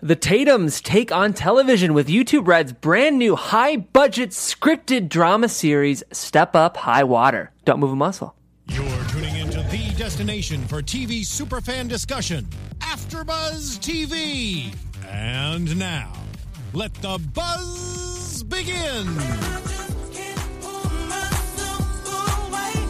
The 0.00 0.14
Tatums 0.14 0.80
take 0.80 1.10
on 1.10 1.32
television 1.32 1.92
with 1.92 2.06
YouTube 2.06 2.46
Red's 2.46 2.72
brand 2.72 3.18
new 3.18 3.34
high 3.34 3.78
budget 3.78 4.30
scripted 4.30 5.08
drama 5.08 5.48
series, 5.48 6.04
Step 6.12 6.54
Up 6.54 6.76
High 6.76 7.02
Water. 7.02 7.50
Don't 7.64 7.80
move 7.80 7.90
a 7.90 7.96
muscle. 7.96 8.36
You're 8.68 9.04
tuning 9.08 9.34
into 9.34 9.60
the 9.62 9.92
destination 9.96 10.64
for 10.68 10.82
TV 10.82 11.22
superfan 11.22 11.88
discussion, 11.88 12.46
AfterBuzz 12.78 13.80
TV. 13.80 14.72
And 15.08 15.76
now, 15.76 16.12
let 16.74 16.94
the 16.94 17.18
buzz 17.34 18.44
begin. 18.44 19.04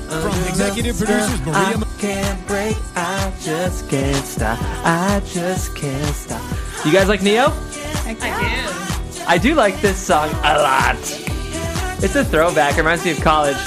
From 0.08 0.44
executive 0.46 0.98
producers 0.98 1.40
Maria. 1.46 1.78
Uh, 1.78 1.87
I 1.98 2.00
can't 2.00 2.46
break, 2.46 2.76
I 2.94 3.32
just 3.40 3.90
can't 3.90 4.24
stop, 4.24 4.56
I 4.84 5.20
just 5.26 5.74
can't 5.74 6.14
stop. 6.14 6.40
You 6.86 6.92
guys 6.92 7.08
like 7.08 7.22
Ne-Yo? 7.22 7.46
I 8.06 8.14
do. 8.14 9.24
I 9.26 9.36
do 9.36 9.56
like 9.56 9.80
this 9.80 9.98
song 9.98 10.28
a 10.44 10.62
lot. 10.62 10.94
It's 12.00 12.14
a 12.14 12.24
throwback. 12.24 12.74
It 12.74 12.78
reminds 12.78 13.04
me 13.04 13.10
of 13.10 13.20
college. 13.20 13.56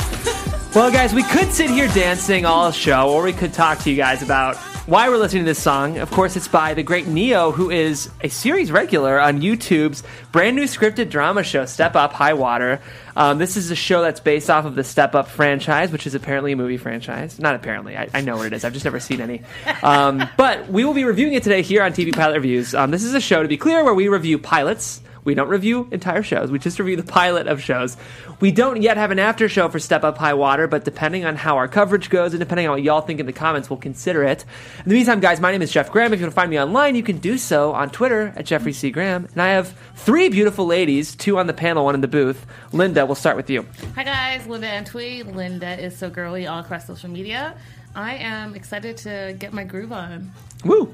Well, 0.74 0.90
guys, 0.90 1.14
we 1.14 1.24
could 1.24 1.52
sit 1.52 1.70
here 1.70 1.90
dancing 1.90 2.46
all 2.46 2.72
show, 2.72 3.10
or 3.10 3.24
we 3.24 3.34
could 3.34 3.52
talk 3.52 3.80
to 3.80 3.90
you 3.90 3.98
guys 3.98 4.24
about 4.24 4.56
why 4.88 5.10
we're 5.10 5.18
listening 5.18 5.44
to 5.44 5.50
this 5.50 5.62
song. 5.62 6.00
Of 6.00 6.10
course, 6.10 6.36
it's 6.36 6.48
by 6.48 6.74
the 6.74 6.82
great 6.82 7.06
Ne-Yo, 7.06 7.52
who 7.52 7.70
is 7.70 8.10
a 8.22 8.30
series 8.30 8.72
regular 8.72 9.20
on 9.20 9.40
YouTube's 9.40 10.02
brand 10.32 10.56
new 10.56 10.64
scripted 10.64 11.10
drama 11.10 11.44
show, 11.44 11.66
Step 11.66 11.96
Up 11.96 12.14
High 12.14 12.34
Water. 12.34 12.82
Um, 13.16 13.38
this 13.38 13.58
is 13.58 13.70
a 13.70 13.76
show 13.76 14.02
that's 14.02 14.20
based 14.20 14.50
off 14.50 14.66
of 14.66 14.76
the 14.76 14.84
Step 14.84 15.14
Up 15.14 15.28
franchise, 15.28 15.92
which 15.92 16.08
is 16.08 16.16
apparently 16.16 16.54
a 16.54 16.56
movie 16.56 16.78
franchise. 16.78 17.38
Not 17.40 17.54
apparently, 17.54 17.96
I, 17.96 18.10
I 18.14 18.22
know 18.22 18.38
what 18.38 18.48
it 18.48 18.54
is. 18.54 18.66
I've 18.66 18.74
just 18.74 18.86
never 18.86 19.00
seen 19.00 19.22
any. 19.22 19.44
Um, 19.84 20.28
but 20.38 20.68
we 20.68 20.84
will 20.84 20.96
be 20.96 21.04
reviewing 21.04 21.34
it 21.34 21.44
today 21.44 21.62
here 21.62 21.84
on 21.84 21.92
TV 21.92 22.12
Pilot 22.14 22.36
Reviews. 22.36 22.74
Um, 22.74 22.90
this 22.90 23.04
is 23.04 23.14
a 23.14 23.22
show, 23.22 23.44
to 23.44 23.50
be 23.50 23.58
clear, 23.58 23.84
where 23.84 23.94
we 23.94 24.08
review 24.08 24.40
pilots. 24.40 25.02
We 25.24 25.36
don't 25.36 25.50
review 25.50 25.88
entire 25.92 26.24
shows. 26.24 26.52
We 26.52 26.60
just 26.60 26.80
review 26.80 26.96
the 26.96 27.04
pilot 27.04 27.48
of 27.48 27.62
shows. 27.62 27.98
We 28.40 28.52
don't 28.52 28.82
yet 28.82 28.98
have 28.98 29.12
an 29.12 29.20
after 29.20 29.48
show 29.48 29.70
for 29.70 29.80
Step 29.80 30.04
Up 30.04 30.18
High 30.18 30.34
Water, 30.34 30.68
but 30.68 30.84
depending 30.84 31.26
on 31.26 31.36
how 31.36 31.58
our 31.58 31.68
coverage 31.68 32.10
goes 32.10 32.34
and 32.34 32.40
depending 32.40 32.68
on 32.68 32.74
what 32.74 32.84
y'all 32.84 33.02
think 33.02 33.20
in 33.20 33.26
the 33.26 33.34
comments, 33.34 33.70
we'll 33.70 33.78
consider 33.78 34.24
it. 34.24 34.46
In 34.80 34.90
the 34.90 34.96
meantime, 34.96 35.20
guys, 35.20 35.40
my 35.40 35.52
name 35.52 35.62
is 35.62 35.72
Jeff 35.72 35.92
Graham. 35.92 36.14
If 36.14 36.20
you 36.20 36.26
want 36.26 36.34
to 36.34 36.36
find 36.36 36.50
me 36.50 36.60
online, 36.60 36.96
you 36.96 37.04
can 37.04 37.20
do 37.20 37.38
so 37.38 37.72
on 37.74 37.90
Twitter 37.90 38.34
at 38.36 38.46
Jeffrey 38.46 38.74
C. 38.74 38.90
Graham. 38.90 39.28
And 39.34 39.42
I 39.42 39.50
have 39.50 39.76
three 39.96 40.30
beautiful 40.30 40.66
ladies, 40.66 41.16
two 41.16 41.38
on 41.38 41.48
the 41.48 41.54
panel, 41.54 41.86
one 41.86 41.96
in 41.96 42.02
the 42.02 42.08
booth. 42.08 42.46
Linda, 42.72 43.06
we'll 43.06 43.16
start 43.16 43.38
with 43.38 43.50
you. 43.50 43.66
Hi 43.96 44.04
guys, 44.04 44.48
Linda 44.48 44.68
Antwi. 44.68 45.36
Linda 45.36 45.80
is 45.80 45.98
so 45.98 46.10
girly 46.10 46.48
all 46.48 46.60
across 46.60 46.88
social 46.88 47.10
media. 47.10 47.56
I 47.96 48.16
am 48.16 48.56
excited 48.56 48.98
to 48.98 49.36
get 49.38 49.54
my 49.54 49.66
groove 49.66 49.92
on. 49.92 50.32
Woo! 50.64 50.94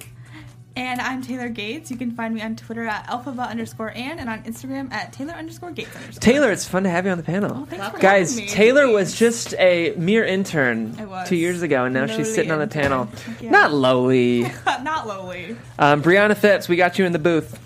And 0.77 1.01
I'm 1.01 1.23
Taylor 1.23 1.49
Gates. 1.49 1.89
You 1.89 1.97
can 1.97 2.11
find 2.11 2.35
me 2.35 2.41
on 2.43 2.55
Twitter 2.55 2.85
at 2.85 3.09
alphabet 3.09 3.49
underscore 3.49 3.91
and 3.95 4.19
and 4.19 4.29
on 4.29 4.43
Instagram 4.43 4.91
at 4.93 5.11
Taylor 5.11 5.33
underscore 5.33 5.71
Gates 5.71 5.95
underscore. 5.95 6.19
Taylor, 6.21 6.51
it's 6.51 6.67
fun 6.67 6.83
to 6.83 6.89
have 6.91 7.03
you 7.05 7.11
on 7.11 7.17
the 7.17 7.23
panel. 7.23 7.65
thanks 7.65 7.87
for 7.89 7.97
Guys, 7.97 8.37
me. 8.37 8.47
Taylor 8.47 8.87
was 8.87 9.17
just 9.17 9.55
a 9.55 9.95
mere 9.97 10.23
intern 10.23 10.95
two 11.25 11.35
years 11.35 11.63
ago, 11.63 11.85
and 11.85 11.95
now 11.95 12.05
she's 12.05 12.17
Lowly 12.17 12.31
sitting 12.35 12.51
on 12.51 12.59
the 12.59 12.65
intern. 12.65 12.81
panel. 12.83 13.09
Yeah. 13.41 13.49
Not 13.49 13.73
lowly. 13.73 14.41
Not 14.83 15.07
lowly. 15.07 15.57
Um, 15.79 16.03
Brianna 16.03 16.37
Phipps, 16.37 16.69
we 16.69 16.75
got 16.75 16.99
you 16.99 17.05
in 17.05 17.11
the 17.11 17.17
booth. 17.19 17.59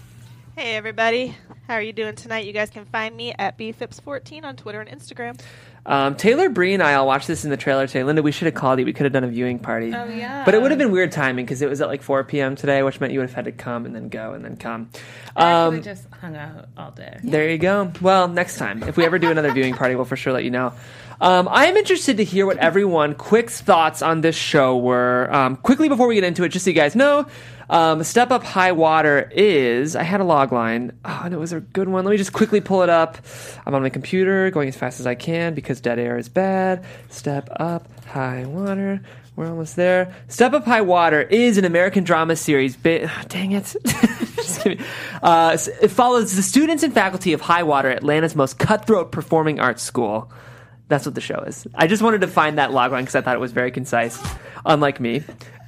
Hey 0.56 0.76
everybody, 0.76 1.36
how 1.68 1.74
are 1.74 1.82
you 1.82 1.92
doing 1.92 2.16
tonight? 2.16 2.46
You 2.46 2.54
guys 2.54 2.70
can 2.70 2.86
find 2.86 3.14
me 3.16 3.34
at 3.38 3.58
bphipps14 3.58 4.46
on 4.46 4.56
Twitter 4.56 4.80
and 4.80 4.90
Instagram. 4.90 5.38
Um, 5.86 6.16
Taylor, 6.16 6.50
Bree, 6.50 6.74
and 6.76 6.84
I 6.84 6.94
all 6.94 7.08
watched 7.08 7.28
this 7.28 7.44
in 7.44 7.50
the 7.50 7.58
trailer 7.58 7.88
today. 7.88 8.04
Linda, 8.04 8.22
we 8.22 8.32
should 8.32 8.46
have 8.46 8.54
called 8.54 8.78
you. 8.80 8.86
We 8.86 8.94
could 8.94 9.06
have 9.06 9.14
done 9.14 9.24
a 9.24 9.28
viewing 9.28 9.58
party. 9.58 9.94
Oh 9.94 10.06
yeah. 10.06 10.46
But 10.46 10.54
it 10.54 10.62
would 10.62 10.70
have 10.72 10.78
been 10.78 10.92
weird 10.92 11.12
timing 11.12 11.46
because 11.46 11.62
it 11.62 11.70
was 11.70 11.82
at 11.82 11.88
like 11.88 12.04
4 12.04 12.24
p.m. 12.26 12.56
today, 12.56 12.84
which 12.84 13.00
meant 13.00 13.12
you 13.14 13.20
would 13.20 13.28
have 13.30 13.36
had 13.36 13.46
to 13.46 13.52
come 13.52 13.86
and 13.86 13.96
then 13.96 14.08
go 14.10 14.34
and 14.34 14.46
then 14.46 14.58
come. 14.58 14.90
I 15.36 15.52
Um, 15.64 15.72
could've 15.72 15.86
just 15.86 16.08
hung 16.22 16.36
out 16.36 16.68
all 16.78 16.92
day. 16.92 17.20
There 17.24 17.50
you 17.50 17.58
go. 17.58 17.92
Well, 18.00 18.28
next 18.28 18.58
time, 18.58 18.84
if 18.84 18.96
we 18.96 19.06
ever 19.06 19.18
do 19.18 19.32
another 19.32 19.52
viewing 19.52 19.74
party, 19.74 19.96
we'll 19.96 20.06
for 20.06 20.16
sure 20.16 20.34
let 20.34 20.44
you 20.44 20.52
know. 20.52 20.74
Um, 21.20 21.48
I 21.52 21.66
am 21.68 21.78
interested 21.78 22.18
to 22.18 22.24
hear 22.24 22.46
what 22.48 22.58
everyone 22.58 23.14
quick's 23.14 23.62
thoughts 23.62 24.02
on 24.02 24.22
this 24.22 24.36
show 24.36 24.78
were. 24.78 25.32
Um, 25.34 25.56
quickly 25.56 25.88
before 25.88 26.08
we 26.08 26.16
get 26.16 26.24
into 26.24 26.44
it, 26.44 26.50
just 26.50 26.66
so 26.66 26.72
you 26.72 26.76
guys 26.76 26.96
know, 26.96 27.28
um, 27.72 28.04
Step 28.04 28.30
Up 28.32 28.44
High 28.44 28.74
Water 28.74 29.32
is. 29.34 29.96
I 29.96 30.04
had 30.04 30.22
a 30.22 30.24
log 30.24 30.52
line, 30.52 30.92
oh, 31.06 31.22
and 31.26 31.34
it 31.34 31.38
was 31.38 31.54
a 31.54 31.62
good 31.62 31.88
one. 31.90 32.06
Let 32.06 32.12
me 32.12 32.18
just 32.18 32.34
quickly 32.34 32.62
pull 32.62 32.84
it 32.84 32.90
up. 32.90 33.18
I'm 33.66 33.74
on 33.74 33.82
my 33.82 33.90
computer, 33.90 34.52
going 34.52 34.68
as 34.68 34.76
fast 34.76 35.00
as 35.00 35.08
I 35.08 35.16
can 35.16 35.54
because 35.56 35.82
dead 35.82 35.98
air 35.98 36.18
is 36.18 36.30
bad. 36.30 36.86
Step 37.10 37.50
Up 37.60 37.88
High 38.06 38.46
Water. 38.46 39.02
We're 39.36 39.48
almost 39.48 39.78
there. 39.78 40.14
Step 40.28 40.54
Up 40.54 40.66
High 40.66 40.82
Water 40.82 41.22
is 41.22 41.58
an 41.58 41.66
American 41.66 42.04
drama 42.04 42.36
series. 42.36 42.76
Ba- 42.76 43.10
dang 43.28 43.54
it. 43.54 43.76
Uh, 45.24 45.58
it 45.82 45.90
follows 45.90 46.36
the 46.36 46.42
students 46.42 46.84
and 46.84 46.94
faculty 46.94 47.34
of 47.34 47.42
High 47.42 47.64
Water, 47.64 47.90
Atlanta's 47.90 48.36
most 48.36 48.60
cutthroat 48.60 49.12
performing 49.12 49.60
arts 49.60 49.82
school. 49.82 50.32
That's 50.88 51.06
what 51.06 51.16
the 51.16 51.22
show 51.22 51.40
is. 51.48 51.66
I 51.74 51.88
just 51.88 52.02
wanted 52.04 52.22
to 52.22 52.28
find 52.28 52.58
that 52.58 52.72
logline 52.72 53.02
because 53.02 53.16
I 53.16 53.22
thought 53.22 53.36
it 53.36 53.40
was 53.40 53.54
very 53.54 53.72
concise, 53.72 54.22
unlike 54.66 55.00
me. 55.00 55.24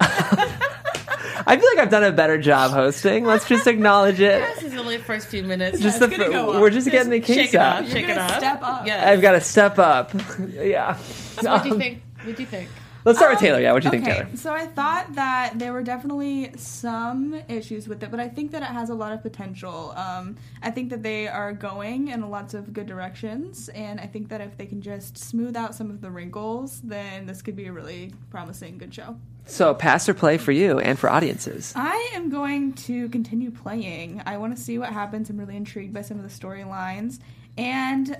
I 1.46 1.56
feel 1.56 1.68
like 1.74 1.78
I've 1.78 1.90
done 1.90 2.04
a 2.04 2.12
better 2.12 2.38
job 2.38 2.72
hosting. 2.72 3.24
Let's 3.24 3.46
just 3.46 3.66
acknowledge 3.66 4.20
it. 4.20 4.40
This 4.54 4.72
is 4.72 4.78
only 4.78 4.96
the 4.96 5.04
first 5.04 5.28
few 5.28 5.42
minutes. 5.42 5.80
Just 5.80 6.00
it's 6.00 6.10
the, 6.10 6.18
gonna 6.18 6.30
go 6.30 6.60
we're 6.60 6.70
just 6.70 6.90
getting 6.90 7.10
the 7.10 7.22
shake 7.22 7.54
it 7.54 7.56
up. 7.56 7.82
up. 7.82 7.88
Shake 7.88 8.08
it 8.08 8.16
up. 8.16 8.38
step 8.38 8.62
up. 8.62 8.86
Yeah. 8.86 9.08
I've 9.08 9.20
got 9.20 9.32
to 9.32 9.40
step 9.40 9.78
up. 9.78 10.12
yeah. 10.50 10.96
So 10.96 11.50
what 11.50 11.62
do 11.62 11.68
you 11.68 11.74
um, 11.74 11.80
think? 11.80 12.02
What 12.22 12.36
do 12.36 12.42
you 12.42 12.48
think? 12.48 12.68
Let's 13.04 13.18
start 13.18 13.32
with 13.32 13.38
Um, 13.38 13.44
Taylor. 13.44 13.60
Yeah, 13.60 13.72
what 13.72 13.82
do 13.82 13.88
you 13.88 13.90
think, 13.90 14.04
okay, 14.04 14.14
Taylor? 14.22 14.36
So 14.36 14.52
I 14.52 14.66
thought 14.66 15.14
that 15.14 15.58
there 15.58 15.72
were 15.72 15.82
definitely 15.82 16.52
some 16.56 17.34
issues 17.48 17.86
with 17.86 18.02
it, 18.02 18.10
but 18.10 18.18
I 18.18 18.28
think 18.28 18.50
that 18.52 18.62
it 18.62 18.68
has 18.68 18.88
a 18.88 18.94
lot 18.94 19.12
of 19.12 19.22
potential. 19.22 19.92
Um, 19.96 20.36
I 20.62 20.70
think 20.70 20.88
that 20.90 21.02
they 21.02 21.28
are 21.28 21.52
going 21.52 22.08
in 22.08 22.30
lots 22.30 22.54
of 22.54 22.72
good 22.72 22.86
directions, 22.86 23.68
and 23.68 24.00
I 24.00 24.06
think 24.06 24.30
that 24.30 24.40
if 24.40 24.56
they 24.56 24.64
can 24.66 24.80
just 24.80 25.18
smooth 25.18 25.54
out 25.54 25.74
some 25.74 25.90
of 25.90 26.00
the 26.00 26.10
wrinkles, 26.10 26.80
then 26.82 27.26
this 27.26 27.42
could 27.42 27.56
be 27.56 27.66
a 27.66 27.72
really 27.72 28.14
promising, 28.30 28.78
good 28.78 28.94
show. 28.94 29.16
So, 29.46 29.74
pass 29.74 30.08
or 30.08 30.14
play 30.14 30.38
for 30.38 30.52
you 30.52 30.78
and 30.78 30.98
for 30.98 31.10
audiences. 31.10 31.74
I 31.76 32.12
am 32.14 32.30
going 32.30 32.72
to 32.74 33.10
continue 33.10 33.50
playing. 33.50 34.22
I 34.24 34.38
want 34.38 34.56
to 34.56 34.62
see 34.62 34.78
what 34.78 34.90
happens. 34.90 35.28
I'm 35.28 35.36
really 35.38 35.56
intrigued 35.56 35.92
by 35.92 36.00
some 36.00 36.18
of 36.18 36.22
the 36.22 36.30
storylines. 36.30 37.18
And 37.58 38.16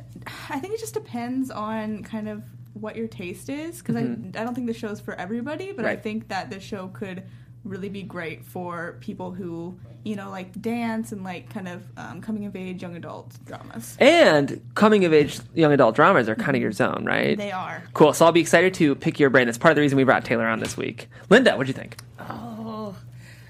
I 0.50 0.60
think 0.60 0.74
it 0.74 0.80
just 0.80 0.92
depends 0.94 1.50
on 1.50 2.02
kind 2.02 2.28
of 2.28 2.42
what 2.74 2.96
your 2.96 3.08
taste 3.08 3.48
is 3.48 3.78
because 3.78 3.96
I, 3.96 4.00
I 4.00 4.44
don't 4.44 4.54
think 4.54 4.66
the 4.66 4.74
show's 4.74 5.00
for 5.00 5.14
everybody, 5.14 5.72
but 5.72 5.84
I 5.84 5.96
think 5.96 6.28
that 6.28 6.50
this 6.50 6.62
show 6.62 6.88
could 6.88 7.22
really 7.64 7.88
be 7.88 8.02
great 8.02 8.44
for 8.44 8.98
people 9.00 9.32
who, 9.32 9.78
you 10.04 10.16
know, 10.16 10.28
like 10.30 10.60
dance 10.60 11.12
and 11.12 11.24
like 11.24 11.48
kind 11.48 11.66
of 11.66 11.82
um, 11.96 12.20
coming 12.20 12.44
of 12.44 12.54
age 12.54 12.82
young 12.82 12.94
adult 12.94 13.32
dramas. 13.46 13.96
And 13.98 14.60
coming 14.74 15.04
of 15.04 15.14
age 15.14 15.40
young 15.54 15.72
adult 15.72 15.94
dramas 15.94 16.28
are 16.28 16.34
kind 16.34 16.56
of 16.56 16.62
your 16.62 16.72
zone, 16.72 17.04
right? 17.06 17.38
They 17.38 17.52
are. 17.52 17.82
Cool. 17.94 18.12
So 18.12 18.26
I'll 18.26 18.32
be 18.32 18.40
excited 18.40 18.74
to 18.74 18.94
pick 18.94 19.18
your 19.18 19.30
brain. 19.30 19.46
That's 19.46 19.56
part 19.56 19.72
of 19.72 19.76
the 19.76 19.82
reason 19.82 19.96
we 19.96 20.04
brought 20.04 20.24
Taylor 20.24 20.46
on 20.46 20.60
this 20.60 20.76
week. 20.76 21.08
Linda, 21.30 21.52
what'd 21.52 21.68
you 21.68 21.74
think? 21.74 21.96
Oh, 22.20 22.94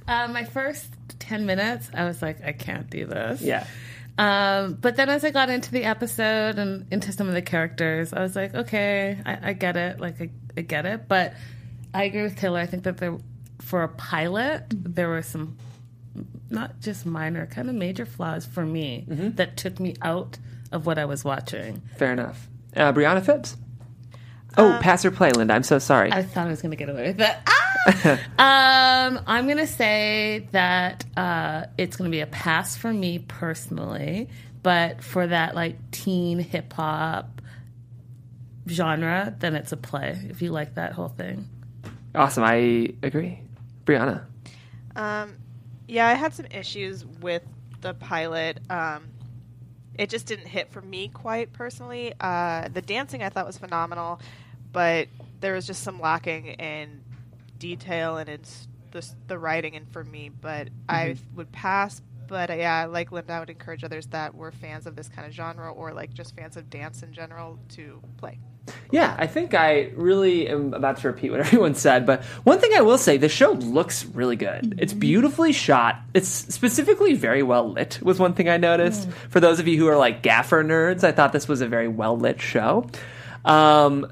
uh, 0.06 0.28
my 0.28 0.44
first 0.44 0.86
ten 1.18 1.46
minutes, 1.46 1.90
I 1.92 2.04
was 2.04 2.22
like, 2.22 2.44
I 2.44 2.52
can't 2.52 2.88
do 2.88 3.06
this. 3.06 3.42
Yeah. 3.42 3.66
Um, 4.16 4.74
but 4.74 4.96
then 4.96 5.08
as 5.08 5.24
I 5.24 5.30
got 5.30 5.50
into 5.50 5.72
the 5.72 5.84
episode 5.84 6.58
and 6.58 6.86
into 6.92 7.12
some 7.12 7.28
of 7.28 7.34
the 7.34 7.42
characters, 7.42 8.12
I 8.12 8.20
was 8.20 8.36
like, 8.36 8.54
okay, 8.54 9.18
I, 9.26 9.50
I 9.50 9.52
get 9.54 9.76
it. 9.76 10.00
Like, 10.00 10.20
I, 10.20 10.30
I 10.56 10.60
get 10.60 10.86
it. 10.86 11.08
But 11.08 11.34
I 11.92 12.04
agree 12.04 12.22
with 12.22 12.36
Taylor. 12.36 12.60
I 12.60 12.66
think 12.66 12.84
that 12.84 12.98
there, 12.98 13.18
for 13.60 13.82
a 13.82 13.88
pilot, 13.88 14.64
there 14.70 15.08
were 15.08 15.22
some 15.22 15.56
not 16.50 16.80
just 16.80 17.04
minor, 17.04 17.46
kind 17.46 17.68
of 17.68 17.74
major 17.74 18.06
flaws 18.06 18.46
for 18.46 18.64
me 18.64 19.04
that 19.08 19.56
took 19.56 19.80
me 19.80 19.96
out 20.02 20.38
of 20.70 20.86
what 20.86 20.98
I 20.98 21.04
was 21.04 21.24
watching. 21.24 21.82
Fair 21.96 22.12
enough. 22.12 22.48
Uh, 22.76 22.92
Brianna 22.92 23.24
Phipps. 23.24 23.56
Oh, 24.56 24.78
pass 24.80 25.04
or 25.04 25.10
play, 25.10 25.32
Linda. 25.32 25.54
I'm 25.54 25.62
so 25.62 25.78
sorry. 25.78 26.12
I 26.12 26.22
thought 26.22 26.46
I 26.46 26.50
was 26.50 26.62
going 26.62 26.70
to 26.70 26.76
get 26.76 26.88
away 26.88 27.08
with 27.08 27.20
it. 27.20 27.36
Ah! 27.46 27.60
um, 29.08 29.20
I'm 29.26 29.46
going 29.46 29.58
to 29.58 29.66
say 29.66 30.48
that 30.52 31.04
uh, 31.16 31.66
it's 31.76 31.96
going 31.96 32.10
to 32.10 32.14
be 32.14 32.20
a 32.20 32.26
pass 32.26 32.76
for 32.76 32.92
me 32.92 33.18
personally, 33.18 34.28
but 34.62 35.02
for 35.02 35.26
that 35.26 35.54
like 35.54 35.90
teen 35.90 36.38
hip 36.38 36.72
hop 36.72 37.40
genre, 38.68 39.34
then 39.38 39.54
it's 39.54 39.72
a 39.72 39.76
play. 39.76 40.18
If 40.30 40.40
you 40.40 40.50
like 40.50 40.74
that 40.76 40.92
whole 40.92 41.08
thing, 41.08 41.48
awesome. 42.14 42.44
I 42.44 42.94
agree. 43.02 43.40
Brianna. 43.84 44.24
Um, 44.96 45.34
Yeah, 45.86 46.06
I 46.08 46.14
had 46.14 46.32
some 46.32 46.46
issues 46.46 47.04
with 47.04 47.42
the 47.82 47.92
pilot. 47.92 48.60
Um, 48.70 49.08
it 49.98 50.08
just 50.08 50.26
didn't 50.26 50.46
hit 50.46 50.70
for 50.72 50.80
me 50.80 51.08
quite 51.08 51.52
personally. 51.52 52.14
Uh, 52.18 52.68
the 52.68 52.80
dancing 52.80 53.22
I 53.22 53.28
thought 53.28 53.46
was 53.46 53.58
phenomenal, 53.58 54.20
but 54.74 55.08
there 55.40 55.54
was 55.54 55.66
just 55.66 55.82
some 55.82 55.98
lacking 55.98 56.48
in 56.48 57.00
detail 57.58 58.18
and 58.18 58.28
in 58.28 58.40
the, 58.90 59.08
the 59.28 59.38
writing 59.38 59.76
and 59.76 59.88
for 59.88 60.04
me. 60.04 60.28
But 60.28 60.68
I 60.86 61.16
would 61.34 61.50
pass. 61.52 62.02
But 62.26 62.50
uh, 62.50 62.54
yeah, 62.54 62.86
like 62.86 63.12
Linda, 63.12 63.32
I 63.34 63.40
would 63.40 63.50
encourage 63.50 63.84
others 63.84 64.06
that 64.08 64.34
were 64.34 64.50
fans 64.50 64.86
of 64.86 64.96
this 64.96 65.08
kind 65.08 65.26
of 65.26 65.32
genre 65.32 65.72
or 65.72 65.94
like 65.94 66.12
just 66.12 66.36
fans 66.36 66.56
of 66.56 66.68
dance 66.68 67.02
in 67.02 67.12
general 67.12 67.58
to 67.70 68.02
play. 68.18 68.38
Yeah, 68.90 69.14
I 69.18 69.26
think 69.26 69.52
I 69.52 69.92
really 69.94 70.48
am 70.48 70.72
about 70.72 70.96
to 70.98 71.08
repeat 71.08 71.30
what 71.30 71.40
everyone 71.46 71.74
said, 71.74 72.06
but 72.06 72.24
one 72.44 72.58
thing 72.58 72.72
I 72.74 72.80
will 72.80 72.96
say, 72.96 73.18
the 73.18 73.28
show 73.28 73.52
looks 73.52 74.06
really 74.06 74.36
good. 74.36 74.76
It's 74.78 74.94
beautifully 74.94 75.52
shot. 75.52 76.00
It's 76.14 76.28
specifically 76.28 77.12
very 77.12 77.42
well 77.42 77.72
lit, 77.72 78.00
was 78.02 78.18
one 78.18 78.32
thing 78.32 78.48
I 78.48 78.56
noticed. 78.56 79.08
For 79.28 79.38
those 79.38 79.60
of 79.60 79.68
you 79.68 79.78
who 79.78 79.86
are 79.88 79.96
like 79.98 80.22
gaffer 80.22 80.64
nerds, 80.64 81.04
I 81.04 81.12
thought 81.12 81.32
this 81.32 81.46
was 81.46 81.60
a 81.60 81.68
very 81.68 81.88
well 81.88 82.16
lit 82.16 82.40
show. 82.40 82.86
Um, 83.44 84.10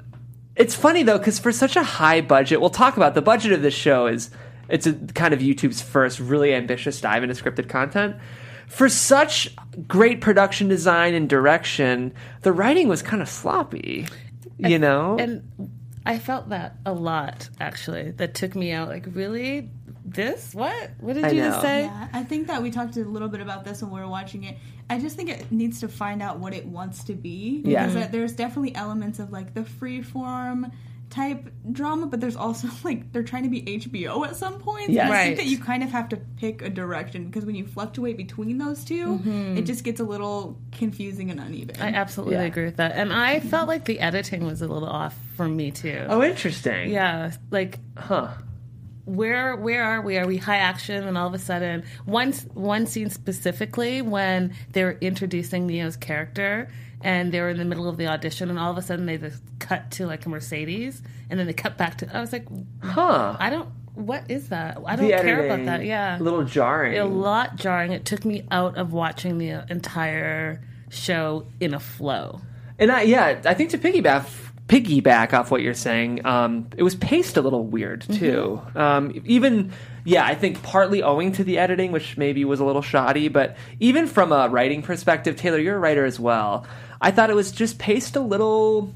it's 0.56 0.74
funny 0.74 1.02
though, 1.02 1.18
because 1.18 1.38
for 1.38 1.52
such 1.52 1.76
a 1.76 1.82
high 1.82 2.20
budget, 2.20 2.60
we'll 2.60 2.70
talk 2.70 2.96
about 2.96 3.14
the 3.14 3.22
budget 3.22 3.52
of 3.52 3.62
this 3.62 3.74
show 3.74 4.06
is 4.06 4.30
it's 4.68 4.86
a 4.86 4.92
kind 4.92 5.34
of 5.34 5.40
YouTube's 5.40 5.82
first 5.82 6.18
really 6.18 6.54
ambitious 6.54 7.00
dive 7.00 7.22
into 7.22 7.34
scripted 7.34 7.68
content. 7.68 8.16
For 8.68 8.88
such 8.88 9.54
great 9.86 10.20
production 10.22 10.68
design 10.68 11.14
and 11.14 11.28
direction, 11.28 12.14
the 12.40 12.52
writing 12.52 12.88
was 12.88 13.02
kind 13.02 13.20
of 13.20 13.28
sloppy. 13.28 14.06
You 14.58 14.78
know? 14.78 15.16
And 15.18 15.42
I 16.06 16.18
felt 16.18 16.48
that 16.50 16.76
a 16.86 16.92
lot, 16.92 17.50
actually. 17.60 18.12
That 18.12 18.34
took 18.34 18.54
me 18.54 18.72
out. 18.72 18.88
Like, 18.88 19.06
really? 19.12 19.70
This? 20.14 20.54
What? 20.54 20.90
What 21.00 21.14
did 21.14 21.24
I 21.24 21.30
you 21.30 21.42
know. 21.42 21.48
just 21.50 21.62
say? 21.62 21.82
Yeah, 21.82 22.08
I 22.12 22.22
think 22.22 22.46
that 22.48 22.62
we 22.62 22.70
talked 22.70 22.96
a 22.96 23.04
little 23.04 23.28
bit 23.28 23.40
about 23.40 23.64
this 23.64 23.82
when 23.82 23.90
we 23.90 24.00
were 24.00 24.08
watching 24.08 24.44
it. 24.44 24.56
I 24.90 24.98
just 24.98 25.16
think 25.16 25.30
it 25.30 25.50
needs 25.50 25.80
to 25.80 25.88
find 25.88 26.22
out 26.22 26.38
what 26.38 26.54
it 26.54 26.66
wants 26.66 27.04
to 27.04 27.14
be. 27.14 27.62
Yeah. 27.64 27.86
Because 27.86 28.04
uh, 28.04 28.08
there's 28.10 28.32
definitely 28.32 28.74
elements 28.74 29.18
of 29.18 29.32
like 29.32 29.54
the 29.54 29.64
free 29.64 30.02
form 30.02 30.70
type 31.10 31.52
drama, 31.70 32.06
but 32.06 32.20
there's 32.20 32.36
also 32.36 32.68
like 32.84 33.12
they're 33.12 33.22
trying 33.22 33.42
to 33.42 33.50
be 33.50 33.62
HBO 33.62 34.26
at 34.26 34.34
some 34.34 34.58
point. 34.58 34.90
Yes. 34.90 35.10
I 35.10 35.24
think 35.24 35.36
that 35.36 35.46
you 35.46 35.58
kind 35.58 35.82
of 35.82 35.90
have 35.90 36.08
to 36.08 36.16
pick 36.16 36.62
a 36.62 36.70
direction 36.70 37.26
because 37.26 37.44
when 37.44 37.54
you 37.54 37.66
fluctuate 37.66 38.16
between 38.16 38.56
those 38.58 38.82
2 38.84 39.06
mm-hmm. 39.06 39.58
it 39.58 39.62
just 39.62 39.84
gets 39.84 40.00
a 40.00 40.04
little 40.04 40.58
confusing 40.72 41.30
and 41.30 41.38
uneven. 41.38 41.76
I 41.80 41.88
absolutely 41.88 42.36
Yeah. 42.36 42.42
agree 42.42 42.64
with 42.64 42.76
that. 42.76 42.92
And 42.92 43.12
I 43.12 43.40
felt 43.40 43.68
like 43.68 43.84
the 43.84 44.00
editing 44.00 44.46
was 44.46 44.62
a 44.62 44.66
little 44.66 44.88
off 44.88 45.14
for 45.36 45.46
me, 45.46 45.70
too. 45.70 46.06
oh, 46.08 46.22
interesting. 46.22 46.90
Yeah, 46.90 47.32
like 47.50 47.78
Huh. 47.96 48.28
Where 49.04 49.56
where 49.56 49.82
are 49.84 50.00
we? 50.00 50.16
Are 50.18 50.26
we 50.26 50.36
high 50.36 50.58
action? 50.58 51.06
And 51.06 51.18
all 51.18 51.26
of 51.26 51.34
a 51.34 51.38
sudden, 51.38 51.84
one 52.04 52.32
one 52.54 52.86
scene 52.86 53.10
specifically 53.10 54.00
when 54.02 54.54
they're 54.72 54.96
introducing 55.00 55.66
Ne-Yo's 55.66 55.96
character, 55.96 56.68
and 57.00 57.32
they 57.32 57.40
were 57.40 57.48
in 57.48 57.58
the 57.58 57.64
middle 57.64 57.88
of 57.88 57.96
the 57.96 58.06
audition, 58.06 58.48
and 58.50 58.58
all 58.58 58.70
of 58.70 58.78
a 58.78 58.82
sudden 58.82 59.06
they 59.06 59.18
just 59.18 59.42
cut 59.58 59.90
to 59.92 60.06
like 60.06 60.24
a 60.24 60.28
Mercedes, 60.28 61.02
and 61.30 61.38
then 61.40 61.46
they 61.48 61.52
cut 61.52 61.76
back 61.76 61.98
to. 61.98 62.16
I 62.16 62.20
was 62.20 62.32
like, 62.32 62.46
Huh. 62.82 63.36
I 63.38 63.50
don't. 63.50 63.68
What 63.94 64.30
is 64.30 64.48
that? 64.48 64.78
I 64.86 64.96
don't 64.96 65.06
The 65.08 65.12
care 65.18 65.44
about 65.46 65.66
that. 65.66 65.84
Yeah, 65.84 66.18
A 66.18 66.22
little 66.22 66.44
jarring. 66.44 66.96
a 66.98 67.04
lot 67.04 67.56
jarring. 67.56 67.92
It 67.92 68.06
took 68.06 68.24
me 68.24 68.46
out 68.50 68.78
of 68.78 68.92
watching 68.92 69.36
the 69.36 69.66
entire 69.68 70.62
show 70.88 71.46
in 71.60 71.74
a 71.74 71.80
flow. 71.80 72.40
And 72.78 72.90
I, 72.90 73.02
yeah, 73.02 73.42
I 73.44 73.52
think 73.52 73.68
to 73.70 73.78
piggyback 73.78 74.22
piggyback 74.72 75.34
off 75.34 75.50
what 75.50 75.60
you're 75.60 75.74
saying, 75.74 76.24
um, 76.24 76.66
it 76.78 76.82
was 76.82 76.94
paced 76.94 77.36
a 77.36 77.42
little 77.42 77.66
weird 77.66 78.00
too. 78.10 78.58
Um, 78.74 79.20
even 79.26 79.70
yeah, 80.06 80.24
I 80.24 80.34
think 80.34 80.62
partly 80.62 81.02
owing 81.02 81.32
to 81.32 81.44
the 81.44 81.58
editing, 81.58 81.92
which 81.92 82.16
maybe 82.16 82.42
was 82.46 82.58
a 82.58 82.64
little 82.64 82.80
shoddy, 82.80 83.28
but 83.28 83.56
even 83.80 84.06
from 84.06 84.32
a 84.32 84.48
writing 84.48 84.80
perspective, 84.80 85.36
Taylor, 85.36 85.58
you're 85.58 85.76
a 85.76 85.78
writer 85.78 86.06
as 86.06 86.18
well. 86.18 86.66
I 87.02 87.10
thought 87.10 87.28
it 87.28 87.36
was 87.36 87.52
just 87.52 87.78
paced 87.78 88.16
a 88.16 88.20
little 88.20 88.94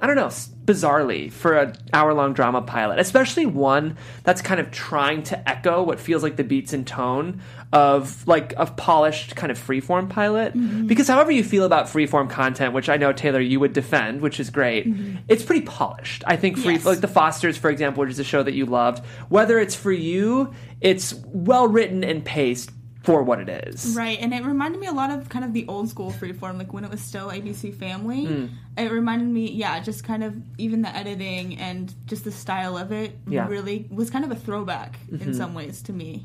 I 0.00 0.06
don't 0.06 0.16
know, 0.16 0.30
bizarrely 0.66 1.30
for 1.32 1.56
an 1.56 1.76
hour 1.92 2.12
long 2.12 2.34
drama 2.34 2.60
pilot, 2.60 2.98
especially 2.98 3.46
one 3.46 3.96
that's 4.24 4.42
kind 4.42 4.60
of 4.60 4.70
trying 4.70 5.22
to 5.24 5.48
echo 5.48 5.82
what 5.82 6.00
feels 6.00 6.22
like 6.22 6.36
the 6.36 6.44
beats 6.44 6.72
and 6.72 6.86
tone 6.86 7.40
of 7.72 8.26
like 8.26 8.54
a 8.56 8.66
polished 8.66 9.36
kind 9.36 9.50
of 9.50 9.58
freeform 9.58 10.08
pilot. 10.08 10.54
Mm-hmm. 10.54 10.86
Because 10.86 11.08
however 11.08 11.30
you 11.30 11.44
feel 11.44 11.64
about 11.64 11.86
freeform 11.86 12.28
content, 12.28 12.74
which 12.74 12.88
I 12.88 12.96
know 12.96 13.12
Taylor 13.12 13.40
you 13.40 13.60
would 13.60 13.72
defend, 13.72 14.20
which 14.20 14.40
is 14.40 14.50
great, 14.50 14.86
mm-hmm. 14.86 15.16
it's 15.28 15.44
pretty 15.44 15.64
polished. 15.64 16.24
I 16.26 16.36
think 16.36 16.58
free 16.58 16.74
Yes. 16.74 16.84
like 16.84 17.00
The 17.00 17.08
Fosters, 17.08 17.56
for 17.56 17.70
example, 17.70 18.02
which 18.02 18.10
is 18.10 18.18
a 18.18 18.24
show 18.24 18.42
that 18.42 18.54
you 18.54 18.66
loved, 18.66 19.04
whether 19.28 19.58
it's 19.58 19.74
for 19.74 19.92
you, 19.92 20.52
it's 20.80 21.14
well 21.26 21.68
written 21.68 22.04
and 22.04 22.24
paced 22.24 22.70
for 23.06 23.22
what 23.22 23.38
it 23.40 23.48
is. 23.68 23.94
Right, 23.96 24.18
and 24.20 24.34
it 24.34 24.44
reminded 24.44 24.80
me 24.80 24.88
a 24.88 24.92
lot 24.92 25.10
of 25.10 25.28
kind 25.28 25.44
of 25.44 25.52
the 25.52 25.64
old 25.68 25.88
school 25.88 26.10
freeform, 26.10 26.58
like 26.58 26.72
when 26.72 26.84
it 26.84 26.90
was 26.90 27.00
still 27.00 27.28
ABC 27.28 27.72
Family. 27.72 28.24
Hmm. 28.26 28.46
It 28.76 28.90
reminded 28.90 29.28
me, 29.28 29.50
yeah, 29.50 29.78
just 29.80 30.04
kind 30.04 30.22
of 30.24 30.36
even 30.58 30.82
the 30.82 30.94
editing 30.94 31.56
and 31.56 31.94
just 32.06 32.24
the 32.24 32.32
style 32.32 32.76
of 32.76 32.92
it 32.92 33.16
Yeah. 33.28 33.42
Mm-hmm. 33.42 33.50
really 33.52 33.86
was 33.90 34.10
kind 34.10 34.24
of 34.24 34.30
a 34.32 34.34
throwback 34.34 34.98
in 35.10 35.32
some 35.32 35.54
ways 35.54 35.80
to 35.82 35.92
me. 35.92 36.24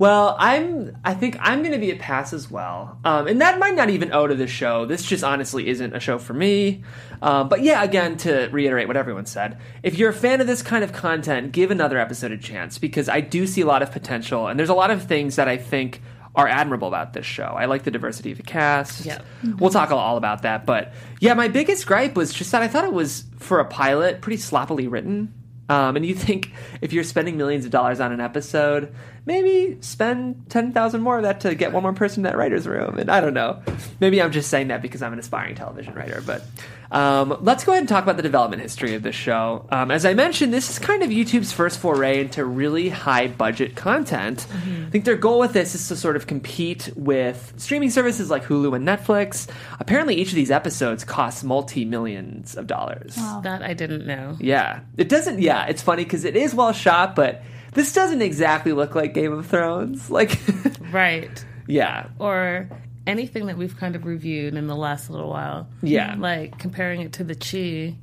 Well, 0.00 0.34
I'm. 0.38 0.96
I 1.04 1.12
think 1.12 1.36
I'm 1.40 1.58
going 1.58 1.74
to 1.74 1.78
be 1.78 1.90
a 1.90 1.96
pass 1.96 2.32
as 2.32 2.50
well, 2.50 2.98
um, 3.04 3.26
and 3.26 3.42
that 3.42 3.58
might 3.58 3.74
not 3.74 3.90
even 3.90 4.14
owe 4.14 4.26
to 4.26 4.34
the 4.34 4.46
show. 4.46 4.86
This 4.86 5.04
just 5.04 5.22
honestly 5.22 5.68
isn't 5.68 5.94
a 5.94 6.00
show 6.00 6.18
for 6.18 6.32
me. 6.32 6.84
Um, 7.20 7.50
but 7.50 7.60
yeah, 7.60 7.84
again, 7.84 8.16
to 8.18 8.48
reiterate 8.50 8.88
what 8.88 8.96
everyone 8.96 9.26
said, 9.26 9.58
if 9.82 9.98
you're 9.98 10.08
a 10.08 10.14
fan 10.14 10.40
of 10.40 10.46
this 10.46 10.62
kind 10.62 10.82
of 10.82 10.94
content, 10.94 11.52
give 11.52 11.70
another 11.70 11.98
episode 11.98 12.32
a 12.32 12.38
chance 12.38 12.78
because 12.78 13.10
I 13.10 13.20
do 13.20 13.46
see 13.46 13.60
a 13.60 13.66
lot 13.66 13.82
of 13.82 13.92
potential, 13.92 14.46
and 14.46 14.58
there's 14.58 14.70
a 14.70 14.74
lot 14.74 14.90
of 14.90 15.02
things 15.02 15.36
that 15.36 15.48
I 15.48 15.58
think 15.58 16.00
are 16.34 16.48
admirable 16.48 16.88
about 16.88 17.12
this 17.12 17.26
show. 17.26 17.54
I 17.58 17.66
like 17.66 17.82
the 17.82 17.90
diversity 17.90 18.32
of 18.32 18.38
the 18.38 18.42
cast. 18.42 19.04
Yep. 19.04 19.22
We'll 19.58 19.68
talk 19.68 19.90
all 19.90 20.16
about 20.16 20.40
that, 20.44 20.64
but 20.64 20.94
yeah, 21.20 21.34
my 21.34 21.48
biggest 21.48 21.86
gripe 21.86 22.16
was 22.16 22.32
just 22.32 22.52
that 22.52 22.62
I 22.62 22.68
thought 22.68 22.86
it 22.86 22.94
was 22.94 23.24
for 23.38 23.60
a 23.60 23.66
pilot 23.66 24.22
pretty 24.22 24.38
sloppily 24.38 24.88
written. 24.88 25.34
Um, 25.70 25.94
and 25.94 26.04
you 26.04 26.16
think 26.16 26.50
if 26.80 26.92
you're 26.92 27.04
spending 27.04 27.36
millions 27.36 27.64
of 27.64 27.70
dollars 27.70 28.00
on 28.00 28.10
an 28.10 28.20
episode, 28.20 28.92
maybe 29.26 29.78
spend 29.80 30.48
ten 30.48 30.72
thousand 30.72 31.02
more 31.02 31.16
of 31.16 31.22
that 31.24 31.40
to 31.40 31.54
get 31.54 31.72
one 31.72 31.82
more 31.82 31.92
person 31.92 32.20
in 32.20 32.22
that 32.24 32.36
writer's 32.36 32.66
room. 32.66 32.98
And 32.98 33.10
I 33.10 33.20
don't 33.20 33.34
know. 33.34 33.62
Maybe 34.00 34.20
I'm 34.20 34.32
just 34.32 34.50
saying 34.50 34.68
that 34.68 34.82
because 34.82 35.02
I'm 35.02 35.12
an 35.12 35.18
aspiring 35.18 35.54
television 35.54 35.94
writer. 35.94 36.22
But 36.24 36.44
um, 36.90 37.36
let's 37.42 37.64
go 37.64 37.72
ahead 37.72 37.82
and 37.82 37.88
talk 37.88 38.02
about 38.02 38.16
the 38.16 38.22
development 38.22 38.62
history 38.62 38.94
of 38.94 39.02
this 39.02 39.14
show. 39.14 39.66
Um, 39.70 39.90
as 39.90 40.04
I 40.04 40.14
mentioned, 40.14 40.52
this 40.52 40.70
is 40.70 40.78
kind 40.78 41.02
of 41.02 41.10
YouTube's 41.10 41.52
first 41.52 41.78
foray 41.78 42.20
into 42.20 42.44
really 42.44 42.88
high 42.88 43.28
budget 43.28 43.76
content. 43.76 44.46
I 44.86 44.90
think 44.90 45.04
their 45.04 45.16
goal 45.16 45.38
with 45.38 45.52
this 45.52 45.76
is 45.76 45.86
to 45.88 45.96
sort 45.96 46.16
of 46.16 46.26
compete 46.26 46.90
with 46.96 47.52
streaming 47.56 47.90
services 47.90 48.28
like 48.28 48.44
Hulu 48.44 48.74
and 48.74 48.86
Netflix. 48.86 49.48
Apparently, 49.78 50.16
each 50.16 50.30
of 50.30 50.34
these 50.34 50.50
episodes 50.50 51.04
costs 51.04 51.44
multi 51.44 51.84
millions 51.84 52.56
of 52.56 52.66
dollars. 52.66 53.14
That 53.42 53.62
I 53.62 53.72
didn't 53.72 54.06
know. 54.06 54.36
Yeah, 54.40 54.80
it 54.96 55.08
doesn't. 55.08 55.40
Yeah, 55.40 55.66
it's 55.66 55.82
funny 55.82 56.02
because 56.02 56.24
it 56.24 56.34
is 56.36 56.54
well 56.54 56.72
shot, 56.72 57.14
but 57.14 57.42
this 57.72 57.92
doesn't 57.92 58.22
exactly 58.22 58.72
look 58.72 58.94
like 58.94 59.14
Game 59.14 59.32
of 59.32 59.46
Thrones. 59.46 60.10
Like, 60.10 60.38
Right. 60.92 61.44
yeah, 61.66 62.08
or 62.18 62.68
anything 63.06 63.46
that 63.46 63.56
we've 63.56 63.76
kind 63.76 63.96
of 63.96 64.04
reviewed 64.04 64.54
in 64.54 64.66
the 64.66 64.76
last 64.76 65.10
little 65.10 65.28
while. 65.30 65.68
Yeah. 65.82 66.14
Like 66.18 66.58
comparing 66.58 67.00
it 67.00 67.12
to 67.14 67.24
The 67.24 67.34
Chi, 67.34 67.96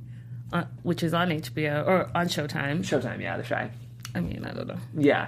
uh, 0.58 0.66
which 0.84 1.04
is 1.04 1.14
on 1.14 1.30
HBO 1.30 1.86
or 1.88 2.10
on 2.16 2.28
Showtime. 2.28 2.80
Showtime. 2.80 3.22
Yeah, 3.22 3.38
the 3.38 3.44
Chi. 3.44 3.70
I 4.16 4.20
mean, 4.22 4.44
I 4.46 4.54
don't 4.54 4.68
know. 4.68 4.78
Yeah. 4.98 5.28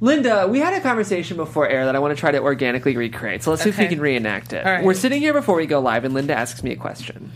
Linda, 0.00 0.46
we 0.48 0.58
had 0.58 0.74
a 0.74 0.80
conversation 0.80 1.36
before 1.38 1.66
air 1.68 1.86
that 1.86 1.96
I 1.96 1.98
want 2.00 2.14
to 2.14 2.20
try 2.20 2.30
to 2.32 2.38
organically 2.42 2.96
recreate. 2.96 3.42
So 3.42 3.50
let's 3.50 3.62
see 3.62 3.70
if 3.70 3.78
we 3.78 3.86
can 3.86 4.00
reenact 4.00 4.52
it. 4.52 4.64
Right. 4.64 4.84
We're 4.84 4.92
sitting 4.94 5.20
here 5.22 5.32
before 5.32 5.56
we 5.56 5.64
go 5.66 5.80
live, 5.80 6.04
and 6.04 6.12
Linda 6.12 6.34
asks 6.36 6.62
me 6.62 6.72
a 6.72 6.76
question. 6.76 7.32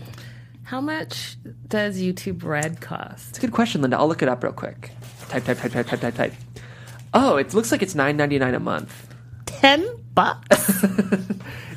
How 0.63 0.79
much 0.79 1.37
does 1.67 1.99
YouTube 1.99 2.43
Red 2.43 2.81
cost? 2.81 3.29
It's 3.29 3.37
a 3.39 3.41
good 3.41 3.51
question, 3.53 3.81
Linda. 3.81 3.97
I'll 3.97 4.07
look 4.07 4.21
it 4.21 4.29
up 4.29 4.43
real 4.43 4.53
quick. 4.53 4.91
Type, 5.31 5.45
type, 5.45 5.57
type, 5.59 5.71
type, 5.71 5.87
type, 5.87 5.99
type, 6.01 6.15
type. 6.15 6.33
Oh, 7.13 7.37
it 7.37 7.53
looks 7.53 7.71
like 7.71 7.81
it's 7.81 7.95
nine 7.95 8.17
ninety 8.17 8.37
nine 8.37 8.53
a 8.53 8.59
month. 8.59 9.07
Ten 9.45 9.87
bucks? 10.13 10.85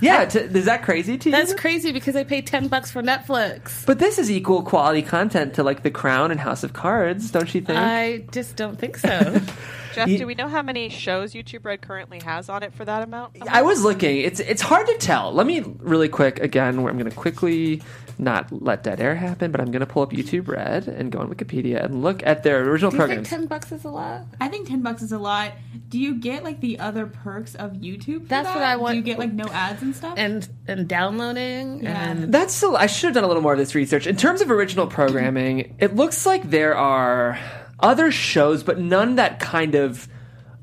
Yeah, 0.01 0.27
t- 0.27 0.41
is 0.41 0.67
that 0.67 0.83
crazy 0.83 1.17
to 1.17 1.31
you? 1.31 1.33
That's 1.35 1.55
crazy 1.55 1.91
because 1.91 2.15
I 2.15 2.25
pay 2.25 2.43
ten 2.43 2.69
bucks 2.69 2.91
for 2.91 3.03
Netflix. 3.03 3.87
But 3.87 3.99
this 4.01 4.19
is 4.19 4.31
equal 4.31 4.63
quality 4.63 5.01
content 5.01 5.55
to 5.55 5.63
like 5.63 5.83
The 5.83 5.91
Crown 5.91 6.31
and 6.31 6.39
House 6.39 6.63
of 6.63 6.75
Cards, 6.75 7.31
don't 7.31 7.55
you 7.55 7.63
think? 7.63 7.79
I 7.79 8.27
just 8.31 8.57
don't 8.57 8.79
think 8.79 8.99
so. 8.99 9.41
Jeff, 9.95 10.09
Ye- 10.09 10.19
do 10.19 10.27
we 10.27 10.35
know 10.35 10.49
how 10.49 10.63
many 10.63 10.89
shows 10.89 11.33
YouTube 11.35 11.65
Red 11.65 11.81
currently 11.83 12.21
has 12.25 12.49
on 12.49 12.63
it 12.63 12.73
for 12.75 12.85
that 12.85 13.03
amount? 13.03 13.37
I 13.49 13.63
was 13.63 13.83
looking. 13.85 14.19
It's 14.19 14.41
it's 14.41 14.63
hard 14.63 14.87
to 14.87 14.95
tell. 14.99 15.33
Let 15.33 15.47
me 15.47 15.61
really 15.79 16.09
quick 16.09 16.41
again. 16.41 16.83
Where 16.83 16.91
I'm 16.93 16.99
going 16.99 17.11
to 17.11 17.17
quickly 17.17 17.83
not 18.17 18.53
let 18.53 18.85
dead 18.85 19.01
air 19.01 19.17
happen, 19.17 19.51
but 19.51 19.61
I'm 19.61 19.73
going 19.73 19.81
to 19.81 19.87
pull 19.87 20.03
up 20.03 20.11
YouTube 20.13 20.47
Red 20.47 20.87
and 20.87 21.11
go 21.11 21.19
on 21.19 21.29
Wikipedia 21.35 21.85
and 21.85 22.01
look 22.03 22.25
at 22.25 22.45
their 22.45 22.63
original 22.63 22.91
Do 22.93 22.97
you 22.97 23.01
think 23.01 23.09
programs. 23.09 23.29
ten 23.29 23.47
bucks 23.47 23.73
is 23.73 23.85
a 23.85 23.89
lot? 23.91 24.23
I 24.41 24.49
think 24.49 24.69
ten 24.69 24.83
bucks 24.83 25.03
is 25.03 25.11
a 25.13 25.19
lot. 25.19 25.53
Do 25.89 25.99
you 25.99 26.15
get 26.21 26.45
like 26.45 26.61
the 26.61 26.79
other 26.79 27.07
perks 27.07 27.55
of 27.57 27.73
YouTube? 27.73 28.23
for 28.23 28.29
That's 28.29 28.47
that? 28.49 28.55
what 28.55 28.63
I 28.65 28.77
want- 28.77 28.93
Do 28.93 28.99
you 28.99 29.03
get 29.03 29.19
like 29.19 29.33
no 29.33 29.47
ads 29.47 29.83
and 29.83 29.95
stuff? 29.97 30.15
And 30.17 30.49
and 30.69 30.87
downloading 30.89 31.83
Yeah. 31.83 32.11
and 32.11 32.33
That's 32.33 32.55
still. 32.55 32.77
I 32.77 32.87
should 32.87 33.09
have 33.09 33.15
done 33.15 33.25
a 33.25 33.29
little 33.29 33.43
more 33.43 33.53
of 33.53 33.59
this 33.59 33.75
research 33.75 34.07
in 34.07 34.17
terms 34.17 34.41
of 34.41 34.51
original 34.51 34.87
programming. 34.87 35.75
it 35.79 35.95
looks 35.97 36.25
like 36.27 36.51
there 36.51 36.77
are 36.77 37.39
other 37.81 38.11
shows, 38.11 38.63
but 38.63 38.79
none 38.79 39.17
that 39.17 39.41
kind 39.41 39.75
of 39.75 40.09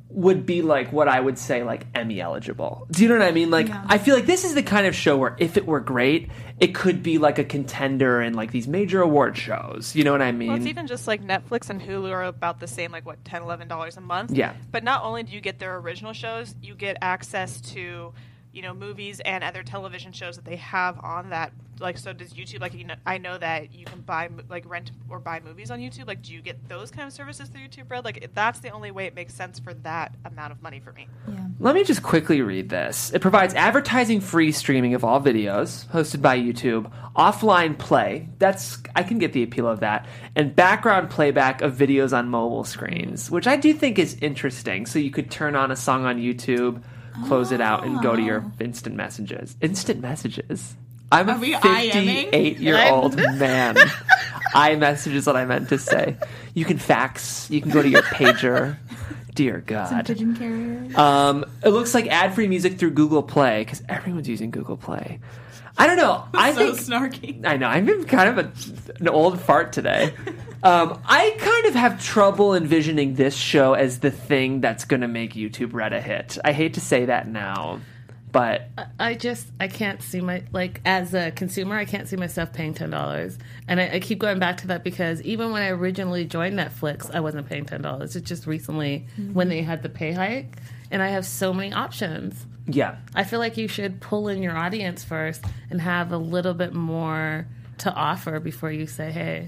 would 0.10 0.46
be 0.46 0.62
like 0.62 0.92
what 0.92 1.08
I 1.08 1.20
would 1.22 1.38
say 1.38 1.64
like 1.64 1.86
Emmy 1.96 2.20
eligible. 2.20 2.86
Do 2.92 3.04
you 3.04 3.10
know 3.10 3.18
what 3.18 3.26
I 3.26 3.32
mean? 3.32 3.50
Like 3.50 3.70
Yeah. 3.70 3.86
I 3.88 3.98
feel 3.98 4.14
like 4.16 4.26
this 4.26 4.44
is 4.44 4.54
the 4.56 4.64
kind 4.64 4.86
of 4.86 4.94
show 4.94 5.18
where 5.18 5.38
if 5.40 5.56
it 5.56 5.66
were 5.66 5.80
great, 5.80 6.30
it 6.60 6.76
could 6.76 7.02
be 7.02 7.18
like 7.18 7.40
a 7.40 7.46
contender 7.46 8.22
in 8.22 8.34
like 8.34 8.52
these 8.52 8.68
major 8.68 9.02
award 9.02 9.38
shows. 9.38 9.96
You 9.96 10.04
know 10.04 10.12
what 10.12 10.22
I 10.22 10.34
mean? 10.34 10.50
Well, 10.50 10.58
it's 10.58 10.66
even 10.66 10.88
just 10.88 11.08
like 11.08 11.24
Netflix 11.24 11.70
and 11.70 11.82
Hulu 11.82 12.12
are 12.12 12.26
about 12.26 12.60
the 12.60 12.68
same, 12.68 12.92
like 12.92 13.06
what, 13.06 13.24
10 13.24 13.44
11 13.44 13.70
dollars 13.70 13.96
a 13.96 14.02
month. 14.02 14.32
Yeah. 14.32 14.54
But 14.72 14.84
not 14.84 15.04
only 15.06 15.24
do 15.24 15.32
you 15.32 15.40
get 15.40 15.60
their 15.60 15.78
original 15.78 16.12
shows, 16.14 16.54
you 16.62 16.76
get 16.76 16.98
access 17.02 17.62
to, 17.72 18.14
you 18.54 18.62
know, 18.62 18.74
movies 18.74 19.20
and 19.22 19.44
other 19.44 19.64
television 19.64 20.12
shows 20.12 20.36
that 20.36 20.46
they 20.46 20.58
have 20.58 21.00
on 21.04 21.30
that. 21.30 21.54
Like, 21.80 21.98
so 21.98 22.14
does 22.14 22.34
YouTube? 22.34 22.62
Like, 22.62 22.76
you 22.76 22.84
know, 22.84 22.94
I 23.08 23.18
know 23.18 23.40
that 23.40 23.74
you 23.74 23.86
can 23.86 24.02
buy, 24.02 24.30
like, 24.50 24.70
rent 24.70 24.92
or 25.10 25.18
buy 25.20 25.40
movies 25.40 25.72
on 25.72 25.80
YouTube. 25.80 26.06
Like, 26.06 26.22
do 26.22 26.32
you 26.32 26.40
get 26.40 26.70
those 26.70 26.92
kind 26.92 27.08
of 27.08 27.14
services 27.14 27.50
through 27.50 27.62
YouTube 27.62 27.90
Red? 27.90 28.06
Like, 28.06 28.30
that's 28.36 28.60
the 28.60 28.70
only 28.70 28.92
way 28.92 29.08
it 29.08 29.16
makes 29.16 29.34
sense 29.34 29.58
for 29.58 29.74
that 29.74 30.14
amount 30.26 30.52
of 30.52 30.62
money 30.62 30.80
for 30.80 30.92
me. 30.94 31.08
Yeah. 31.28 31.46
Let 31.60 31.74
me 31.74 31.84
just 31.84 32.04
quickly 32.04 32.42
read 32.42 32.70
this. 32.70 33.12
It 33.14 33.22
provides 33.22 33.56
advertising 33.56 34.22
free 34.22 34.52
streaming 34.52 34.94
of 34.94 35.04
all 35.04 35.20
videos 35.20 35.88
hosted 35.88 36.22
by 36.22 36.38
YouTube, 36.38 36.92
offline 37.16 37.78
play. 37.80 38.30
That's 38.38 38.78
I 38.96 39.02
can 39.02 39.18
get 39.18 39.34
the 39.34 39.42
appeal 39.42 39.68
of 39.68 39.80
that, 39.80 40.08
and 40.36 40.56
background 40.56 41.10
playback 41.10 41.62
of 41.62 41.74
videos 41.74 42.16
on 42.16 42.30
mobile 42.30 42.64
screens, 42.64 43.32
which 43.32 43.48
I 43.48 43.56
do 43.56 43.74
think 43.74 43.98
is 43.98 44.18
interesting. 44.22 44.86
So 44.86 45.00
you 45.00 45.10
could 45.10 45.32
turn 45.32 45.56
on 45.56 45.72
a 45.72 45.76
song 45.76 46.06
on 46.06 46.18
YouTube, 46.20 46.84
close 47.28 47.52
it 47.52 47.62
out, 47.62 47.86
and 47.86 48.02
go 48.02 48.16
to 48.16 48.22
your 48.22 48.44
instant 48.60 48.96
messages. 48.96 49.56
Instant 49.62 50.02
messages. 50.02 50.76
I'm 51.12 51.28
a 51.30 51.34
Are 51.34 51.38
we 51.40 51.54
IMing? 51.54 52.24
58 52.32 52.58
year 52.60 52.90
old 52.90 53.16
man. 53.38 53.76
iMessage 54.54 55.14
is 55.14 55.26
what 55.28 55.36
I 55.36 55.46
meant 55.46 55.70
to 55.70 55.78
say. 55.78 56.18
You 56.54 56.66
can 56.66 56.78
fax. 56.78 57.50
You 57.50 57.62
can 57.62 57.72
go 57.72 57.82
to 57.82 57.90
your 57.90 58.02
pager. 58.04 58.78
Dear 59.34 59.56
Some 59.60 59.64
God. 59.66 60.06
pigeon 60.08 60.36
carriers. 60.36 60.96
Um, 60.98 61.46
it 61.64 61.70
looks 61.70 61.94
like 61.94 62.08
ad-free 62.08 62.48
music 62.50 62.78
through 62.78 62.92
Google 62.92 63.24
Play 63.24 63.62
because 63.64 63.82
everyone's 63.88 64.28
using 64.28 64.52
Google 64.52 64.76
Play. 64.76 65.20
I 65.78 65.88
don't 65.88 65.98
know. 65.98 66.26
I 66.34 66.54
so 66.54 66.74
think 66.74 66.88
snarky. 66.88 67.46
I 67.46 67.58
know. 67.58 67.68
I'm 67.68 67.88
in 67.88 68.04
kind 68.06 68.38
of 68.38 68.46
a, 68.46 68.52
an 69.00 69.10
old 69.10 69.40
fart 69.40 69.74
today. 69.74 70.14
Um, 70.64 71.02
I 71.06 71.36
kind 71.40 71.66
of 71.66 71.74
have 71.74 72.04
trouble 72.04 72.54
envisioning 72.54 73.16
this 73.16 73.36
show 73.36 73.74
as 73.74 74.00
the 74.00 74.12
thing 74.12 74.62
that's 74.62 74.86
going 74.86 75.02
to 75.02 75.08
make 75.08 75.34
YouTube 75.34 75.74
Red 75.74 75.92
a 75.92 76.02
hit. 76.02 76.38
I 76.46 76.52
hate 76.52 76.76
to 76.76 76.82
say 76.82 77.06
that 77.06 77.28
now, 77.28 77.80
but 78.32 78.70
I 79.00 79.16
just 79.16 79.48
I 79.60 79.68
can't 79.68 80.02
see 80.02 80.22
my 80.22 80.44
like 80.52 80.80
as 80.86 81.14
a 81.14 81.32
consumer 81.32 81.76
I 81.76 81.86
can't 81.86 82.08
see 82.08 82.16
myself 82.16 82.54
paying 82.54 82.74
ten 82.76 82.92
dollars, 82.92 83.40
and 83.68 83.82
I, 83.82 83.90
I 83.94 84.00
keep 84.00 84.20
going 84.20 84.40
back 84.40 84.58
to 84.58 84.68
that 84.68 84.84
because 84.84 85.22
even 85.24 85.52
when 85.52 85.64
I 85.64 85.70
originally 85.70 86.26
joined 86.26 86.58
Netflix, 86.58 87.14
I 87.14 87.20
wasn't 87.22 87.50
paying 87.50 87.66
ten 87.66 87.82
dollars. 87.82 88.16
It's 88.16 88.28
just 88.28 88.46
recently 88.46 89.08
when 89.34 89.50
they 89.50 89.64
had 89.64 89.82
the 89.82 89.90
pay 89.90 90.12
hike, 90.12 90.58
and 90.92 91.02
I 91.02 91.08
have 91.10 91.26
so 91.26 91.54
many 91.54 91.74
options. 91.74 92.46
Yeah, 92.76 92.98
I 93.16 93.24
feel 93.24 93.40
like 93.40 93.58
you 93.58 93.68
should 93.68 94.02
pull 94.02 94.28
in 94.28 94.42
your 94.42 94.58
audience 94.58 95.04
first 95.04 95.44
and 95.70 95.82
have 95.82 96.12
a 96.12 96.18
little 96.18 96.54
bit 96.54 96.74
more 96.74 97.48
to 97.80 97.94
offer 97.94 98.40
before 98.40 98.72
you 98.72 98.88
say, 98.88 99.12
"Hey, 99.12 99.48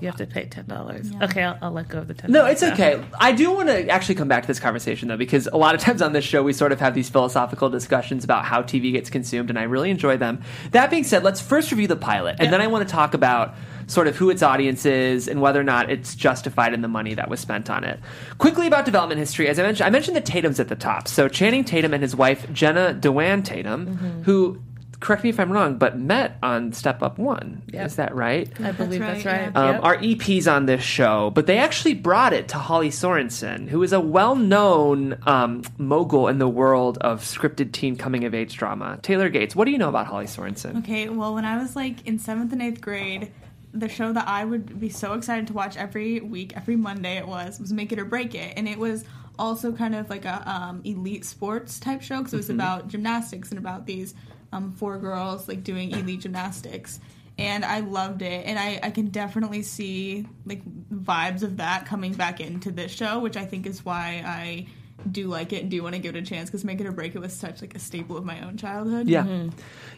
you 0.00 0.06
have 0.08 0.16
to 0.16 0.26
pay 0.26 0.46
ten 0.46 0.66
dollars." 0.66 1.10
Okay, 1.22 1.42
I'll, 1.42 1.58
I'll 1.62 1.72
let 1.72 1.88
go 1.88 1.98
of 1.98 2.08
the 2.08 2.14
ten. 2.14 2.30
No, 2.32 2.46
it's 2.46 2.62
okay. 2.62 3.02
I 3.18 3.32
do 3.32 3.50
want 3.52 3.68
to 3.68 3.88
actually 3.88 4.14
come 4.14 4.28
back 4.28 4.42
to 4.42 4.46
this 4.46 4.60
conversation 4.60 5.08
though, 5.08 5.16
because 5.16 5.46
a 5.52 5.56
lot 5.56 5.74
of 5.74 5.80
times 5.80 6.02
on 6.02 6.12
this 6.12 6.24
show 6.24 6.42
we 6.42 6.52
sort 6.52 6.72
of 6.72 6.80
have 6.80 6.94
these 6.94 7.08
philosophical 7.08 7.68
discussions 7.70 8.24
about 8.24 8.44
how 8.44 8.62
TV 8.62 8.92
gets 8.92 9.10
consumed, 9.10 9.50
and 9.50 9.58
I 9.58 9.64
really 9.64 9.90
enjoy 9.90 10.16
them. 10.16 10.42
That 10.72 10.90
being 10.90 11.04
said, 11.04 11.22
let's 11.22 11.40
first 11.40 11.70
review 11.70 11.88
the 11.88 11.96
pilot, 11.96 12.36
and 12.38 12.52
then 12.52 12.60
I 12.60 12.66
want 12.66 12.86
to 12.88 12.92
talk 12.92 13.14
about 13.14 13.54
sort 13.86 14.08
of 14.08 14.16
who 14.16 14.30
its 14.30 14.42
audience 14.42 14.84
is 14.84 15.28
and 15.28 15.40
whether 15.40 15.60
or 15.60 15.64
not 15.64 15.90
it's 15.90 16.14
justified 16.14 16.74
in 16.74 16.82
the 16.82 16.88
money 16.88 17.14
that 17.14 17.28
was 17.30 17.40
spent 17.40 17.70
on 17.70 17.84
it. 17.84 18.00
Quickly 18.38 18.66
about 18.66 18.84
development 18.84 19.18
history, 19.18 19.48
as 19.48 19.58
I 19.58 19.62
mentioned, 19.62 19.86
I 19.86 19.90
mentioned 19.90 20.16
the 20.16 20.20
Tatum's 20.20 20.58
at 20.60 20.68
the 20.68 20.74
top. 20.76 21.06
So 21.08 21.28
Channing 21.28 21.64
Tatum 21.64 21.94
and 21.94 22.02
his 22.02 22.16
wife 22.16 22.50
Jenna 22.52 22.92
Dewan 22.94 23.42
Tatum, 23.42 24.22
who. 24.24 24.60
Correct 24.98 25.22
me 25.24 25.28
if 25.28 25.38
I'm 25.38 25.52
wrong, 25.52 25.76
but 25.76 25.98
met 25.98 26.38
on 26.42 26.72
Step 26.72 27.02
Up 27.02 27.18
One. 27.18 27.60
Yep. 27.70 27.86
Is 27.86 27.96
that 27.96 28.14
right? 28.14 28.50
I 28.60 28.72
believe 28.72 29.02
right, 29.02 29.12
that's 29.22 29.26
right. 29.26 29.50
yeah. 29.54 29.60
um, 29.62 29.74
Yep. 29.74 29.84
are 29.84 29.96
EPs 29.98 30.50
on 30.50 30.64
this 30.64 30.82
show, 30.82 31.30
but 31.34 31.46
they 31.46 31.58
actually 31.58 31.92
brought 31.92 32.32
it 32.32 32.48
to 32.48 32.56
Holly 32.56 32.88
Sorensen, 32.88 33.68
who 33.68 33.82
is 33.82 33.92
a 33.92 34.00
well-known 34.00 35.18
um, 35.26 35.62
mogul 35.76 36.28
in 36.28 36.38
the 36.38 36.48
world 36.48 36.96
of 37.02 37.20
scripted 37.20 37.72
teen 37.72 37.96
coming-of-age 37.96 38.56
drama. 38.56 38.98
Taylor 39.02 39.28
Gates, 39.28 39.54
what 39.54 39.66
do 39.66 39.70
you 39.70 39.76
know 39.78 39.90
about 39.90 40.06
Holly 40.06 40.24
Sorensen? 40.24 40.78
Okay, 40.78 41.10
well, 41.10 41.34
when 41.34 41.44
I 41.44 41.58
was 41.58 41.76
like 41.76 42.06
in 42.06 42.18
seventh 42.18 42.54
and 42.54 42.62
eighth 42.62 42.80
grade, 42.80 43.30
the 43.80 43.88
show 43.88 44.12
that 44.12 44.26
I 44.26 44.44
would 44.44 44.80
be 44.80 44.88
so 44.88 45.14
excited 45.14 45.46
to 45.48 45.52
watch 45.52 45.76
every 45.76 46.20
week, 46.20 46.56
every 46.56 46.76
Monday 46.76 47.16
it 47.16 47.26
was, 47.26 47.60
was 47.60 47.72
Make 47.72 47.92
It 47.92 47.98
or 47.98 48.04
Break 48.04 48.34
It. 48.34 48.54
And 48.56 48.68
it 48.68 48.78
was 48.78 49.04
also 49.38 49.72
kind 49.72 49.94
of 49.94 50.08
like 50.10 50.24
a 50.24 50.42
um, 50.50 50.80
elite 50.84 51.24
sports 51.24 51.78
type 51.78 52.02
show 52.02 52.18
because 52.18 52.34
it 52.34 52.38
was 52.38 52.50
about 52.50 52.88
gymnastics 52.88 53.50
and 53.50 53.58
about 53.58 53.86
these 53.86 54.14
um, 54.52 54.72
four 54.72 54.98
girls 54.98 55.48
like 55.48 55.62
doing 55.62 55.90
elite 55.90 56.20
gymnastics. 56.20 57.00
And 57.38 57.66
I 57.66 57.80
loved 57.80 58.22
it, 58.22 58.46
and 58.46 58.58
I, 58.58 58.80
I 58.82 58.90
can 58.90 59.08
definitely 59.08 59.60
see 59.60 60.26
like 60.46 60.62
vibes 60.90 61.42
of 61.42 61.58
that 61.58 61.84
coming 61.84 62.14
back 62.14 62.40
into 62.40 62.70
this 62.70 62.90
show, 62.90 63.18
which 63.18 63.36
I 63.36 63.44
think 63.44 63.66
is 63.66 63.84
why 63.84 64.22
I 64.24 64.68
do 65.12 65.26
like 65.28 65.52
it 65.52 65.62
and 65.62 65.70
do 65.70 65.76
you 65.76 65.82
want 65.82 65.94
to 65.94 66.00
give 66.00 66.14
it 66.14 66.18
a 66.18 66.26
chance 66.26 66.48
because 66.50 66.64
Make 66.64 66.80
It 66.80 66.86
or 66.86 66.92
Break 66.92 67.14
It 67.14 67.18
was 67.20 67.32
such 67.32 67.60
like 67.60 67.74
a 67.74 67.78
staple 67.78 68.16
of 68.16 68.24
my 68.24 68.40
own 68.44 68.56
childhood. 68.56 69.08
Yeah. 69.08 69.48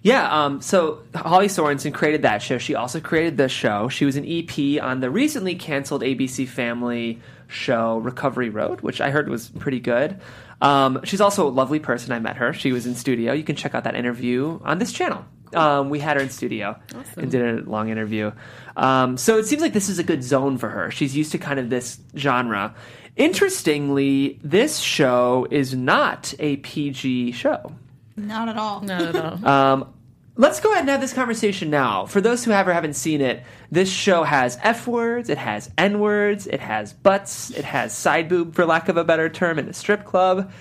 Yeah, 0.02 0.44
um, 0.44 0.60
so 0.60 1.02
Holly 1.14 1.48
Sorensen 1.48 1.92
created 1.92 2.22
that 2.22 2.40
show. 2.40 2.58
She 2.58 2.74
also 2.74 3.00
created 3.00 3.36
this 3.36 3.50
show. 3.50 3.88
She 3.88 4.04
was 4.04 4.16
an 4.16 4.24
EP 4.26 4.80
on 4.82 5.00
the 5.00 5.10
recently 5.10 5.54
canceled 5.56 6.02
ABC 6.02 6.46
Family 6.46 7.20
show 7.48 7.98
Recovery 7.98 8.50
Road, 8.50 8.80
which 8.82 9.00
I 9.00 9.10
heard 9.10 9.28
was 9.28 9.48
pretty 9.48 9.80
good. 9.80 10.20
Um, 10.60 11.00
she's 11.04 11.20
also 11.20 11.48
a 11.48 11.50
lovely 11.50 11.78
person. 11.78 12.12
I 12.12 12.18
met 12.18 12.36
her. 12.36 12.52
She 12.52 12.72
was 12.72 12.86
in 12.86 12.94
studio. 12.94 13.32
You 13.32 13.44
can 13.44 13.56
check 13.56 13.74
out 13.74 13.84
that 13.84 13.94
interview 13.94 14.60
on 14.64 14.78
this 14.78 14.92
channel. 14.92 15.24
Um, 15.54 15.88
we 15.88 15.98
had 15.98 16.16
her 16.16 16.22
in 16.22 16.28
studio 16.30 16.78
and 17.16 17.30
did 17.30 17.40
a 17.42 17.68
long 17.68 17.88
interview. 17.88 18.32
Um, 18.76 19.16
so 19.16 19.38
it 19.38 19.46
seems 19.46 19.62
like 19.62 19.72
this 19.72 19.88
is 19.88 19.98
a 19.98 20.04
good 20.04 20.22
zone 20.22 20.58
for 20.58 20.68
her. 20.68 20.90
She's 20.90 21.16
used 21.16 21.32
to 21.32 21.38
kind 21.38 21.58
of 21.58 21.70
this 21.70 21.98
genre. 22.16 22.74
Interestingly, 23.18 24.38
this 24.44 24.78
show 24.78 25.48
is 25.50 25.74
not 25.74 26.32
a 26.38 26.56
PG 26.58 27.32
show. 27.32 27.72
Not 28.16 28.48
at 28.48 28.56
all. 28.56 28.80
Not 28.80 29.02
at 29.02 29.16
all. 29.16 29.38
Um, 29.44 29.94
let's 30.36 30.60
go 30.60 30.70
ahead 30.70 30.82
and 30.82 30.90
have 30.90 31.00
this 31.00 31.12
conversation 31.12 31.68
now. 31.68 32.06
For 32.06 32.20
those 32.20 32.44
who 32.44 32.52
ever 32.52 32.72
haven't 32.72 32.94
seen 32.94 33.20
it, 33.20 33.42
this 33.72 33.90
show 33.90 34.22
has 34.22 34.56
F 34.62 34.86
words, 34.86 35.28
it 35.28 35.38
has 35.38 35.68
N 35.76 35.98
words, 35.98 36.46
it 36.46 36.60
has 36.60 36.92
butts, 36.92 37.50
it 37.50 37.64
has 37.64 37.92
side 37.92 38.28
boob, 38.28 38.54
for 38.54 38.64
lack 38.64 38.88
of 38.88 38.96
a 38.96 39.02
better 39.04 39.28
term, 39.28 39.58
in 39.58 39.68
a 39.68 39.72
strip 39.72 40.04
club. 40.04 40.52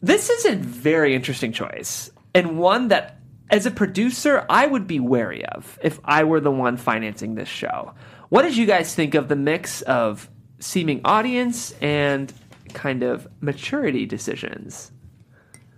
This 0.00 0.30
is 0.30 0.44
a 0.46 0.54
very 0.54 1.16
interesting 1.16 1.50
choice, 1.50 2.12
and 2.32 2.60
one 2.60 2.88
that, 2.88 3.18
as 3.50 3.66
a 3.66 3.72
producer, 3.72 4.46
I 4.48 4.68
would 4.68 4.86
be 4.86 5.00
wary 5.00 5.44
of 5.46 5.80
if 5.82 5.98
I 6.04 6.22
were 6.22 6.38
the 6.38 6.52
one 6.52 6.76
financing 6.76 7.34
this 7.34 7.48
show. 7.48 7.92
What 8.28 8.42
did 8.42 8.56
you 8.56 8.66
guys 8.66 8.94
think 8.94 9.14
of 9.14 9.26
the 9.26 9.36
mix 9.36 9.82
of 9.82 10.30
seeming 10.58 11.00
audience 11.04 11.72
and 11.80 12.32
kind 12.72 13.02
of 13.02 13.26
maturity 13.40 14.06
decisions? 14.06 14.92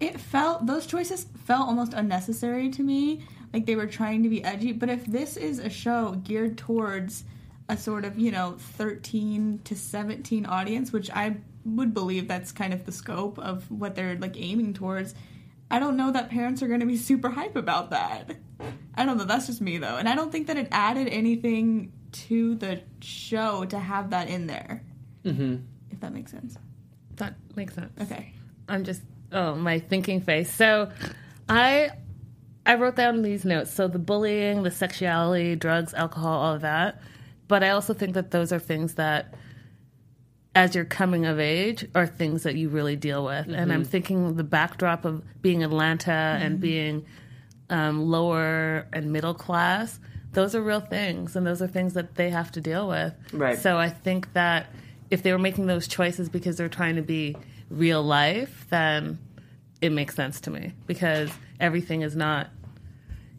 it 0.00 0.18
felt 0.18 0.66
those 0.66 0.86
choices 0.86 1.26
felt 1.44 1.68
almost 1.68 1.92
unnecessary 1.92 2.70
to 2.70 2.82
me 2.82 3.22
like 3.52 3.66
they 3.66 3.76
were 3.76 3.86
trying 3.86 4.22
to 4.22 4.28
be 4.28 4.42
edgy. 4.42 4.72
But 4.72 4.88
if 4.88 5.04
this 5.06 5.36
is 5.36 5.58
a 5.58 5.68
show 5.68 6.12
geared 6.24 6.56
towards 6.56 7.24
a 7.68 7.76
sort 7.76 8.04
of 8.04 8.18
you 8.18 8.32
know 8.32 8.56
13 8.58 9.60
to 9.62 9.76
17 9.76 10.44
audience 10.44 10.92
which 10.92 11.08
i 11.10 11.36
would 11.64 11.94
believe 11.94 12.26
that's 12.26 12.50
kind 12.50 12.74
of 12.74 12.84
the 12.84 12.90
scope 12.90 13.38
of 13.38 13.70
what 13.70 13.94
they're 13.94 14.16
like 14.16 14.36
aiming 14.36 14.74
towards 14.74 15.14
i 15.70 15.78
don't 15.78 15.96
know 15.96 16.10
that 16.10 16.30
parents 16.30 16.64
are 16.64 16.66
going 16.66 16.80
to 16.80 16.86
be 16.86 16.96
super 16.96 17.30
hype 17.30 17.54
about 17.54 17.90
that. 17.90 18.36
I 18.96 19.04
don't 19.04 19.18
know 19.18 19.24
that's 19.24 19.46
just 19.46 19.60
me 19.60 19.78
though. 19.78 19.96
And 19.98 20.08
i 20.08 20.16
don't 20.16 20.32
think 20.32 20.48
that 20.48 20.56
it 20.56 20.66
added 20.72 21.06
anything 21.08 21.92
to 22.12 22.54
the 22.56 22.80
show 23.00 23.64
to 23.64 23.78
have 23.78 24.10
that 24.10 24.28
in 24.28 24.46
there 24.46 24.82
mm-hmm. 25.24 25.56
if 25.90 26.00
that 26.00 26.12
makes 26.12 26.30
sense 26.30 26.56
that 27.16 27.34
makes 27.54 27.74
sense. 27.74 27.92
okay 28.00 28.32
I'm 28.70 28.84
just 28.84 29.02
oh 29.32 29.54
my 29.54 29.80
thinking 29.80 30.20
face. 30.20 30.52
So 30.52 30.90
I 31.48 31.90
I 32.64 32.76
wrote 32.76 32.96
down 32.96 33.22
these 33.22 33.44
notes. 33.44 33.72
So 33.72 33.88
the 33.88 33.98
bullying, 33.98 34.62
the 34.62 34.70
sexuality, 34.70 35.56
drugs, 35.56 35.92
alcohol, 35.92 36.38
all 36.38 36.54
of 36.54 36.60
that. 36.62 37.02
But 37.48 37.64
I 37.64 37.70
also 37.70 37.92
think 37.92 38.14
that 38.14 38.30
those 38.30 38.52
are 38.52 38.60
things 38.60 38.94
that 38.94 39.34
as 40.54 40.74
you're 40.74 40.84
coming 40.84 41.26
of 41.26 41.38
age 41.40 41.86
are 41.94 42.06
things 42.06 42.44
that 42.44 42.54
you 42.54 42.68
really 42.68 42.96
deal 42.96 43.24
with. 43.24 43.48
And 43.48 43.72
I'm 43.72 43.84
thinking 43.84 44.36
the 44.36 44.44
backdrop 44.44 45.04
of 45.04 45.22
being 45.42 45.64
Atlanta 45.64 46.12
and 46.12 46.60
being 46.60 47.06
um, 47.70 48.10
lower 48.10 48.86
and 48.92 49.12
middle 49.12 49.34
class, 49.34 49.98
those 50.32 50.54
are 50.54 50.62
real 50.62 50.80
things, 50.80 51.36
and 51.36 51.46
those 51.46 51.60
are 51.60 51.66
things 51.66 51.94
that 51.94 52.14
they 52.14 52.30
have 52.30 52.52
to 52.52 52.60
deal 52.60 52.88
with. 52.88 53.14
Right. 53.32 53.58
So 53.58 53.76
I 53.76 53.88
think 53.88 54.32
that 54.34 54.66
if 55.10 55.22
they 55.22 55.32
were 55.32 55.38
making 55.38 55.66
those 55.66 55.88
choices 55.88 56.28
because 56.28 56.56
they're 56.56 56.68
trying 56.68 56.96
to 56.96 57.02
be 57.02 57.36
real 57.68 58.02
life, 58.02 58.66
then 58.70 59.18
it 59.80 59.90
makes 59.90 60.14
sense 60.14 60.40
to 60.42 60.50
me 60.50 60.72
because 60.86 61.30
everything 61.58 62.02
is 62.02 62.14
not, 62.14 62.48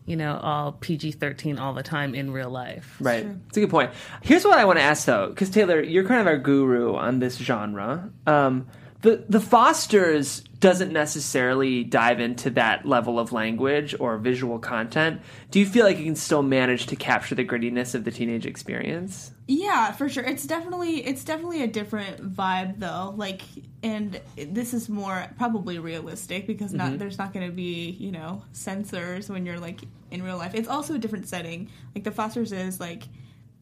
you 0.05 0.15
know, 0.15 0.37
all 0.41 0.73
PG 0.73 1.13
13 1.13 1.59
all 1.59 1.73
the 1.73 1.83
time 1.83 2.13
in 2.13 2.31
real 2.31 2.49
life. 2.49 2.97
Right. 2.99 3.25
It's 3.47 3.57
a 3.57 3.61
good 3.61 3.69
point. 3.69 3.91
Here's 4.21 4.43
what 4.43 4.57
I 4.57 4.65
want 4.65 4.79
to 4.79 4.83
ask 4.83 5.05
though, 5.05 5.29
because 5.29 5.49
Taylor, 5.49 5.81
you're 5.81 6.05
kind 6.05 6.19
of 6.19 6.27
our 6.27 6.37
guru 6.37 6.95
on 6.95 7.19
this 7.19 7.37
genre. 7.37 8.09
Um, 8.27 8.67
the 9.01 9.25
the 9.27 9.39
Fosters 9.39 10.41
doesn't 10.59 10.93
necessarily 10.93 11.83
dive 11.83 12.19
into 12.19 12.51
that 12.51 12.85
level 12.85 13.19
of 13.19 13.31
language 13.31 13.95
or 13.99 14.17
visual 14.19 14.59
content. 14.59 15.19
Do 15.49 15.59
you 15.59 15.65
feel 15.65 15.85
like 15.85 15.97
you 15.97 16.05
can 16.05 16.15
still 16.15 16.43
manage 16.43 16.85
to 16.87 16.95
capture 16.95 17.33
the 17.33 17.43
grittiness 17.43 17.95
of 17.95 18.03
the 18.03 18.11
teenage 18.11 18.45
experience? 18.45 19.31
Yeah, 19.47 19.91
for 19.91 20.07
sure. 20.07 20.23
It's 20.23 20.45
definitely 20.45 21.05
it's 21.05 21.23
definitely 21.23 21.63
a 21.63 21.67
different 21.67 22.35
vibe 22.35 22.79
though. 22.79 23.13
Like 23.17 23.41
and 23.81 24.21
this 24.37 24.73
is 24.75 24.87
more 24.87 25.25
probably 25.37 25.79
realistic 25.79 26.45
because 26.45 26.71
not 26.71 26.89
mm-hmm. 26.89 26.97
there's 26.97 27.17
not 27.17 27.33
going 27.33 27.47
to 27.47 27.51
be, 27.51 27.89
you 27.99 28.11
know, 28.11 28.43
censors 28.51 29.29
when 29.29 29.45
you're 29.47 29.59
like 29.59 29.79
in 30.11 30.21
real 30.21 30.37
life. 30.37 30.53
It's 30.53 30.67
also 30.67 30.93
a 30.93 30.99
different 30.99 31.27
setting. 31.27 31.69
Like 31.95 32.03
the 32.03 32.11
Fosters 32.11 32.51
is 32.51 32.79
like 32.79 33.03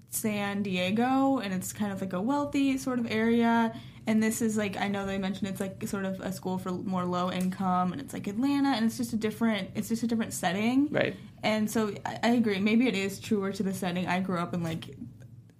San 0.09 0.63
Diego 0.63 1.39
and 1.39 1.53
it's 1.53 1.71
kind 1.71 1.93
of 1.93 2.01
like 2.01 2.13
a 2.13 2.21
wealthy 2.21 2.77
sort 2.77 2.99
of 2.99 3.09
area 3.09 3.73
and 4.07 4.21
this 4.21 4.41
is 4.41 4.57
like 4.57 4.77
I 4.77 4.87
know 4.87 5.05
they 5.05 5.17
mentioned 5.17 5.47
it's 5.49 5.59
like 5.59 5.85
sort 5.87 6.05
of 6.05 6.19
a 6.19 6.31
school 6.31 6.57
for 6.57 6.71
more 6.71 7.05
low 7.05 7.31
income 7.31 7.91
and 7.91 8.01
it's 8.01 8.13
like 8.13 8.27
Atlanta 8.27 8.69
and 8.69 8.85
it's 8.85 8.97
just 8.97 9.13
a 9.13 9.17
different 9.17 9.71
it's 9.75 9.89
just 9.89 10.03
a 10.03 10.07
different 10.07 10.33
setting. 10.33 10.87
Right. 10.89 11.15
And 11.43 11.69
so 11.69 11.93
I, 12.05 12.19
I 12.23 12.29
agree. 12.31 12.59
Maybe 12.59 12.87
it 12.87 12.95
is 12.95 13.19
truer 13.19 13.51
to 13.53 13.63
the 13.63 13.73
setting. 13.73 14.07
I 14.07 14.19
grew 14.19 14.37
up 14.37 14.53
in 14.53 14.63
like 14.63 14.95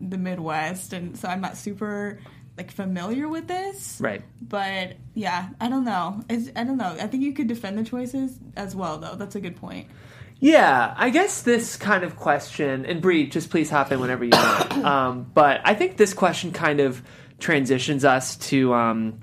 the 0.02 0.18
Midwest, 0.18 0.94
and 0.94 1.18
so 1.18 1.28
I'm 1.28 1.42
not 1.42 1.58
super 1.58 2.20
like 2.58 2.72
familiar 2.72 3.28
with 3.28 3.48
this. 3.48 3.98
Right. 4.02 4.22
But 4.42 4.98
yeah, 5.14 5.50
I 5.60 5.70
don't 5.70 5.86
know. 5.86 6.24
It's, 6.30 6.50
I 6.56 6.64
don't 6.64 6.78
know. 6.78 6.96
I 7.00 7.08
think 7.08 7.24
you 7.24 7.34
could 7.34 7.48
defend 7.48 7.78
the 7.78 7.84
choices 7.84 8.38
as 8.56 8.76
well, 8.76 8.98
though. 8.98 9.16
That's 9.16 9.36
a 9.36 9.42
good 9.42 9.56
point. 9.56 9.88
Yeah, 10.42 10.94
I 10.96 11.10
guess 11.10 11.42
this 11.42 11.76
kind 11.76 12.04
of 12.06 12.16
question, 12.16 12.86
and 12.86 13.02
Bree, 13.02 13.28
just 13.28 13.50
please 13.50 13.70
hop 13.70 13.92
in 13.92 14.00
whenever 14.00 14.24
you 14.24 14.32
want. 14.32 14.72
um, 14.86 15.32
but 15.34 15.62
I 15.66 15.74
think 15.74 15.98
this 15.98 16.14
question 16.14 16.52
kind 16.52 16.80
of 16.80 17.04
transitions 17.40 18.06
us 18.06 18.36
to 18.38 18.74
um, 18.74 19.20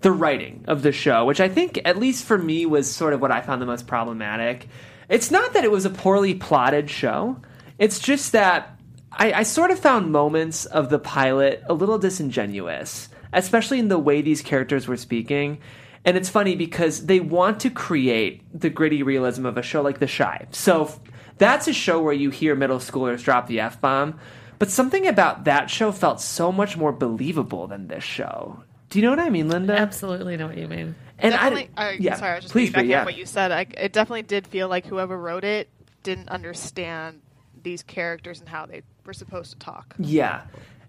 the 0.00 0.12
writing 0.12 0.64
of 0.68 0.82
the 0.82 0.92
show, 0.92 1.24
which 1.24 1.40
I 1.40 1.48
think, 1.48 1.80
at 1.84 1.98
least 1.98 2.24
for 2.24 2.38
me, 2.38 2.66
was 2.66 2.90
sort 2.90 3.12
of 3.12 3.20
what 3.20 3.30
I 3.30 3.40
found 3.40 3.60
the 3.60 3.66
most 3.66 3.86
problematic. 3.86 4.68
It's 5.08 5.30
not 5.30 5.54
that 5.54 5.64
it 5.64 5.70
was 5.70 5.84
a 5.84 5.90
poorly 5.90 6.34
plotted 6.34 6.90
show, 6.90 7.40
it's 7.78 7.98
just 7.98 8.32
that 8.32 8.78
I, 9.12 9.32
I 9.32 9.42
sort 9.42 9.70
of 9.70 9.78
found 9.78 10.12
moments 10.12 10.66
of 10.66 10.90
the 10.90 10.98
pilot 10.98 11.62
a 11.68 11.74
little 11.74 11.98
disingenuous, 11.98 13.08
especially 13.32 13.78
in 13.78 13.88
the 13.88 13.98
way 13.98 14.20
these 14.20 14.42
characters 14.42 14.86
were 14.86 14.96
speaking. 14.96 15.58
And 16.04 16.16
it's 16.16 16.28
funny 16.28 16.56
because 16.56 17.06
they 17.06 17.20
want 17.20 17.60
to 17.60 17.70
create 17.70 18.42
the 18.58 18.70
gritty 18.70 19.02
realism 19.02 19.46
of 19.46 19.58
a 19.58 19.62
show 19.62 19.82
like 19.82 19.98
The 19.98 20.06
Chi. 20.06 20.46
So 20.52 20.92
that's 21.38 21.68
a 21.68 21.72
show 21.72 22.00
where 22.00 22.14
you 22.14 22.30
hear 22.30 22.54
middle 22.54 22.78
schoolers 22.78 23.22
drop 23.22 23.46
the 23.46 23.60
F 23.60 23.80
bomb. 23.80 24.18
But 24.58 24.70
something 24.70 25.06
about 25.06 25.44
that 25.44 25.70
show 25.70 25.92
felt 25.92 26.20
so 26.20 26.50
much 26.50 26.76
more 26.76 26.92
believable 26.92 27.66
than 27.66 27.88
this 27.88 28.04
show. 28.04 28.62
Do 28.90 28.98
you 28.98 29.04
know 29.04 29.10
what 29.10 29.20
I 29.20 29.30
mean, 29.30 29.48
Linda? 29.48 29.78
Absolutely 29.78 30.36
know 30.36 30.46
what 30.46 30.56
you 30.58 30.66
mean. 30.66 30.94
And 31.18 31.32
definitely, 31.32 31.70
I, 31.76 31.88
I, 31.88 31.90
yeah, 31.92 32.14
sorry, 32.14 32.32
I 32.32 32.34
was 32.36 32.44
just 32.44 32.52
please, 32.52 32.70
piggybacking 32.70 32.74
Bree, 32.74 32.90
yeah. 32.90 33.00
on 33.00 33.04
what 33.04 33.16
you 33.16 33.26
said. 33.26 33.52
I, 33.52 33.66
it 33.76 33.92
definitely 33.92 34.22
did 34.22 34.46
feel 34.46 34.68
like 34.68 34.86
whoever 34.86 35.18
wrote 35.18 35.44
it 35.44 35.68
didn't 36.02 36.28
understand 36.28 37.20
these 37.62 37.82
characters 37.82 38.40
and 38.40 38.48
how 38.48 38.66
they 38.66 38.82
were 39.04 39.12
supposed 39.12 39.52
to 39.52 39.58
talk. 39.58 39.94
Yeah. 39.98 40.42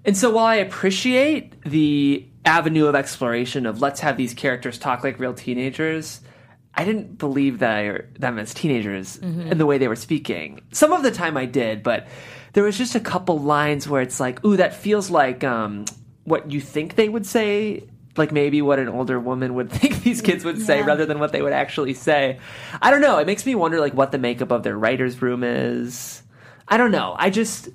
And 0.05 0.15
so 0.15 0.29
while 0.29 0.45
I 0.45 0.55
appreciate 0.55 1.61
the 1.63 2.25
avenue 2.45 2.85
of 2.85 2.95
exploration 2.95 3.65
of 3.65 3.81
let's 3.81 3.99
have 3.99 4.17
these 4.17 4.33
characters 4.33 4.77
talk 4.77 5.03
like 5.03 5.19
real 5.19 5.33
teenagers, 5.33 6.21
I 6.73 6.85
didn't 6.85 7.17
believe 7.17 7.59
that 7.59 7.77
I, 7.77 7.99
them 8.17 8.39
as 8.39 8.53
teenagers 8.53 9.17
mm-hmm. 9.17 9.51
in 9.51 9.57
the 9.57 9.65
way 9.65 9.77
they 9.77 9.88
were 9.88 9.95
speaking. 9.95 10.61
Some 10.71 10.93
of 10.93 11.03
the 11.03 11.11
time 11.11 11.35
I 11.38 11.45
did, 11.45 11.83
but 11.83 12.07
there 12.53 12.63
was 12.63 12.77
just 12.77 12.96
a 12.96 13.00
couple 13.00 13.39
lines 13.39 13.88
where 13.88 14.01
it's 14.01 14.20
like, 14.20 14.44
ooh, 14.46 14.58
that 14.58 14.74
feels 14.74 15.10
like 15.10 15.44
um, 15.44 15.86
what 16.24 16.51
you 16.51 16.60
think 16.62 16.96
they 16.96 17.10
would 17.10 17.25
say. 17.25 17.84
Like 18.18 18.32
maybe 18.32 18.62
what 18.62 18.79
an 18.79 18.89
older 18.89 19.20
woman 19.20 19.53
would 19.53 19.72
think 19.79 20.03
these 20.03 20.22
kids 20.22 20.44
would 20.44 20.62
say 20.62 20.79
Yeah. 20.79 20.86
rather 20.86 21.06
than 21.06 21.20
what 21.20 21.32
they 21.32 21.41
would 21.41 21.53
actually 21.53 21.94
say. 21.94 22.39
I 22.82 22.91
don't 22.91 23.01
know. 23.01 23.18
It 23.20 23.27
makes 23.27 23.46
me 23.46 23.56
wonder 23.56 23.79
like 23.79 23.94
what 23.94 24.12
the 24.12 24.18
makeup 24.18 24.51
of 24.51 24.63
their 24.63 24.77
writer's 24.77 25.22
room 25.22 25.44
is. 25.44 26.22
I 26.68 26.77
don't 26.77 26.92
know. 26.92 27.16
I 27.18 27.29
just 27.29 27.70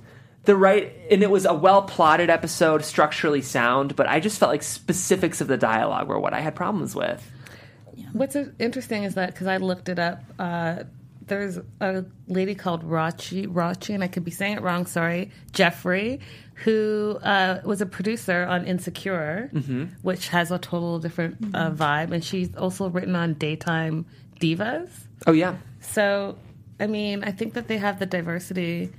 the 0.44 0.54
right 0.56 0.92
and 1.10 1.22
it 1.22 1.30
was 1.30 1.46
a 1.46 1.54
well 1.54 1.82
plotted 1.82 2.28
episode, 2.28 2.84
structurally 2.84 3.40
sound, 3.40 3.96
but 3.96 4.06
I 4.06 4.20
just 4.20 4.38
felt 4.38 4.50
like 4.52 4.62
specifics 4.62 5.40
of 5.40 5.48
the 5.48 5.56
dialogue 5.56 6.08
were 6.08 6.18
what 6.20 6.34
I 6.34 6.40
had 6.40 6.54
problems 6.54 6.94
with. 6.94 7.30
What's 8.12 8.36
interesting 8.58 9.04
is 9.04 9.14
that 9.14 9.32
because 9.32 9.46
I 9.46 9.56
looked 9.56 9.88
it 9.88 9.98
up, 9.98 10.22
uh, 10.38 10.82
there's 11.26 11.58
a 11.80 12.04
lady 12.28 12.54
called 12.54 12.84
Rachi, 12.84 13.46
Rachi, 13.46 13.94
and 13.94 14.02
I 14.04 14.08
could 14.08 14.24
be 14.24 14.30
saying 14.30 14.56
it 14.56 14.62
wrong. 14.62 14.86
Sorry, 14.86 15.30
Jeffrey, 15.52 16.20
who 16.54 17.18
uh, 17.22 17.60
was 17.64 17.80
a 17.80 17.86
producer 17.86 18.44
on 18.44 18.66
Insecure, 18.66 19.50
which 20.02 20.28
has 20.28 20.50
a 20.50 20.58
total 20.58 20.98
different 20.98 21.54
uh, 21.54 21.70
vibe, 21.70 22.12
and 22.12 22.24
she's 22.24 22.54
also 22.56 22.88
written 22.88 23.16
on 23.16 23.34
Daytime 23.34 24.06
Divas. 24.40 24.90
Oh 25.26 25.32
yeah. 25.32 25.56
So, 25.80 26.36
I 26.80 26.86
mean, 26.86 27.24
I 27.24 27.30
think 27.32 27.54
that 27.54 27.68
they 27.68 27.78
have 27.78 27.98
the 27.98 28.06
diversity 28.06 28.90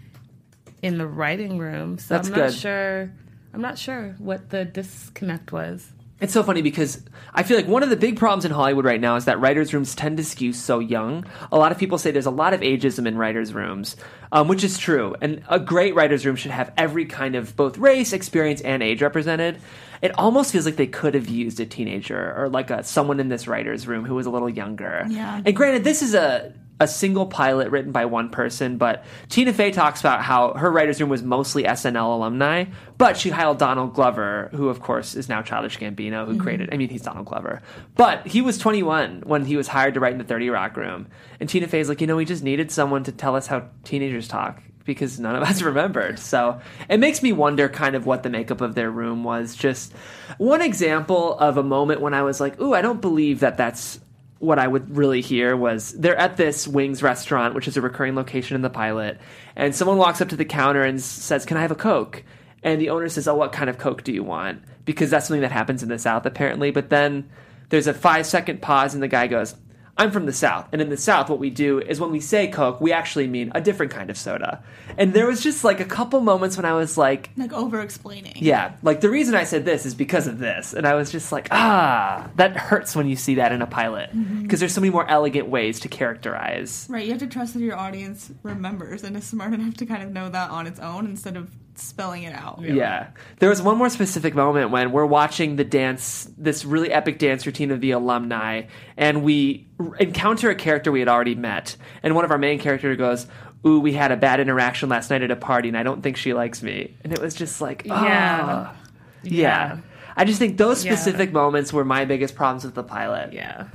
in 0.82 0.98
the 0.98 1.08
writing 1.08 1.58
room. 1.58 1.98
So 1.98 2.16
That's 2.16 2.28
I'm 2.30 2.34
not 2.36 2.50
good. 2.50 2.54
sure. 2.54 3.12
I'm 3.54 3.62
not 3.62 3.78
sure 3.78 4.16
what 4.18 4.50
the 4.50 4.66
disconnect 4.66 5.52
was. 5.52 5.92
It's 6.22 6.32
so 6.32 6.44
funny 6.44 6.62
because 6.62 7.04
I 7.34 7.44
feel 7.44 7.58
like 7.58 7.68
one 7.68 7.84
of 7.84 7.90
the 7.90 7.98
big 7.98 8.18
problems 8.18 8.46
in 8.46 8.52
Hollywood 8.52 8.86
right 8.86 9.02
now 9.02 9.18
is 9.18 9.26
that 9.26 9.40
writers' 9.40 9.74
rooms 9.74 9.94
tend 9.94 10.16
to 10.16 10.24
skew 10.24 10.54
so 10.54 10.80
young. 10.80 11.26
A 11.52 11.58
lot 11.58 11.74
of 11.74 11.78
people 11.78 11.98
say 11.98 12.12
there's 12.12 12.26
a 12.26 12.32
lot 12.32 12.54
of 12.54 12.62
ageism 12.62 13.06
in 13.06 13.18
writers' 13.18 13.54
rooms, 13.54 13.98
um, 14.32 14.48
which 14.48 14.64
is 14.64 14.78
true. 14.78 15.14
And 15.20 15.44
a 15.50 15.60
great 15.60 15.94
writers' 15.94 16.26
room 16.26 16.38
should 16.38 16.52
have 16.52 16.72
every 16.78 17.06
kind 17.06 17.36
of 17.36 17.58
both 17.58 17.78
race, 17.78 18.14
experience, 18.14 18.62
and 18.62 18.82
age 18.82 19.02
represented. 19.02 19.60
It 20.02 20.18
almost 20.18 20.54
feels 20.54 20.66
like 20.66 20.78
they 20.78 20.88
could 20.88 21.16
have 21.16 21.28
used 21.28 21.60
a 21.60 21.66
teenager 21.66 22.34
or 22.38 22.48
like 22.48 22.70
a 22.70 22.84
someone 22.86 23.20
in 23.20 23.28
this 23.28 23.46
writers' 23.46 23.86
room 23.86 24.06
who 24.06 24.16
was 24.16 24.26
a 24.26 24.30
little 24.30 24.50
younger. 24.50 25.06
Yeah. 25.10 25.42
And 25.44 25.54
granted, 25.54 25.84
this 25.84 26.02
is 26.02 26.14
a 26.14 26.54
a 26.80 26.88
single 26.88 27.26
pilot 27.26 27.70
written 27.70 27.92
by 27.92 28.06
one 28.06 28.30
person, 28.30 28.78
but 28.78 29.06
Tina 29.30 29.54
Fey 29.54 29.72
talks 29.72 30.02
about 30.02 30.22
how 30.22 30.54
her 30.54 30.70
writer's 30.70 31.00
room 31.00 31.10
was 31.10 31.24
mostly 31.24 31.64
SNL 31.64 32.16
alumni, 32.16 32.66
but 32.98 33.16
she 33.18 33.30
hired 33.30 33.58
Donald 33.58 33.94
Glover, 33.94 34.50
who 34.54 34.68
of 34.68 34.82
course 34.82 35.16
is 35.16 35.30
now 35.30 35.42
Childish 35.42 35.78
Gambino, 35.78 36.26
who 36.26 36.34
mm-hmm. 36.34 36.42
created, 36.42 36.74
I 36.74 36.78
mean, 36.78 36.90
he's 36.90 37.02
Donald 37.02 37.28
Glover. 37.28 37.62
But 37.96 38.28
he 38.28 38.42
was 38.42 38.58
21 38.58 39.24
when 39.26 39.46
he 39.46 39.56
was 39.56 39.68
hired 39.70 39.94
to 39.94 40.00
write 40.02 40.14
in 40.14 40.18
the 40.18 40.26
30 40.26 40.50
Rock 40.50 40.76
room. 40.76 41.08
And 41.40 41.48
Tina 41.48 41.68
Fey's 41.68 41.88
like, 41.88 42.02
you 42.02 42.08
know, 42.08 42.18
we 42.18 42.26
just 42.26 42.44
needed 42.44 42.72
someone 42.72 43.04
to 43.04 43.12
tell 43.12 43.36
us 43.36 43.48
how 43.48 43.70
teenagers 43.86 44.28
talk 44.28 44.62
because 44.84 45.20
none 45.20 45.36
of 45.36 45.44
us 45.44 45.62
remembered. 45.64 46.20
So 46.20 46.60
it 46.90 47.00
makes 47.00 47.24
me 47.24 47.32
wonder 47.32 47.70
kind 47.70 47.96
of 47.96 48.06
what 48.06 48.24
the 48.24 48.30
makeup 48.30 48.62
of 48.62 48.76
their 48.76 48.92
room 48.92 49.24
was. 49.24 49.56
Just 49.56 49.94
one 50.38 50.62
example 50.62 51.38
of 51.38 51.58
a 51.58 51.64
moment 51.64 52.02
when 52.02 52.14
I 52.14 52.24
was 52.24 52.40
like, 52.42 52.60
ooh, 52.62 52.74
I 52.74 52.82
don't 52.82 53.02
believe 53.02 53.40
that 53.40 53.58
that's 53.58 54.00
what 54.40 54.60
I 54.60 54.68
would 54.68 54.96
really 54.96 55.22
hear 55.22 55.56
was 55.56 55.94
they're 55.94 56.18
at 56.18 56.38
this 56.38 56.68
Wings 56.68 57.02
restaurant, 57.02 57.56
which 57.56 57.68
is 57.68 57.78
a 57.78 57.82
recurring 57.82 58.16
location 58.16 58.56
in 58.56 58.62
the 58.62 58.70
pilot, 58.70 59.20
and 59.56 59.74
someone 59.74 59.98
walks 59.98 60.22
up 60.22 60.30
to 60.30 60.36
the 60.36 60.46
counter 60.46 60.84
and 60.84 61.02
says, 61.02 61.46
"Can 61.46 61.58
I 61.58 61.62
have 61.62 61.72
a 61.72 61.76
Coke?" 61.76 62.24
And 62.64 62.82
the 62.82 62.90
owner 62.90 63.10
says, 63.10 63.28
"Oh, 63.28 63.36
what 63.36 63.52
kind 63.52 63.70
of 63.70 63.78
Coke 63.78 64.04
do 64.04 64.12
you 64.12 64.24
want?" 64.24 64.62
Because 64.86 65.10
that's 65.10 65.28
something 65.28 65.42
that 65.42 65.52
happens 65.52 65.84
in 65.84 65.90
the 65.90 66.00
South 66.00 66.26
apparently. 66.26 66.72
But 66.72 66.90
then 66.90 67.30
there's 67.70 67.88
a 67.88 67.94
five 67.94 68.26
second 68.26 68.62
pause, 68.62 68.94
and 68.94 69.02
the 69.02 69.08
guy 69.08 69.28
goes, 69.28 69.56
I'm 69.98 70.12
from 70.12 70.26
the 70.26 70.34
South, 70.34 70.68
and 70.74 70.82
in 70.82 70.90
the 70.90 70.98
South, 70.98 71.30
what 71.30 71.40
we 71.40 71.50
do 71.50 71.80
is 71.80 72.02
when 72.02 72.12
we 72.12 72.20
say 72.20 72.48
Coke, 72.50 72.82
we 72.82 72.92
actually 72.92 73.28
mean 73.28 73.50
a 73.56 73.62
different 73.62 73.94
kind 73.94 74.10
of 74.10 74.18
soda. 74.18 74.62
And 74.98 75.14
there 75.14 75.26
was 75.26 75.42
just 75.42 75.64
like 75.64 75.80
a 75.80 75.86
couple 75.86 76.20
moments 76.20 76.58
when 76.58 76.66
I 76.66 76.74
was 76.74 76.98
like, 76.98 77.30
Like 77.38 77.54
over 77.54 77.80
explaining. 77.80 78.34
yeah, 78.36 78.76
like 78.84 79.00
the 79.00 79.10
reason 79.10 79.36
I 79.36 79.46
said 79.46 79.64
this 79.64 79.86
is 79.86 79.96
because 79.96 80.28
of 80.28 80.38
this. 80.40 80.74
And 80.74 80.86
I 80.86 80.96
was 80.96 81.12
just 81.14 81.32
like, 81.32 81.48
ah, 81.52 82.30
that 82.36 82.58
hurts 82.58 82.94
when 82.94 83.08
you 83.08 83.16
see 83.16 83.36
that 83.36 83.54
in 83.54 83.62
a 83.62 83.68
pilot. 83.68 84.10
Because 84.42 84.60
there's 84.60 84.74
so 84.74 84.82
many 84.82 84.92
more 84.92 85.08
elegant 85.10 85.48
ways 85.48 85.80
to 85.80 85.88
characterize. 85.88 86.88
Right, 86.90 87.06
you 87.06 87.12
have 87.12 87.20
to 87.22 87.28
trust 87.28 87.54
that 87.54 87.62
your 87.62 87.78
audience 87.78 88.32
remembers 88.44 89.04
and 89.04 89.16
is 89.16 89.24
smart 89.26 89.54
enough 89.54 89.76
to 89.76 89.86
kind 89.86 90.04
of 90.04 90.12
know 90.12 90.28
that 90.30 90.50
on 90.50 90.68
its 90.68 90.80
own 90.80 91.06
instead 91.06 91.38
of 91.38 91.50
spelling 91.82 92.24
it 92.24 92.34
out. 92.34 92.60
Yeah. 92.62 93.08
There 93.40 93.50
was 93.50 93.62
one 93.62 93.78
more 93.78 93.90
specific 93.90 94.34
moment 94.36 94.72
when 94.72 94.92
we're 94.92 95.06
watching 95.06 95.56
the 95.56 95.64
dance, 95.64 96.30
this 96.38 96.66
really 96.66 96.92
epic 96.92 97.20
dance 97.20 97.46
routine 97.46 97.72
of 97.72 97.82
the 97.82 97.92
alumni, 97.92 98.64
and 98.98 99.24
we 99.24 99.68
r- 99.80 99.96
encounter 99.98 100.50
a 100.50 100.56
character 100.56 100.92
we 100.92 101.00
had 101.00 101.10
already 101.10 101.36
met. 101.36 101.76
And 102.04 102.16
one 102.16 102.26
of 102.26 102.32
our 102.32 102.38
main 102.38 102.60
characters 102.60 102.98
goes, 102.98 103.28
Ooh, 103.66 103.80
we 103.80 103.94
had 103.94 104.12
a 104.12 104.18
bad 104.18 104.40
interaction 104.40 104.90
last 104.90 105.10
night 105.10 105.24
at 105.24 105.32
a 105.32 105.36
party, 105.36 105.68
and 105.70 105.78
I 105.78 105.82
don't 105.84 106.02
think 106.04 106.18
she 106.18 106.34
likes 106.34 106.62
me. 106.62 106.96
And 107.04 107.12
it 107.12 107.20
was 107.20 107.34
just 107.34 107.62
like, 107.62 107.84
Yeah. 107.86 108.40
ah. 108.72 108.76
yeah. 109.24 109.78
I 110.16 110.24
just 110.24 110.40
think 110.40 110.58
those 110.58 110.86
Yeah. 110.86 110.94
specific 110.96 111.34
moments 111.34 111.74
were 111.74 111.84
my 111.84 112.06
biggest 112.06 112.36
problems 112.36 112.64
with 112.64 112.76
the 112.76 112.84
pilot. 112.84 113.34
Yeah. 113.34 113.68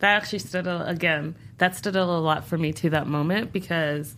That 0.00 0.16
actually 0.16 0.40
stood 0.40 0.68
out 0.68 0.88
again. 0.88 1.34
That 1.56 1.74
stood 1.74 1.96
out 1.96 2.08
a 2.08 2.18
lot 2.20 2.44
for 2.44 2.56
me 2.58 2.72
to 2.74 2.90
that 2.90 3.06
moment 3.08 3.52
because 3.52 4.14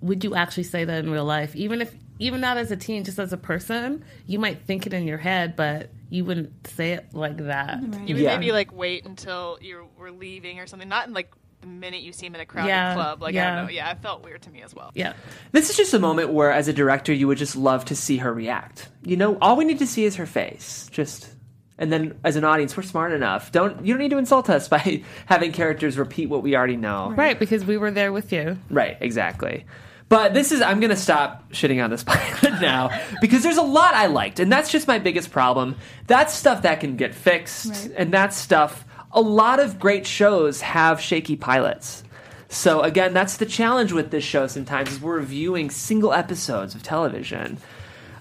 would 0.00 0.24
you 0.24 0.34
actually 0.34 0.64
say 0.64 0.84
that 0.84 1.04
in 1.04 1.10
real 1.10 1.24
life? 1.24 1.54
Even 1.54 1.80
if 1.80 1.94
even 2.18 2.40
not 2.40 2.56
as 2.56 2.70
a 2.70 2.76
teen, 2.76 3.04
just 3.04 3.18
as 3.18 3.32
a 3.32 3.36
person, 3.36 4.04
you 4.26 4.38
might 4.38 4.62
think 4.62 4.86
it 4.86 4.92
in 4.92 5.06
your 5.06 5.18
head, 5.18 5.54
but 5.56 5.90
you 6.10 6.24
wouldn't 6.24 6.66
say 6.66 6.92
it 6.92 7.06
like 7.12 7.36
that. 7.38 7.80
Right. 7.82 8.08
You 8.08 8.14
would 8.16 8.24
Yeah. 8.24 8.36
maybe 8.38 8.52
like 8.52 8.72
wait 8.72 9.04
until 9.06 9.58
you 9.60 9.86
were 9.98 10.10
leaving 10.10 10.58
or 10.58 10.66
something. 10.66 10.88
Not 10.88 11.06
in 11.08 11.14
like 11.14 11.30
the 11.60 11.66
minute 11.66 12.02
you 12.02 12.12
see 12.12 12.26
him 12.26 12.34
in 12.36 12.40
a 12.40 12.46
crowded 12.46 12.68
Yeah, 12.68 12.94
club. 12.94 13.20
Like 13.22 13.34
I 13.34 13.36
yeah. 13.36 13.56
don't 13.56 13.64
know. 13.66 13.70
Yeah, 13.72 13.90
it 13.90 13.98
felt 14.00 14.22
weird 14.24 14.42
to 14.42 14.50
me 14.50 14.62
as 14.62 14.74
well. 14.74 14.90
Yeah. 14.94 15.12
This 15.52 15.70
is 15.70 15.76
just 15.76 15.92
a 15.94 15.98
moment 15.98 16.30
where, 16.32 16.52
as 16.52 16.68
a 16.68 16.72
director, 16.72 17.12
you 17.12 17.26
would 17.28 17.38
just 17.38 17.56
love 17.56 17.84
to 17.86 17.96
see 17.96 18.18
her 18.18 18.32
react. 18.32 18.88
You 19.02 19.16
know, 19.16 19.36
all 19.40 19.56
we 19.56 19.64
need 19.64 19.78
to 19.80 19.86
see 19.86 20.04
is 20.04 20.16
her 20.16 20.26
face. 20.26 20.88
Just 20.92 21.34
And 21.80 21.92
then, 21.92 22.18
as 22.24 22.34
an 22.34 22.42
audience, 22.44 22.76
we're 22.76 22.82
smart 22.82 23.12
enough. 23.12 23.52
Don't 23.52 23.84
you 23.86 23.94
don't 23.94 24.00
need 24.00 24.10
to 24.10 24.18
insult 24.18 24.50
us 24.50 24.66
by 24.76 25.02
having 25.26 25.52
characters 25.52 25.96
repeat 25.98 26.28
what 26.28 26.42
we 26.42 26.56
already 26.56 26.76
know. 26.76 27.12
Right, 27.16 27.38
because 27.38 27.64
we 27.64 27.76
were 27.76 27.90
there 27.92 28.12
with 28.12 28.32
you. 28.32 28.56
Right, 28.70 28.96
exactly. 29.00 29.64
But 30.08 30.32
this 30.32 30.52
is 30.52 30.62
I'm 30.62 30.80
going 30.80 30.90
to 30.90 30.96
stop 30.96 31.50
shitting 31.52 31.82
on 31.82 31.90
this 31.90 32.02
pilot 32.06 32.60
now 32.60 32.90
because 33.20 33.42
there's 33.42 33.58
a 33.58 33.62
lot 33.62 33.94
I 33.94 34.06
liked 34.06 34.40
and 34.40 34.50
that's 34.50 34.70
just 34.70 34.88
my 34.88 34.98
biggest 34.98 35.30
problem. 35.30 35.76
That's 36.06 36.32
stuff 36.34 36.62
that 36.62 36.80
can 36.80 36.96
get 36.96 37.14
fixed 37.14 37.66
Right. 37.68 37.92
and 37.96 38.12
that's 38.12 38.36
stuff 38.36 38.84
a 39.12 39.20
lot 39.20 39.58
of 39.60 39.78
great 39.78 40.06
shows 40.06 40.60
have 40.60 41.00
shaky 41.00 41.34
pilots. 41.36 42.04
So 42.50 42.82
again, 42.82 43.12
that's 43.14 43.36
the 43.38 43.46
challenge 43.46 43.92
with 43.92 44.10
this 44.10 44.24
show 44.24 44.46
sometimes 44.46 44.92
is 44.92 45.00
we're 45.00 45.16
reviewing 45.16 45.70
single 45.70 46.12
episodes 46.12 46.74
of 46.74 46.82
television. 46.82 47.58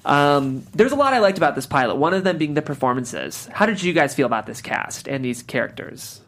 Um, 0.05 0.65
there's 0.73 0.93
a 0.93 0.95
lot 0.95 1.13
I 1.13 1.19
liked 1.19 1.37
about 1.37 1.55
this 1.55 1.65
pilot. 1.65 1.95
One 1.95 2.13
of 2.13 2.23
them 2.23 2.37
being 2.37 2.53
the 2.53 2.61
performances. 2.61 3.49
How 3.51 3.65
did 3.65 3.83
you 3.83 3.91
guys 3.93 4.15
feel 4.15 4.25
about 4.25 4.45
this 4.45 4.61
cast 4.61 5.07
and 5.07 5.23
these 5.23 5.43
characters? 5.43 6.21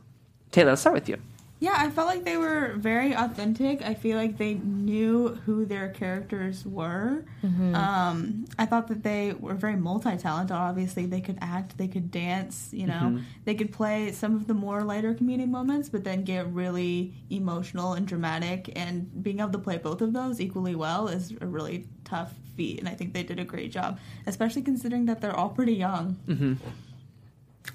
Taylor, 0.51 0.71
let's 0.71 0.81
start 0.81 0.93
with 0.93 1.07
you. 1.07 1.17
Yeah, 1.61 1.73
I 1.75 1.89
felt 1.89 2.07
like 2.07 2.23
they 2.23 2.37
were 2.37 2.75
very 2.77 3.13
authentic. 3.13 3.81
I 3.81 3.93
feel 3.93 4.15
like 4.15 4.37
they 4.37 4.53
knew 4.53 5.39
who 5.45 5.65
their 5.65 5.89
characters 5.89 6.65
were. 6.65 7.25
Mm-hmm. 7.43 7.75
Um, 7.75 8.45
I 8.57 8.65
thought 8.65 8.87
that 8.87 9.03
they 9.03 9.33
were 9.33 9.55
very 9.55 9.75
multi-talented. 9.75 10.55
Obviously, 10.55 11.05
they 11.05 11.19
could 11.19 11.37
act, 11.41 11.77
they 11.77 11.89
could 11.89 12.11
dance. 12.11 12.69
You 12.71 12.87
know, 12.87 12.93
mm-hmm. 12.93 13.23
they 13.43 13.55
could 13.55 13.73
play 13.73 14.13
some 14.13 14.35
of 14.35 14.47
the 14.47 14.53
more 14.53 14.83
lighter 14.83 15.13
comedic 15.13 15.49
moments, 15.49 15.89
but 15.89 16.05
then 16.05 16.23
get 16.23 16.47
really 16.47 17.13
emotional 17.29 17.91
and 17.93 18.07
dramatic. 18.07 18.71
And 18.77 19.21
being 19.21 19.41
able 19.41 19.51
to 19.51 19.59
play 19.59 19.77
both 19.77 20.01
of 20.01 20.13
those 20.13 20.39
equally 20.39 20.75
well 20.75 21.09
is 21.09 21.33
a 21.41 21.45
really 21.45 21.89
tough 22.05 22.33
feat. 22.55 22.79
And 22.79 22.87
I 22.87 22.93
think 22.93 23.13
they 23.13 23.23
did 23.23 23.37
a 23.37 23.45
great 23.45 23.71
job, 23.71 23.99
especially 24.27 24.61
considering 24.61 25.07
that 25.07 25.19
they're 25.19 25.35
all 25.35 25.49
pretty 25.49 25.75
young. 25.75 26.17
Mm-hmm. 26.25 26.53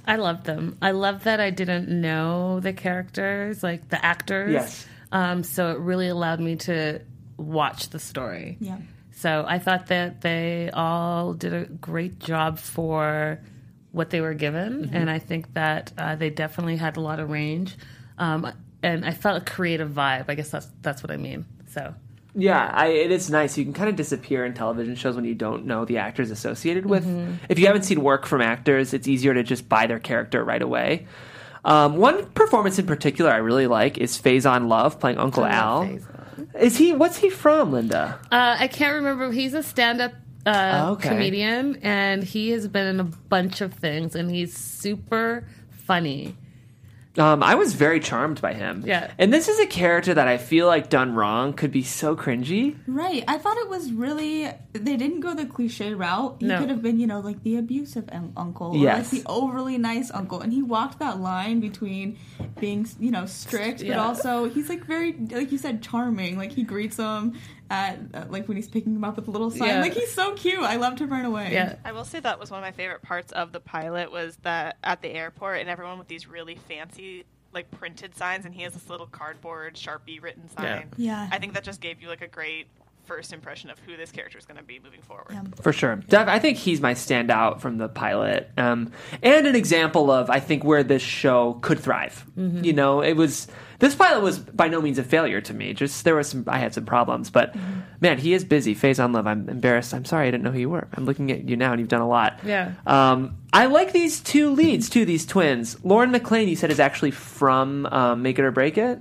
I 0.07 0.17
love 0.17 0.45
them. 0.45 0.77
I 0.83 0.91
love 0.91 1.25
that 1.25 1.41
I 1.41 1.51
didn't 1.51 1.89
know 1.89 2.61
the 2.61 2.73
characters, 2.73 3.63
like 3.63 3.89
the 3.89 4.05
actors. 4.05 4.53
Yes. 4.53 4.87
Um, 5.13 5.43
so 5.43 5.71
it 5.71 5.79
really 5.79 6.09
allowed 6.09 6.41
me 6.41 6.57
to 6.57 7.01
watch 7.37 7.91
the 7.91 7.99
story. 7.99 8.57
Yeah. 8.61 8.79
So 9.13 9.45
I 9.47 9.59
thought 9.59 9.87
that 9.87 10.21
they 10.21 10.71
all 10.73 11.35
did 11.35 11.55
a 11.55 11.65
great 11.65 12.19
job 12.19 12.59
for 12.59 13.41
what 13.93 14.11
they 14.11 14.21
were 14.21 14.35
given, 14.35 14.91
and 14.93 15.09
I 15.09 15.21
think 15.21 15.55
that 15.55 15.93
uh, 15.97 16.17
they 16.17 16.31
definitely 16.31 16.77
had 16.77 16.97
a 16.97 17.01
lot 17.01 17.21
of 17.21 17.31
range. 17.31 17.77
Um, 18.19 18.53
and 18.83 19.07
I 19.07 19.13
felt 19.13 19.41
a 19.41 19.45
creative 19.45 19.91
vibe. 19.91 20.25
I 20.29 20.35
guess 20.35 20.51
that's 20.51 20.69
that's 20.83 21.03
what 21.03 21.13
I 21.13 21.17
mean. 21.17 21.47
So 21.71 21.95
Yeah, 22.35 22.71
I, 22.73 22.89
it 22.89 23.13
is 23.13 23.31
nice. 23.31 23.57
You 23.57 23.65
can 23.65 23.73
kind 23.73 23.89
of 23.89 23.97
disappear 23.97 24.45
in 24.45 24.55
television 24.55 24.97
shows 24.97 25.15
when 25.15 25.25
you 25.25 25.35
don't 25.35 25.67
know 25.67 25.85
the 25.85 25.99
actors 25.99 26.31
associated 26.31 26.85
with. 26.85 27.07
If 27.49 27.59
you 27.59 27.67
haven't 27.67 27.83
seen 27.83 28.03
work 28.03 28.27
from 28.27 28.41
actors, 28.41 28.93
it's 28.93 29.07
easier 29.07 29.35
to 29.35 29.43
just 29.43 29.69
buy 29.69 29.87
their 29.87 30.01
character 30.01 30.43
right 30.43 30.63
away. 30.63 31.07
Um, 31.65 31.97
one 31.97 32.27
performance 32.31 32.79
in 32.79 32.87
particular 32.87 33.31
I 33.31 33.37
really 33.37 33.67
like 33.67 33.99
is 33.99 34.21
Faizon 34.21 34.69
Love 34.69 35.01
playing 35.01 35.19
Uncle 35.19 35.45
Al. 35.45 35.99
Is 36.59 36.77
he? 36.77 36.93
What's 36.93 37.17
he 37.17 37.31
from, 37.31 37.73
Linda? 37.73 38.19
Uh, 38.31 38.57
I 38.59 38.69
can't 38.69 38.95
remember. 38.97 39.31
He's 39.31 39.55
a 39.55 39.63
stand-up 39.63 40.13
uh, 40.45 40.91
okay. 40.93 41.09
comedian, 41.09 41.77
and 41.83 42.23
he 42.23 42.51
has 42.51 42.69
been 42.69 42.87
in 42.87 43.01
a 43.01 43.05
bunch 43.05 43.61
of 43.61 43.73
things, 43.73 44.15
and 44.15 44.31
he's 44.31 44.57
super 44.57 45.47
funny. 45.71 46.37
Um, 47.17 47.43
I 47.45 47.55
was 47.55 47.75
very 47.75 48.01
charmed 48.01 48.41
by 48.41 48.55
him. 48.55 48.83
Yeah. 48.85 49.13
and 49.19 49.33
this 49.33 49.49
is 49.49 49.61
a 49.61 49.67
character 49.67 50.15
that 50.15 50.27
I 50.27 50.37
feel 50.37 50.67
like 50.67 50.89
done 50.91 51.15
wrong 51.15 51.53
could 51.53 51.71
be 51.71 51.85
so 51.85 52.17
cringy. 52.17 52.77
Right. 52.89 53.23
I 53.29 53.39
thought 53.39 53.57
it 53.59 53.69
was 53.69 53.93
really. 53.93 54.51
They 54.73 54.97
didn't 54.97 55.21
go 55.21 55.33
the 55.35 55.47
cliche 55.47 55.95
route. 55.95 56.39
He 56.41 56.47
No. 56.47 56.59
could 56.59 56.71
have 56.71 56.83
been, 56.83 56.99
you 56.99 57.07
know, 57.07 57.21
like 57.21 57.43
the 57.45 57.57
abusive 57.57 58.09
un- 58.11 58.33
uncle 58.37 58.73
or 58.73 58.77
Yes. 58.79 59.13
like 59.13 59.23
the 59.23 59.31
overly 59.31 59.79
nice 59.79 60.11
uncle. 60.11 60.41
And 60.41 60.53
he 60.53 60.63
walked 60.63 60.99
that 60.99 61.21
line 61.21 61.61
between 61.61 62.17
being, 62.59 62.89
you 62.99 63.13
know, 63.13 63.27
strict, 63.27 63.87
but 63.87 63.97
also 63.97 64.49
he's 64.49 64.69
like 64.69 64.85
very, 64.85 65.13
like 65.31 65.53
you 65.53 65.59
said, 65.59 65.83
charming. 65.83 66.37
Like 66.37 66.51
he 66.51 66.65
greets 66.65 66.97
him 66.97 67.35
at, 67.71 67.99
uh, 68.13 68.25
like 68.29 68.47
when 68.49 68.57
he's 68.57 68.69
picking 68.69 68.95
him 68.95 69.05
up 69.05 69.17
with 69.17 69.29
a 69.29 69.31
little 69.31 69.51
sign. 69.51 69.69
Yeah. 69.69 69.81
Like 69.81 69.95
he's 69.95 70.13
so 70.13 70.35
cute. 70.35 70.61
I 70.61 70.77
loved 70.77 70.99
him 71.01 71.11
right 71.11 71.25
away. 71.25 71.53
Yeah, 71.53 71.77
I 71.85 71.93
will 71.93 72.05
say 72.05 72.21
that 72.21 72.39
was 72.39 72.51
one 72.51 72.59
of 72.59 72.65
my 72.65 72.73
favorite 72.73 73.03
parts 73.03 73.33
of 73.33 73.53
the 73.53 73.61
pilot 73.61 74.13
was 74.13 74.37
that 74.43 74.77
at 74.85 75.03
the 75.03 75.09
airport 75.09 75.61
and 75.61 75.69
everyone 75.69 75.99
with 75.99 76.09
these 76.09 76.29
really 76.29 76.57
fancy 76.57 77.25
like 77.53 77.71
printed 77.71 78.17
signs 78.17 78.45
and 78.45 78.55
he 78.55 78.63
has 78.63 78.73
this 78.73 78.91
little 78.91 79.07
cardboard 79.07 79.75
sharpie 79.75 80.21
written 80.21 80.49
sign. 80.51 80.91
Yeah. 80.97 81.29
I 81.31 81.39
think 81.39 81.55
that 81.55 81.65
just 81.65 81.81
gave 81.81 82.03
you 82.03 82.09
like 82.09 82.23
a 82.23 82.29
great 82.29 82.67
first 83.05 83.33
impression 83.33 83.71
of 83.71 83.79
who 83.81 83.97
this 83.97 84.11
character 84.11 84.39
is 84.39 84.47
going 84.47 84.57
to 84.57 84.63
be 84.63 84.81
moving 84.83 85.03
forward. 85.03 85.29
Yeah. 85.31 85.43
For 85.61 85.73
sure. 85.73 85.97
Dev, 85.97 86.29
I 86.29 86.39
think 86.39 86.59
he's 86.59 86.81
my 86.81 86.95
standout 86.95 87.61
from 87.61 87.79
the 87.79 87.89
pilot. 87.89 88.51
Um, 88.57 88.93
and 89.23 89.47
an 89.47 89.55
example 89.55 90.11
of, 90.11 90.31
I 90.31 90.41
think, 90.41 90.65
where 90.65 90.83
this 90.83 91.03
show 91.03 91.59
could 91.63 91.79
thrive. 91.79 92.25
You 92.37 92.73
know, 92.73 93.01
it 93.01 93.15
was. 93.15 93.47
This 93.81 93.95
pilot 93.95 94.23
was 94.23 94.39
by 94.39 94.69
no 94.69 94.81
means 94.81 94.99
a 94.99 95.05
failure 95.05 95.41
to 95.43 95.53
me. 95.53 95.75
Just 95.75 96.05
there 96.05 96.15
was 96.15 96.29
some, 96.29 96.45
I 96.47 96.59
had 96.59 96.73
some 96.73 96.87
problems, 96.87 97.29
but 97.29 97.55
man, 98.01 98.19
he 98.19 98.33
is 98.33 98.45
busy. 98.45 98.75
Faizon 98.75 99.13
Love. 99.13 99.27
I'm 99.27 99.49
embarrassed. 99.49 99.93
I'm 99.93 100.05
sorry, 100.05 100.29
I 100.29 100.31
didn't 100.31 100.45
know 100.45 100.53
who 100.53 100.61
you 100.61 100.71
were. 100.71 100.89
I'm 100.95 101.05
looking 101.05 101.31
at 101.31 101.49
you 101.49 101.57
now, 101.57 101.73
and 101.73 101.81
you've 101.81 101.89
done 101.89 102.01
a 102.01 102.09
lot. 102.09 102.41
Yeah. 102.45 102.73
Um, 102.87 103.37
I 103.53 103.67
like 103.67 103.93
these 103.93 104.21
two 104.21 104.51
leads 104.51 104.89
too. 104.89 105.05
These 105.05 105.27
twins. 105.27 105.77
Lauren 105.85 106.11
McLean, 106.11 106.49
you 106.49 106.57
said 106.57 106.71
is 106.71 106.81
actually 106.81 107.11
from 107.11 107.87
um, 107.87 108.23
Make 108.23 108.39
It 108.39 108.45
or 108.45 108.51
Break 108.53 108.79
It. 108.79 109.01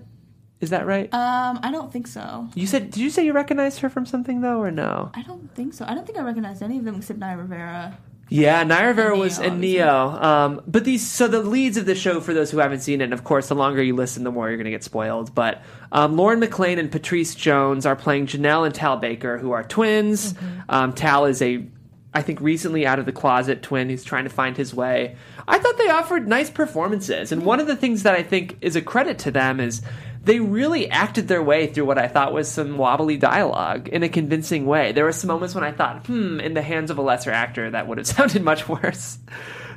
Is 0.63 0.69
that 0.69 0.86
right? 0.86 1.13
Um, 1.13 1.60
I 1.62 1.71
don't 1.71 1.91
think 1.91 2.08
so. 2.08 2.47
you 2.56 2.67
said. 2.67 2.89
Did 2.89 3.02
you 3.02 3.10
say 3.10 3.26
you 3.26 3.34
recognized 3.34 3.80
her 3.82 3.89
from 3.89 4.06
something 4.06 4.39
though, 4.39 4.62
or 4.62 4.71
no? 4.71 5.12
I 5.13 5.21
don't 5.23 5.54
think 5.54 5.73
so. 5.73 5.84
I 5.86 5.93
don't 5.93 6.06
think 6.06 6.17
I 6.17 6.21
recognized 6.21 6.63
any 6.63 6.78
of 6.78 6.86
them 6.86 6.95
except 6.95 7.19
Naya 7.19 7.36
Rivera. 7.38 7.97
Yeah, 8.30 8.63
Naya 8.63 8.88
Rivera 8.88 9.17
was 9.17 9.39
in. 9.39 9.60
Ne-Yo. 9.60 9.86
Um, 9.89 10.62
but 10.65 10.86
these, 10.86 11.06
so 11.06 11.28
the 11.28 11.41
leads 11.41 11.76
of 11.76 11.86
the 11.86 11.95
show, 11.95 12.21
for 12.21 12.34
those 12.34 12.49
who 12.49 12.60
haven't 12.60 12.80
seen 12.80 13.02
it, 13.02 13.04
and 13.04 13.13
of 13.13 13.26
course, 13.26 13.49
the 13.49 13.56
longer 13.56 13.84
you 13.84 13.93
listen, 13.93 14.23
the 14.23 14.32
more 14.32 14.47
you're 14.47 14.56
going 14.58 14.63
to 14.63 14.71
get 14.71 14.86
spoiled. 14.86 15.36
But 15.36 15.62
um, 15.91 16.15
Lauren 16.15 16.39
McLean 16.39 16.80
and 16.80 16.89
Petrice 16.89 17.36
Jones 17.36 17.86
are 17.86 17.97
playing 17.97 18.28
Janelle 18.28 18.65
and 18.65 18.73
Tal 18.73 18.95
Baker, 18.95 19.38
who 19.38 19.52
are 19.52 19.63
twins. 19.63 20.34
Um, 20.69 20.93
Tal 20.93 21.26
is 21.26 21.41
a, 21.41 21.67
I 22.13 22.21
think, 22.21 22.39
recently 22.39 22.88
out 22.88 22.97
of 22.99 23.06
the 23.06 23.12
closet 23.12 23.62
twin 23.62 23.89
who's 23.89 24.06
trying 24.06 24.23
to 24.23 24.30
find 24.32 24.56
his 24.56 24.73
way. 24.73 25.17
I 25.45 25.60
thought 25.60 25.78
they 25.78 25.89
offered 25.89 26.26
nice 26.26 26.49
performances, 26.49 27.34
and 27.34 27.43
one 27.43 27.60
of 27.60 27.67
the 27.67 27.76
things 27.76 28.04
that 28.04 28.15
I 28.15 28.23
think 28.23 28.58
is 28.62 28.78
a 28.78 28.82
credit 28.82 29.19
to 29.19 29.32
them 29.32 29.60
is 29.60 29.82
they 30.23 30.39
really 30.39 30.89
acted 30.89 31.27
their 31.27 31.43
way 31.43 31.67
through 31.67 31.86
what 31.86 31.97
I 31.97 32.07
thought 32.07 32.33
was 32.33 32.49
some 32.49 32.77
wobbly 32.77 33.17
dialogue 33.17 33.89
in 33.89 34.03
a 34.03 34.09
convincing 34.09 34.65
way. 34.65 34.91
There 34.93 35.03
were 35.03 35.12
some 35.12 35.27
moments 35.27 35.53
when 35.53 35.63
I 35.63 35.71
thought, 35.71 36.07
hmm, 36.07 36.39
in 36.39 36.53
the 36.53 36.62
hands 36.62 36.91
of 36.91 36.97
a 36.97 37.01
lesser 37.01 37.31
actor, 37.31 37.69
that 37.69 37.88
would 37.88 37.97
have 37.97 38.07
sounded 38.15 38.41
much 38.41 38.69
worse. 38.69 39.19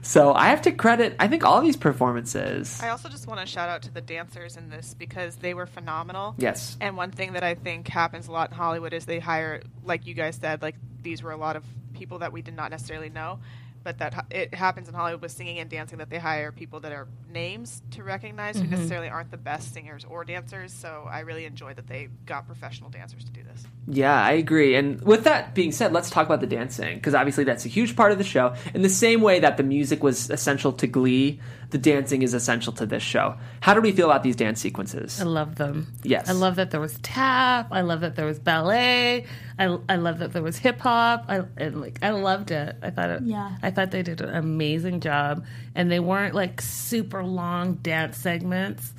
So 0.02 0.32
I 0.32 0.48
have 0.48 0.62
to 0.62 0.72
credit, 0.72 1.16
I 1.18 1.26
think, 1.26 1.44
all 1.44 1.60
these 1.60 1.76
performances. 1.76 2.80
I 2.80 2.90
also 2.90 3.08
just 3.08 3.26
want 3.26 3.40
to 3.40 3.46
shout 3.46 3.68
out 3.68 3.82
to 3.82 3.90
the 3.92 4.00
dancers 4.00 4.56
in 4.56 4.68
this 4.68 4.94
because 4.94 5.36
they 5.36 5.52
were 5.52 5.66
phenomenal. 5.66 6.36
Yes. 6.38 6.76
And 6.80 6.96
one 6.96 7.10
thing 7.10 7.32
that 7.32 7.42
I 7.42 7.54
think 7.54 7.88
happens 7.88 8.28
a 8.28 8.32
lot 8.32 8.50
in 8.50 8.56
Hollywood 8.56 8.92
is 8.92 9.04
they 9.04 9.18
hire, 9.18 9.62
like 9.82 10.06
you 10.06 10.14
guys 10.14 10.36
said, 10.36 10.62
like 10.62 10.76
these 11.02 11.24
were 11.24 11.32
a 11.32 11.36
lot 11.36 11.56
of 11.56 11.64
people 11.94 12.20
that 12.20 12.32
we 12.32 12.40
did 12.40 12.54
not 12.54 12.70
necessarily 12.70 13.08
know, 13.08 13.40
but 13.86 13.98
that 13.98 14.26
it 14.32 14.52
happens 14.52 14.88
in 14.88 14.94
Hollywood 14.94 15.22
with 15.22 15.30
singing 15.30 15.60
and 15.60 15.70
dancing 15.70 15.98
that 15.98 16.10
they 16.10 16.18
hire 16.18 16.50
people 16.50 16.80
that 16.80 16.90
are 16.90 17.06
names 17.30 17.82
to 17.92 18.02
recognize 18.02 18.56
who 18.56 18.62
mm-hmm. 18.62 18.72
necessarily 18.72 19.08
aren't 19.08 19.30
the 19.30 19.36
best 19.36 19.72
singers 19.72 20.04
or 20.04 20.24
dancers. 20.24 20.72
So 20.72 21.06
I 21.08 21.20
really 21.20 21.44
enjoy 21.44 21.72
that 21.74 21.86
they 21.86 22.08
got 22.26 22.48
professional 22.48 22.90
dancers 22.90 23.22
to 23.22 23.30
do 23.30 23.44
this. 23.44 23.64
Yeah, 23.86 24.20
I 24.20 24.32
agree. 24.32 24.74
And 24.74 25.00
with 25.02 25.22
that 25.22 25.54
being 25.54 25.70
said, 25.70 25.92
let's 25.92 26.10
talk 26.10 26.26
about 26.26 26.40
the 26.40 26.48
dancing 26.48 26.96
because 26.96 27.14
obviously 27.14 27.44
that's 27.44 27.64
a 27.64 27.68
huge 27.68 27.94
part 27.94 28.10
of 28.10 28.18
the 28.18 28.24
show. 28.24 28.56
In 28.74 28.82
the 28.82 28.88
same 28.88 29.20
way 29.20 29.38
that 29.38 29.56
the 29.56 29.62
music 29.62 30.02
was 30.02 30.30
essential 30.30 30.72
to 30.72 30.88
Glee, 30.88 31.38
the 31.70 31.78
dancing 31.78 32.22
is 32.22 32.32
essential 32.34 32.72
to 32.74 32.86
this 32.86 33.02
show. 33.02 33.34
How 33.60 33.74
do 33.74 33.80
we 33.80 33.92
feel 33.92 34.10
about 34.10 34.22
these 34.22 34.36
dance 34.36 34.60
sequences? 34.60 35.20
I 35.20 35.24
love 35.24 35.56
them. 35.56 35.92
Yes. 36.02 36.28
I 36.28 36.32
love 36.32 36.56
that 36.56 36.70
there 36.70 36.80
was 36.80 36.98
tap. 37.02 37.68
I 37.72 37.80
love 37.80 38.00
that 38.00 38.14
there 38.16 38.26
was 38.26 38.38
ballet. 38.38 39.26
I, 39.58 39.78
I 39.88 39.96
love 39.96 40.18
that 40.20 40.32
there 40.32 40.42
was 40.42 40.58
hip 40.58 40.78
hop. 40.80 41.24
I 41.28 41.42
and 41.56 41.80
like 41.80 41.98
I 42.02 42.10
loved 42.10 42.50
it. 42.50 42.76
I 42.82 42.90
thought 42.90 43.10
it, 43.10 43.22
Yeah. 43.24 43.56
I 43.62 43.70
thought 43.70 43.90
they 43.90 44.02
did 44.02 44.20
an 44.20 44.34
amazing 44.34 45.00
job, 45.00 45.44
and 45.74 45.90
they 45.90 46.00
weren't 46.00 46.34
like 46.34 46.60
super 46.60 47.24
long 47.24 47.74
dance 47.74 48.16
segments. 48.16 48.92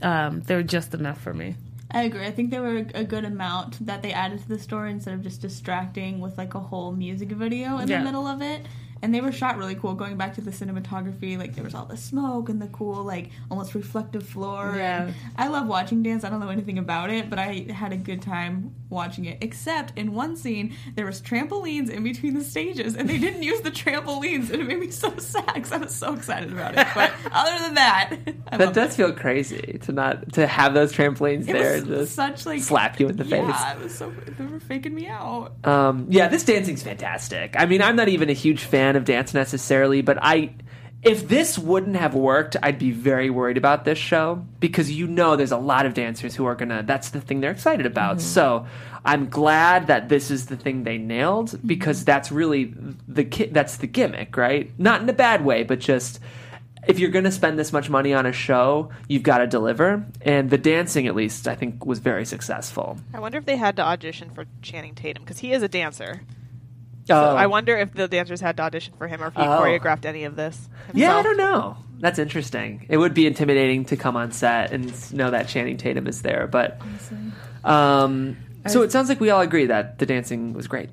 Um, 0.00 0.40
they 0.42 0.54
were 0.54 0.62
just 0.62 0.94
enough 0.94 1.20
for 1.20 1.32
me. 1.32 1.56
I 1.94 2.04
agree. 2.04 2.24
I 2.26 2.30
think 2.30 2.50
they 2.50 2.58
were 2.58 2.86
a 2.94 3.04
good 3.04 3.24
amount 3.26 3.84
that 3.86 4.02
they 4.02 4.12
added 4.12 4.40
to 4.40 4.48
the 4.48 4.58
story 4.58 4.90
instead 4.90 5.12
of 5.14 5.22
just 5.22 5.42
distracting 5.42 6.20
with 6.20 6.38
like 6.38 6.54
a 6.54 6.60
whole 6.60 6.92
music 6.92 7.28
video 7.30 7.78
in 7.78 7.88
Yeah. 7.88 7.98
the 7.98 8.04
middle 8.04 8.26
of 8.26 8.40
it. 8.40 8.66
And 9.02 9.12
they 9.12 9.20
were 9.20 9.32
shot 9.32 9.58
really 9.58 9.74
cool. 9.74 9.94
Going 9.94 10.16
back 10.16 10.34
to 10.36 10.40
the 10.40 10.52
cinematography, 10.52 11.36
like 11.36 11.54
there 11.54 11.64
was 11.64 11.74
all 11.74 11.84
the 11.86 11.96
smoke 11.96 12.48
and 12.48 12.62
the 12.62 12.68
cool, 12.68 13.02
like 13.04 13.30
almost 13.50 13.74
reflective 13.74 14.26
floor. 14.26 14.74
Yeah. 14.76 15.10
I 15.36 15.48
love 15.48 15.66
watching 15.66 16.02
dance. 16.02 16.22
I 16.24 16.30
don't 16.30 16.40
know 16.40 16.48
anything 16.50 16.78
about 16.78 17.10
it, 17.10 17.28
but 17.28 17.38
I 17.38 17.66
had 17.72 17.92
a 17.92 17.96
good 17.96 18.22
time 18.22 18.74
watching 18.90 19.24
it. 19.24 19.38
Except 19.40 19.96
in 19.98 20.12
one 20.12 20.36
scene, 20.36 20.76
there 20.94 21.04
was 21.06 21.20
trampolines 21.20 21.90
in 21.90 22.04
between 22.04 22.34
the 22.34 22.44
stages, 22.44 22.94
and 22.94 23.08
they 23.10 23.18
didn't 23.18 23.42
use 23.42 23.60
the 23.62 23.70
trampolines, 23.70 24.50
and 24.50 24.62
it 24.62 24.66
made 24.66 24.78
me 24.78 24.90
so 24.90 25.16
sad 25.18 25.52
because 25.54 25.72
I 25.72 25.78
was 25.78 25.94
so 25.94 26.14
excited 26.14 26.52
about 26.52 26.76
it. 26.78 26.86
But 26.94 27.10
other 27.32 27.58
than 27.64 27.74
that, 27.74 28.14
I 28.52 28.56
That 28.58 28.72
does 28.74 28.92
it. 28.94 28.96
feel 28.96 29.12
crazy 29.12 29.78
to 29.82 29.92
not 29.92 30.32
to 30.34 30.46
have 30.46 30.74
those 30.74 30.92
trampolines 30.92 31.48
It 31.48 31.52
there 31.54 31.80
just 31.80 32.14
such 32.14 32.46
like 32.46 32.60
slap 32.60 33.00
you 33.00 33.08
in 33.08 33.16
the 33.16 33.24
face. 33.24 33.40
Yeah, 33.48 33.72
it 33.74 33.82
was 33.82 33.94
so 33.94 34.12
they 34.38 34.44
were 34.46 34.60
faking 34.60 34.94
me 34.94 35.08
out. 35.08 35.52
Um, 35.66 36.06
yeah, 36.08 36.28
this 36.28 36.44
dancing's 36.44 36.82
fantastic. 36.82 37.56
I 37.58 37.66
mean, 37.66 37.82
I'm 37.82 37.96
not 37.96 38.08
even 38.08 38.30
a 38.30 38.34
huge 38.34 38.62
fan 38.62 38.91
of 38.96 39.04
dance 39.04 39.34
necessarily, 39.34 40.02
but 40.02 40.18
I, 40.20 40.54
if 41.02 41.28
this 41.28 41.58
wouldn't 41.58 41.96
have 41.96 42.14
worked, 42.14 42.56
I'd 42.62 42.78
be 42.78 42.90
very 42.92 43.30
worried 43.30 43.56
about 43.56 43.84
this 43.84 43.98
show 43.98 44.44
because 44.60 44.90
you 44.90 45.06
know 45.06 45.36
there's 45.36 45.52
a 45.52 45.58
lot 45.58 45.86
of 45.86 45.94
dancers 45.94 46.34
who 46.34 46.44
are 46.46 46.54
gonna. 46.54 46.82
That's 46.82 47.10
the 47.10 47.20
thing 47.20 47.40
they're 47.40 47.50
excited 47.50 47.86
about. 47.86 48.18
Mm-hmm. 48.18 48.26
So 48.26 48.66
I'm 49.04 49.28
glad 49.28 49.88
that 49.88 50.08
this 50.08 50.30
is 50.30 50.46
the 50.46 50.56
thing 50.56 50.84
they 50.84 50.98
nailed 50.98 51.50
mm-hmm. 51.50 51.66
because 51.66 52.04
that's 52.04 52.30
really 52.30 52.72
the 53.08 53.24
ki- 53.24 53.50
that's 53.50 53.78
the 53.78 53.88
gimmick, 53.88 54.36
right? 54.36 54.70
Not 54.78 55.02
in 55.02 55.08
a 55.08 55.12
bad 55.12 55.44
way, 55.44 55.64
but 55.64 55.80
just 55.80 56.20
if 56.86 56.98
you're 56.98 57.10
going 57.10 57.24
to 57.24 57.32
spend 57.32 57.58
this 57.58 57.72
much 57.72 57.88
money 57.88 58.12
on 58.12 58.26
a 58.26 58.32
show, 58.32 58.90
you've 59.08 59.22
got 59.22 59.38
to 59.38 59.46
deliver. 59.46 60.04
And 60.22 60.50
the 60.50 60.58
dancing, 60.58 61.06
at 61.06 61.14
least, 61.14 61.46
I 61.46 61.54
think, 61.54 61.86
was 61.86 62.00
very 62.00 62.24
successful. 62.24 62.98
I 63.14 63.20
wonder 63.20 63.38
if 63.38 63.44
they 63.44 63.56
had 63.56 63.76
to 63.76 63.82
audition 63.82 64.30
for 64.30 64.46
Channing 64.62 64.94
Tatum 64.94 65.22
because 65.22 65.38
he 65.38 65.52
is 65.52 65.62
a 65.62 65.68
dancer. 65.68 66.22
Oh. 67.04 67.14
So 67.14 67.36
I 67.36 67.46
wonder 67.46 67.76
if 67.76 67.92
the 67.94 68.06
dancers 68.08 68.40
had 68.40 68.56
to 68.58 68.62
audition 68.62 68.94
for 68.96 69.08
him 69.08 69.22
or 69.22 69.28
if 69.28 69.34
he 69.34 69.42
Oh. 69.42 69.44
choreographed 69.60 70.04
any 70.04 70.24
of 70.24 70.36
this. 70.36 70.68
Yeah, 70.94 71.16
I 71.16 71.22
don't 71.22 71.36
know. 71.36 71.76
That's 71.98 72.18
interesting. 72.18 72.86
It 72.88 72.96
would 72.96 73.14
be 73.14 73.26
intimidating 73.26 73.84
to 73.86 73.96
come 73.96 74.16
on 74.16 74.32
set 74.32 74.72
and 74.72 75.12
know 75.12 75.30
that 75.30 75.48
Channing 75.48 75.76
Tatum 75.76 76.06
is 76.06 76.22
there, 76.22 76.46
but 76.48 76.80
um, 77.64 78.36
so 78.66 78.82
it 78.82 78.92
sounds 78.92 79.08
like 79.08 79.20
we 79.20 79.30
all 79.30 79.40
agree 79.40 79.66
that 79.66 79.98
the 79.98 80.06
dancing 80.06 80.52
was 80.52 80.66
great. 80.66 80.90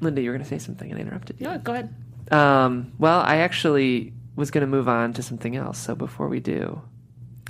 Linda, 0.00 0.20
you 0.22 0.30
were 0.30 0.36
going 0.36 0.44
to 0.44 0.48
say 0.48 0.58
something 0.58 0.90
and 0.90 0.98
I 0.98 1.02
interrupted 1.02 1.40
you. 1.40 1.46
No, 1.46 1.58
go 1.58 1.72
ahead. 1.72 1.94
Um, 2.30 2.92
well, 2.98 3.20
I 3.20 3.38
actually 3.38 4.12
was 4.36 4.50
going 4.50 4.62
to 4.62 4.68
move 4.68 4.88
on 4.88 5.12
to 5.14 5.22
something 5.22 5.56
else. 5.56 5.78
So 5.78 5.94
before 5.96 6.28
we 6.28 6.38
do, 6.40 6.80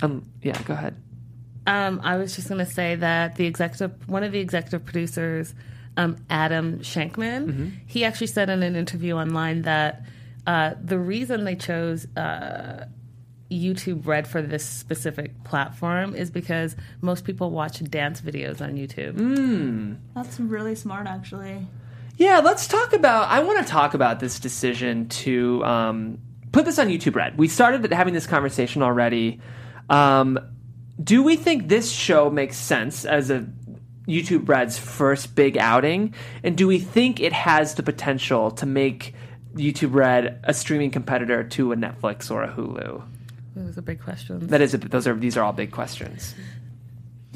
um, 0.01 0.25
yeah, 0.41 0.59
go 0.63 0.73
ahead. 0.73 0.95
Um, 1.67 2.01
I 2.03 2.17
was 2.17 2.35
just 2.35 2.47
going 2.47 2.65
to 2.65 2.71
say 2.71 2.95
that 2.95 3.35
the 3.35 3.45
executive, 3.45 4.07
one 4.09 4.23
of 4.23 4.31
the 4.31 4.39
executive 4.39 4.83
producers, 4.85 5.53
um, 5.99 6.15
Adam 6.29 6.79
Shankman, 6.79 7.73
he 7.85 8.05
actually 8.05 8.27
said 8.27 8.49
in 8.49 8.63
an 8.63 8.75
interview 8.75 9.15
online 9.15 9.63
that 9.63 10.03
uh, 10.47 10.75
the 10.81 10.97
reason 10.97 11.43
they 11.43 11.55
chose 11.55 12.07
uh, 12.15 12.85
YouTube 13.51 14.07
Red 14.07 14.25
for 14.25 14.41
this 14.41 14.65
specific 14.65 15.43
platform 15.43 16.15
is 16.15 16.31
because 16.31 16.77
most 17.01 17.25
people 17.25 17.51
watch 17.51 17.83
dance 17.83 18.21
videos 18.21 18.61
on 18.61 18.75
YouTube. 18.75 19.19
That's 20.15 20.39
really 20.39 20.75
smart, 20.75 21.05
actually. 21.05 21.67
Yeah, 22.15 22.39
let's 22.39 22.67
talk 22.67 22.93
about. 22.93 23.27
I 23.27 23.43
want 23.43 23.65
to 23.65 23.69
talk 23.69 23.93
about 23.93 24.21
this 24.21 24.39
decision 24.39 25.09
to 25.09 25.63
um, 25.65 26.19
put 26.53 26.63
this 26.63 26.79
on 26.79 26.87
YouTube 26.87 27.15
Red. 27.15 27.37
We 27.37 27.49
started 27.49 27.91
having 27.91 28.13
this 28.13 28.25
conversation 28.25 28.81
already. 28.81 29.41
Um, 29.89 30.39
do 31.01 31.23
we 31.23 31.35
think 31.35 31.69
this 31.69 31.91
show 31.91 32.29
makes 32.29 32.57
sense 32.57 33.05
as 33.05 33.29
a 33.29 33.47
YouTube 34.09 34.49
Red's 34.49 34.77
first 34.77 35.35
big 35.35 35.57
outing? 35.57 36.13
And 36.43 36.57
do 36.57 36.67
we 36.67 36.79
think 36.79 37.19
it 37.19 37.33
has 37.33 37.75
the 37.75 37.83
potential 37.83 38.51
to 38.51 38.65
make 38.65 39.13
YouTube 39.55 39.93
Red 39.93 40.39
a 40.43 40.53
streaming 40.53 40.91
competitor 40.91 41.43
to 41.43 41.71
a 41.71 41.75
Netflix 41.75 42.29
or 42.31 42.43
a 42.43 42.49
Hulu? 42.51 43.03
Those 43.55 43.77
are 43.77 43.81
big 43.81 44.01
questions. 44.01 44.47
That 44.47 44.61
is, 44.61 44.73
a, 44.73 44.77
those 44.77 45.05
are 45.07 45.13
these 45.15 45.35
are 45.37 45.43
all 45.43 45.53
big 45.53 45.71
questions. 45.71 46.33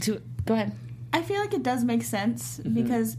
To- 0.02 0.22
go 0.46 0.54
ahead. 0.54 0.72
I 1.12 1.22
feel 1.22 1.40
like 1.40 1.54
it 1.54 1.64
does 1.64 1.84
make 1.84 2.04
sense 2.04 2.60
Mm-hmm. 2.60 2.74
because 2.74 3.18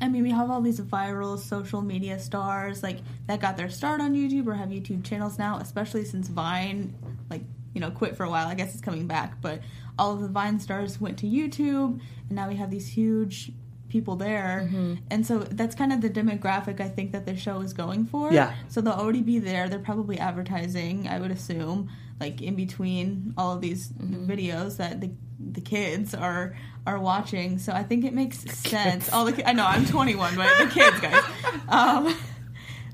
I 0.00 0.08
mean 0.08 0.22
we 0.22 0.30
have 0.30 0.50
all 0.50 0.60
these 0.60 0.80
viral 0.80 1.38
social 1.38 1.80
media 1.80 2.18
stars 2.18 2.82
like 2.82 2.98
that 3.26 3.40
got 3.40 3.56
their 3.56 3.70
start 3.70 4.00
on 4.00 4.14
YouTube 4.14 4.46
or 4.46 4.54
have 4.54 4.68
YouTube 4.68 5.04
channels 5.04 5.38
now, 5.38 5.58
especially 5.58 6.04
since 6.04 6.28
Vine 6.28 6.94
like 7.30 7.42
you 7.74 7.80
know 7.80 7.90
quit 7.90 8.16
for 8.16 8.24
a 8.24 8.30
while. 8.30 8.48
I 8.48 8.54
guess 8.54 8.72
it's 8.74 8.82
coming 8.82 9.06
back, 9.06 9.40
but 9.40 9.60
all 9.98 10.12
of 10.12 10.20
the 10.20 10.28
Vine 10.28 10.58
stars 10.60 11.00
went 11.00 11.18
to 11.18 11.26
YouTube, 11.26 12.00
and 12.28 12.30
now 12.30 12.48
we 12.48 12.56
have 12.56 12.70
these 12.70 12.88
huge 12.88 13.52
people 13.88 14.16
there, 14.16 14.68
and 15.10 15.24
so 15.26 15.38
that's 15.38 15.74
kind 15.74 15.92
of 15.92 16.00
the 16.00 16.10
demographic 16.10 16.80
I 16.80 16.88
think 16.88 17.12
that 17.12 17.24
the 17.24 17.36
show 17.36 17.60
is 17.60 17.72
going 17.72 18.06
for. 18.06 18.32
Yeah. 18.32 18.54
So 18.68 18.80
they'll 18.80 18.92
already 18.94 19.22
be 19.22 19.38
there. 19.38 19.68
They're 19.68 19.78
probably 19.78 20.18
advertising, 20.18 21.06
I 21.08 21.20
would 21.20 21.30
assume, 21.30 21.90
like 22.20 22.42
in 22.42 22.56
between 22.56 23.32
all 23.38 23.52
of 23.54 23.60
these 23.60 23.88
videos 23.90 24.76
that 24.78 25.00
the 25.00 25.10
the 25.38 25.60
kids 25.60 26.14
are 26.14 26.56
are 26.86 26.98
watching. 26.98 27.58
So 27.58 27.72
I 27.72 27.82
think 27.82 28.04
it 28.04 28.12
makes 28.14 28.38
sense. 28.38 29.12
All 29.12 29.24
the 29.24 29.48
I 29.48 29.52
know 29.52 29.64
I'm 29.66 29.86
21, 29.86 30.34
but 30.36 30.48
the 30.58 30.70
kids 30.72 31.00
guys. 31.00 31.22
Um, 31.68 32.14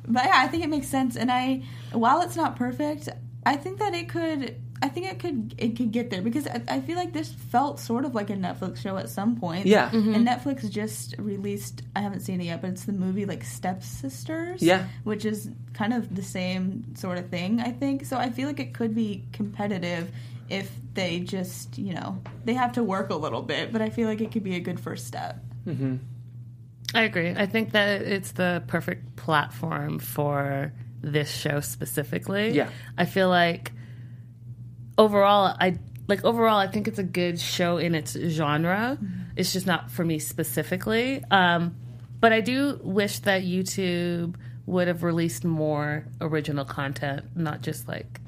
but 0.09 0.25
yeah, 0.25 0.37
I 0.37 0.49
think 0.49 0.65
it 0.65 0.69
makes 0.71 0.89
sense. 0.89 1.17
And 1.17 1.31
I, 1.31 1.63
while 1.93 2.23
it's 2.23 2.37
not 2.37 2.57
perfect, 2.57 3.09
I 3.45 3.57
think 3.57 3.79
that 3.79 3.95
it 3.95 4.09
could. 4.09 4.57
I 4.83 4.89
think 4.89 5.07
it 5.07 5.21
could 5.21 5.55
it 5.59 5.77
could 5.77 5.93
get 5.93 6.11
there 6.11 6.23
because 6.23 6.47
I, 6.49 6.61
I 6.69 6.81
feel 6.81 6.97
like 6.97 7.13
this 7.13 7.33
felt 7.33 7.79
sort 7.79 8.05
of 8.05 8.15
like 8.15 8.31
a 8.31 8.35
Netflix 8.35 8.79
show 8.79 8.97
at 8.97 9.09
some 9.09 9.37
point. 9.37 9.67
Yeah. 9.67 9.89
Mm-hmm. 9.91 10.15
And 10.15 10.27
Netflix 10.27 10.69
just 10.69 11.15
released. 11.19 11.83
I 11.95 12.01
haven't 12.01 12.21
seen 12.21 12.41
it 12.41 12.45
yet, 12.45 12.61
but 12.61 12.71
it's 12.71 12.85
the 12.85 12.93
movie 12.93 13.25
like 13.25 13.45
Step 13.45 13.85
Sisters. 13.85 14.61
Yeah. 14.61 14.87
Which 15.05 15.25
is 15.25 15.49
kind 15.73 15.93
of 15.95 16.15
the 16.15 16.23
same 16.23 16.97
sort 16.97 17.19
of 17.19 17.29
thing. 17.29 17.61
I 17.61 17.71
think 17.71 18.05
so. 18.07 18.17
I 18.17 18.31
feel 18.31 18.49
like 18.49 18.59
it 18.59 18.75
could 18.75 18.95
be 18.95 19.25
competitive 19.33 20.11
if 20.51 20.71
they 20.95 21.21
just 21.21 21.79
you 21.79 21.95
know 21.95 22.21
they 22.45 22.55
have 22.55 22.73
to 22.73 22.83
work 22.83 23.11
a 23.11 23.17
little 23.17 23.43
bit, 23.43 23.73
but 23.73 23.81
I 23.81 23.91
feel 23.91 24.09
like 24.09 24.21
it 24.21 24.33
could 24.33 24.45
be 24.45 24.57
a 24.57 24.61
good 24.61 24.81
first 24.81 25.07
step. 25.07 25.39
Mm-hmm. 25.65 25.97
I 26.95 27.03
agree. 27.03 27.31
I 27.31 27.47
think 27.47 27.71
that 27.73 28.03
it's 28.03 28.33
the 28.33 28.63
perfect 28.67 29.17
platform 29.17 30.01
for 30.01 30.73
this 31.01 31.31
show 31.31 31.61
specifically. 31.61 32.51
Yeah. 32.51 32.69
I 32.99 33.07
feel 33.07 33.29
like 33.29 33.73
overall 34.99 35.57
I 35.59 35.79
like 36.09 36.25
overall 36.25 36.59
I 36.59 36.67
think 36.67 36.89
it's 36.89 36.99
a 36.99 37.05
good 37.05 37.41
show 37.41 37.79
in 37.79 37.95
its 37.95 38.13
genre. 38.13 38.99
It's 39.37 39.53
just 39.53 39.67
not 39.67 39.91
for 39.91 40.05
me 40.05 40.19
specifically. 40.19 41.23
Um 41.31 41.77
but 42.21 42.33
I 42.33 42.41
do 42.41 42.79
wish 42.83 43.19
that 43.21 43.43
YouTube 43.43 44.37
would 44.67 44.87
have 44.89 45.03
released 45.03 45.45
more 45.45 46.07
original 46.21 46.65
content, 46.65 47.25
not 47.35 47.63
just 47.63 47.89
like 47.89 48.21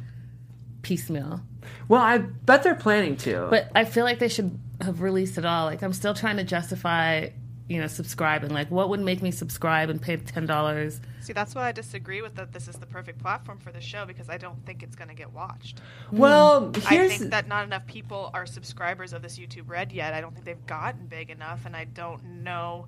piecemeal. 0.83 1.41
Well, 1.89 2.01
I 2.01 2.19
bet 2.19 2.63
they're 2.63 2.75
planning 2.75 3.17
to. 3.19 3.47
But 3.51 3.71
I 3.75 3.85
feel 3.85 4.05
like 4.05 4.19
they 4.19 4.29
should 4.29 4.59
have 4.81 5.01
released 5.01 5.39
it 5.39 5.45
all. 5.45 5.67
Like 5.67 5.83
I'm 5.83 5.93
still 5.93 6.15
trying 6.15 6.37
to 6.39 6.45
justify, 6.45 7.29
you 7.69 7.81
know, 7.81 7.87
subscribing. 7.87 8.51
Like 8.51 8.71
what 8.71 8.89
would 8.89 9.01
make 9.01 9.23
me 9.23 9.31
subscribe 9.31 9.89
and 9.91 10.01
pay 10.01 10.17
ten 10.17 10.47
dollars? 10.47 11.01
See, 11.21 11.33
that's 11.33 11.55
why 11.55 11.69
I 11.69 11.73
disagree 11.73 12.21
with 12.21 12.35
that. 12.35 12.53
This 12.53 12.69
is 12.69 12.77
the 12.77 12.87
perfect 12.87 13.19
platform 13.19 13.59
for 13.59 13.73
the 13.73 13.81
show 13.81 14.05
because 14.05 14.29
I 14.29 14.37
don't 14.37 14.65
think 14.67 14.83
it's 14.83 14.97
going 14.97 15.09
to 15.09 15.15
get 15.15 15.33
watched. 15.33 15.81
Hmm. 16.11 16.19
well, 16.19 16.73
here's 16.89 17.13
I 17.13 17.17
think 17.17 17.31
that 17.31 17.49
not 17.49 17.65
enough 17.65 17.87
people 17.87 18.31
are 18.35 18.45
subscribers 18.47 19.13
of 19.13 19.23
this 19.23 19.39
YouTube 19.39 19.69
Red 19.69 19.93
yet. 19.93 20.13
I 20.13 20.21
don't 20.21 20.35
think 20.35 20.45
they've 20.45 20.67
gotten 20.67 21.07
big 21.07 21.31
enough, 21.31 21.65
and 21.65 21.75
I 21.75 21.85
don't 21.85 22.43
know. 22.43 22.87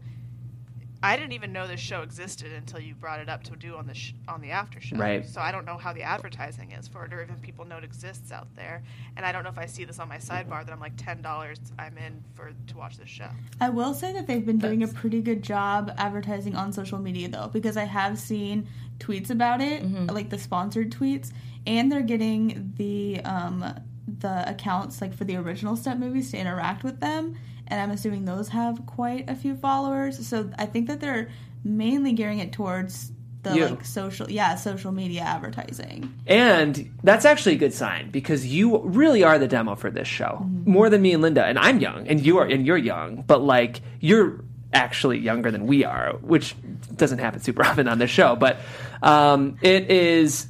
I 1.06 1.16
didn't 1.16 1.32
even 1.32 1.52
know 1.52 1.66
this 1.66 1.80
show 1.80 2.02
existed 2.02 2.52
until 2.52 2.80
you 2.80 2.94
brought 2.94 3.20
it 3.20 3.28
up 3.28 3.44
to 3.44 3.56
do 3.56 3.76
on 3.76 3.86
the 3.86 3.94
sh- 3.94 4.14
on 4.26 4.40
the 4.40 4.50
after 4.50 4.80
show. 4.80 4.96
Right. 4.96 5.24
So 5.24 5.40
I 5.40 5.52
don't 5.52 5.64
know 5.64 5.76
how 5.76 5.92
the 5.92 6.02
advertising 6.02 6.72
is 6.72 6.88
for 6.88 7.04
it, 7.04 7.12
or 7.12 7.22
even 7.22 7.36
people 7.36 7.64
know 7.64 7.78
it 7.78 7.84
exists 7.84 8.32
out 8.32 8.48
there. 8.56 8.82
And 9.16 9.24
I 9.24 9.30
don't 9.32 9.44
know 9.44 9.50
if 9.50 9.58
I 9.58 9.66
see 9.66 9.84
this 9.84 9.98
on 9.98 10.08
my 10.08 10.18
sidebar 10.18 10.64
that 10.64 10.72
I'm 10.72 10.80
like 10.80 10.96
ten 10.96 11.22
dollars. 11.22 11.60
I'm 11.78 11.96
in 11.96 12.24
for 12.34 12.52
to 12.66 12.76
watch 12.76 12.96
this 12.96 13.08
show. 13.08 13.28
I 13.60 13.68
will 13.70 13.94
say 13.94 14.12
that 14.14 14.26
they've 14.26 14.44
been 14.44 14.58
doing 14.58 14.82
a 14.82 14.88
pretty 14.88 15.20
good 15.22 15.42
job 15.42 15.92
advertising 15.96 16.56
on 16.56 16.72
social 16.72 16.98
media 16.98 17.28
though, 17.28 17.48
because 17.52 17.76
I 17.76 17.84
have 17.84 18.18
seen 18.18 18.66
tweets 18.98 19.30
about 19.30 19.60
it, 19.60 19.84
like 20.10 20.30
the 20.30 20.38
sponsored 20.38 20.90
tweets, 20.90 21.30
and 21.66 21.90
they're 21.92 22.02
getting 22.02 22.72
the 22.76 23.20
um, 23.20 23.64
the 24.06 24.48
accounts 24.48 25.00
like 25.00 25.14
for 25.14 25.24
the 25.24 25.36
original 25.36 25.76
step 25.76 25.98
movies 25.98 26.30
to 26.30 26.38
interact 26.38 26.82
with 26.84 27.00
them, 27.00 27.36
and 27.68 27.80
I'm 27.80 27.90
assuming 27.90 28.24
those 28.24 28.48
have 28.48 28.84
quite 28.86 29.28
a 29.28 29.34
few 29.34 29.56
followers. 29.56 30.26
So 30.26 30.50
I 30.58 30.66
think 30.66 30.88
that 30.88 31.00
they're 31.00 31.28
mainly 31.64 32.12
gearing 32.12 32.38
it 32.38 32.52
towards 32.52 33.12
the 33.42 33.54
You. 33.54 33.66
like 33.66 33.84
social, 33.84 34.30
yeah, 34.30 34.54
social 34.56 34.92
media 34.92 35.22
advertising. 35.22 36.12
And 36.26 36.90
that's 37.02 37.24
actually 37.24 37.54
a 37.54 37.58
good 37.58 37.74
sign 37.74 38.10
because 38.10 38.46
you 38.46 38.78
really 38.78 39.22
are 39.22 39.38
the 39.38 39.48
demo 39.48 39.74
for 39.74 39.90
this 39.90 40.08
show. 40.08 40.46
More 40.64 40.90
than 40.90 41.02
me 41.02 41.12
and 41.12 41.22
Linda. 41.22 41.44
And 41.44 41.58
I'm 41.58 41.80
young 41.80 42.08
and 42.08 42.24
you 42.24 42.38
are 42.38 42.46
and 42.46 42.66
you're 42.66 42.76
young, 42.76 43.22
but 43.26 43.42
like 43.42 43.80
you're 44.00 44.44
actually 44.72 45.18
younger 45.18 45.50
than 45.50 45.66
we 45.66 45.84
are, 45.84 46.14
which 46.20 46.54
doesn't 46.94 47.18
happen 47.18 47.40
super 47.40 47.64
often 47.66 47.88
on 47.88 47.98
this 47.98 48.10
show. 48.10 48.36
But 48.36 48.58
um, 49.02 49.58
it 49.62 49.90
is 49.90 50.46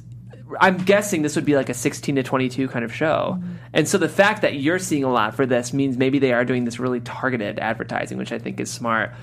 I'm 0.59 0.77
guessing 0.77 1.21
this 1.21 1.35
would 1.35 1.45
be 1.45 1.55
like 1.55 1.69
a 1.69 1.73
16 1.73 2.15
to 2.15 2.23
22 2.23 2.67
kind 2.67 2.85
of 2.85 2.93
show. 2.93 3.41
And 3.73 3.87
so 3.87 3.97
the 3.97 4.09
fact 4.09 4.41
that 4.41 4.55
you're 4.55 4.79
seeing 4.79 5.03
a 5.03 5.11
lot 5.11 5.35
for 5.35 5.45
this 5.45 5.73
means 5.73 5.97
maybe 5.97 6.19
they 6.19 6.33
are 6.33 6.45
doing 6.45 6.65
this 6.65 6.79
really 6.79 7.01
targeted 7.01 7.59
advertising, 7.59 8.17
which 8.17 8.31
I 8.31 8.39
think 8.39 8.59
is 8.59 8.71
smart. 8.71 9.13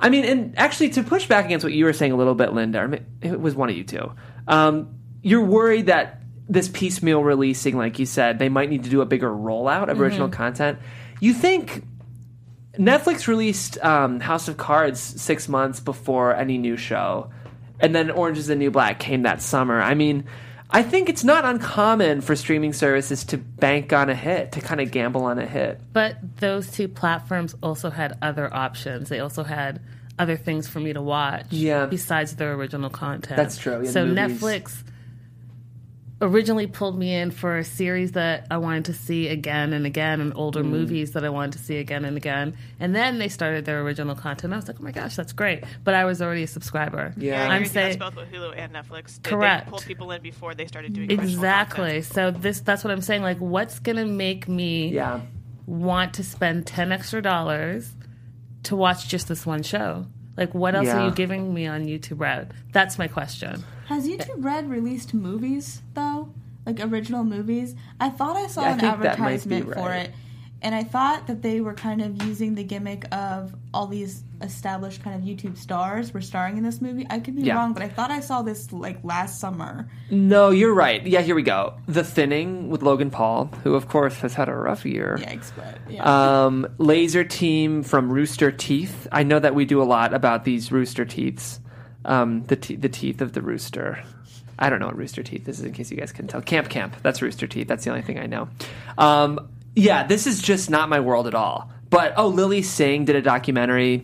I 0.00 0.10
mean, 0.10 0.24
and 0.24 0.58
actually 0.58 0.90
to 0.90 1.02
push 1.02 1.26
back 1.26 1.44
against 1.44 1.64
what 1.64 1.72
you 1.72 1.84
were 1.84 1.92
saying 1.92 2.12
a 2.12 2.16
little 2.16 2.34
bit, 2.34 2.52
Linda, 2.52 2.80
or 2.80 2.88
ma- 2.88 2.96
it 3.22 3.40
was 3.40 3.54
one 3.54 3.70
of 3.70 3.76
you 3.76 3.84
two. 3.84 4.12
Um, 4.48 4.96
you're 5.22 5.44
worried 5.44 5.86
that 5.86 6.20
this 6.48 6.68
piecemeal 6.68 7.22
releasing, 7.22 7.76
like 7.76 7.98
you 7.98 8.06
said, 8.06 8.38
they 8.38 8.48
might 8.48 8.68
need 8.68 8.84
to 8.84 8.90
do 8.90 9.00
a 9.00 9.06
bigger 9.06 9.30
rollout 9.30 9.88
of 9.88 10.00
original 10.00 10.28
content. 10.28 10.78
You 11.20 11.32
think 11.32 11.84
Netflix 12.78 13.28
released 13.28 13.82
um, 13.82 14.20
House 14.20 14.48
of 14.48 14.56
Cards 14.56 15.00
six 15.00 15.48
months 15.48 15.80
before 15.80 16.34
any 16.34 16.58
new 16.58 16.76
show, 16.76 17.30
and 17.80 17.94
then 17.94 18.10
Orange 18.10 18.38
is 18.38 18.48
the 18.48 18.56
New 18.56 18.70
Black 18.70 18.98
came 18.98 19.22
that 19.22 19.40
summer. 19.40 19.80
I 19.80 19.94
mean, 19.94 20.24
I 20.74 20.82
think 20.82 21.08
it's 21.08 21.22
not 21.22 21.44
uncommon 21.44 22.20
for 22.20 22.34
streaming 22.34 22.72
services 22.72 23.24
to 23.26 23.38
bank 23.38 23.92
on 23.92 24.10
a 24.10 24.14
hit, 24.14 24.50
to 24.52 24.60
kind 24.60 24.80
of 24.80 24.90
gamble 24.90 25.22
on 25.22 25.38
a 25.38 25.46
hit. 25.46 25.80
But 25.92 26.16
those 26.40 26.68
two 26.72 26.88
platforms 26.88 27.54
also 27.62 27.90
had 27.90 28.18
other 28.20 28.52
options. 28.52 29.08
They 29.08 29.20
also 29.20 29.44
had 29.44 29.80
other 30.18 30.36
things 30.36 30.66
for 30.66 30.80
me 30.80 30.92
to 30.92 31.00
watch. 31.00 31.46
Yeah. 31.50 31.86
Besides 31.86 32.34
their 32.34 32.54
original 32.54 32.90
content. 32.90 33.36
That's 33.36 33.56
true. 33.56 33.84
Yeah, 33.84 33.90
so 33.90 34.04
movies. 34.04 34.40
Netflix 34.40 34.82
originally 36.24 36.66
pulled 36.66 36.98
me 36.98 37.14
in 37.14 37.30
for 37.30 37.58
a 37.58 37.64
series 37.64 38.12
that 38.12 38.46
I 38.50 38.56
wanted 38.56 38.86
to 38.86 38.94
see 38.94 39.28
again 39.28 39.72
and 39.72 39.86
again, 39.86 40.20
and 40.20 40.32
older 40.34 40.62
Mm. 40.64 40.70
movies 40.70 41.12
that 41.12 41.24
I 41.24 41.28
wanted 41.28 41.52
to 41.52 41.58
see 41.58 41.76
again 41.76 42.04
and 42.04 42.16
again. 42.16 42.56
And 42.80 42.96
then 42.96 43.18
they 43.18 43.28
started 43.28 43.64
their 43.64 43.80
original 43.82 44.14
content. 44.14 44.52
I 44.52 44.56
was 44.56 44.66
like, 44.66 44.78
oh 44.80 44.82
my 44.82 44.90
gosh, 44.90 45.14
that's 45.16 45.32
great. 45.32 45.62
But 45.84 45.94
I 45.94 46.04
was 46.04 46.20
already 46.22 46.42
a 46.42 46.46
subscriber. 46.46 47.12
Yeah. 47.16 47.46
Yeah, 47.46 47.52
I'm 47.54 47.64
saying 47.66 47.92
saying 47.92 47.98
both 47.98 48.16
with 48.16 48.32
Hulu 48.32 48.54
and 48.56 48.72
Netflix. 48.72 49.22
Correct. 49.22 49.66
They 49.66 49.70
pulled 49.70 49.84
people 49.84 50.10
in 50.12 50.22
before 50.22 50.54
they 50.54 50.66
started 50.66 50.92
doing 50.94 51.10
exactly. 51.10 52.02
So 52.02 52.30
this 52.30 52.60
that's 52.60 52.82
what 52.82 52.90
I'm 52.90 53.02
saying. 53.02 53.22
Like, 53.22 53.38
what's 53.38 53.78
gonna 53.78 54.06
make 54.06 54.48
me 54.48 54.88
Yeah. 54.88 55.20
want 55.66 56.14
to 56.14 56.24
spend 56.24 56.66
ten 56.66 56.90
extra 56.92 57.20
dollars 57.22 57.94
to 58.64 58.74
watch 58.76 59.08
just 59.08 59.28
this 59.28 59.44
one 59.44 59.62
show? 59.62 60.06
Like, 60.36 60.54
what 60.54 60.74
else 60.74 60.86
Yeah. 60.86 61.00
are 61.02 61.08
you 61.08 61.14
giving 61.14 61.54
me 61.54 61.66
on 61.66 61.86
YouTube 61.86 62.20
Red? 62.20 62.52
That's 62.72 62.98
my 62.98 63.08
question. 63.08 63.62
Has 63.86 64.06
YouTube 64.08 64.44
Red 64.44 64.68
released 64.68 65.14
movies 65.14 65.82
though? 65.94 66.30
Like 66.66 66.80
original 66.84 67.24
movies? 67.24 67.74
I 68.00 68.08
thought 68.10 68.36
I 68.36 68.46
saw 68.46 68.62
Yeah, 68.62 68.68
I 68.68 68.72
an 68.72 68.78
think 68.80 69.00
that 69.02 69.18
might 69.18 69.32
advertisement 69.34 69.74
for 69.74 69.92
it. 69.92 70.12
And 70.62 70.74
I 70.74 70.82
thought 70.82 71.26
that 71.26 71.42
they 71.42 71.60
were 71.60 71.74
kind 71.74 72.00
of 72.00 72.22
using 72.22 72.54
the 72.54 72.64
gimmick 72.64 73.04
of 73.14 73.54
all 73.74 73.86
these 73.86 74.22
established 74.40 75.02
kind 75.02 75.16
of 75.16 75.22
YouTube 75.26 75.56
stars 75.58 76.14
were 76.14 76.20
starring 76.20 76.56
in 76.56 76.62
this 76.64 76.80
movie. 76.80 77.06
I 77.10 77.18
could 77.18 77.34
be 77.36 77.42
Yeah. 77.42 77.56
wrong, 77.56 77.72
but 77.72 77.82
I 77.82 77.88
thought 77.88 78.10
I 78.10 78.20
saw 78.20 78.42
this 78.42 78.72
like 78.72 78.98
last 79.02 79.40
summer. 79.40 79.88
No, 80.10 80.50
you're 80.50 80.72
right. 80.74 81.04
Yeah, 81.06 81.20
here 81.22 81.34
we 81.34 81.42
go. 81.42 81.74
The 81.86 82.04
Thinning 82.04 82.68
with 82.70 82.82
Logan 82.82 83.10
Paul, 83.10 83.50
who 83.64 83.74
of 83.74 83.88
course 83.88 84.20
has 84.20 84.34
had 84.34 84.48
a 84.48 84.54
rough 84.54 84.84
year. 84.86 85.18
Yikes, 85.20 85.50
but 85.56 85.78
yeah. 85.90 86.44
Um, 86.44 86.66
Laser 86.78 87.24
Team 87.24 87.82
from 87.82 88.12
Rooster 88.12 88.50
Teeth. 88.52 89.08
I 89.12 89.22
know 89.24 89.38
that 89.38 89.54
we 89.54 89.64
do 89.64 89.82
a 89.82 89.84
lot 89.84 90.14
about 90.14 90.44
these 90.44 90.70
Rooster 90.70 91.04
Teeths. 91.04 91.58
Um, 92.04 92.44
the 92.44 92.56
te- 92.56 92.76
the 92.76 92.88
teeth 92.90 93.20
of 93.22 93.32
the 93.32 93.40
rooster. 93.42 94.02
I 94.58 94.68
don't 94.70 94.78
know 94.78 94.86
what 94.86 94.96
Rooster 94.98 95.22
Teeth 95.22 95.46
this 95.46 95.58
is, 95.58 95.64
in 95.64 95.72
case 95.72 95.90
you 95.90 95.96
guys 95.96 96.12
can 96.12 96.26
tell. 96.28 96.40
Camp 96.40 96.68
Camp. 96.68 96.94
That's 97.02 97.20
Rooster 97.22 97.46
Teeth. 97.46 97.66
That's 97.66 97.82
the 97.84 97.90
only 97.90 98.02
thing 98.02 98.18
I 98.20 98.26
know. 98.26 98.48
Um, 98.98 99.48
yeah, 99.74 100.06
this 100.06 100.26
is 100.28 100.40
just 100.40 100.70
not 100.70 100.88
my 100.88 101.00
world 101.00 101.26
at 101.26 101.34
all. 101.34 101.70
But 101.94 102.14
oh, 102.16 102.26
Lilly 102.26 102.62
Singh 102.62 103.04
did 103.04 103.14
a 103.14 103.22
documentary. 103.22 104.02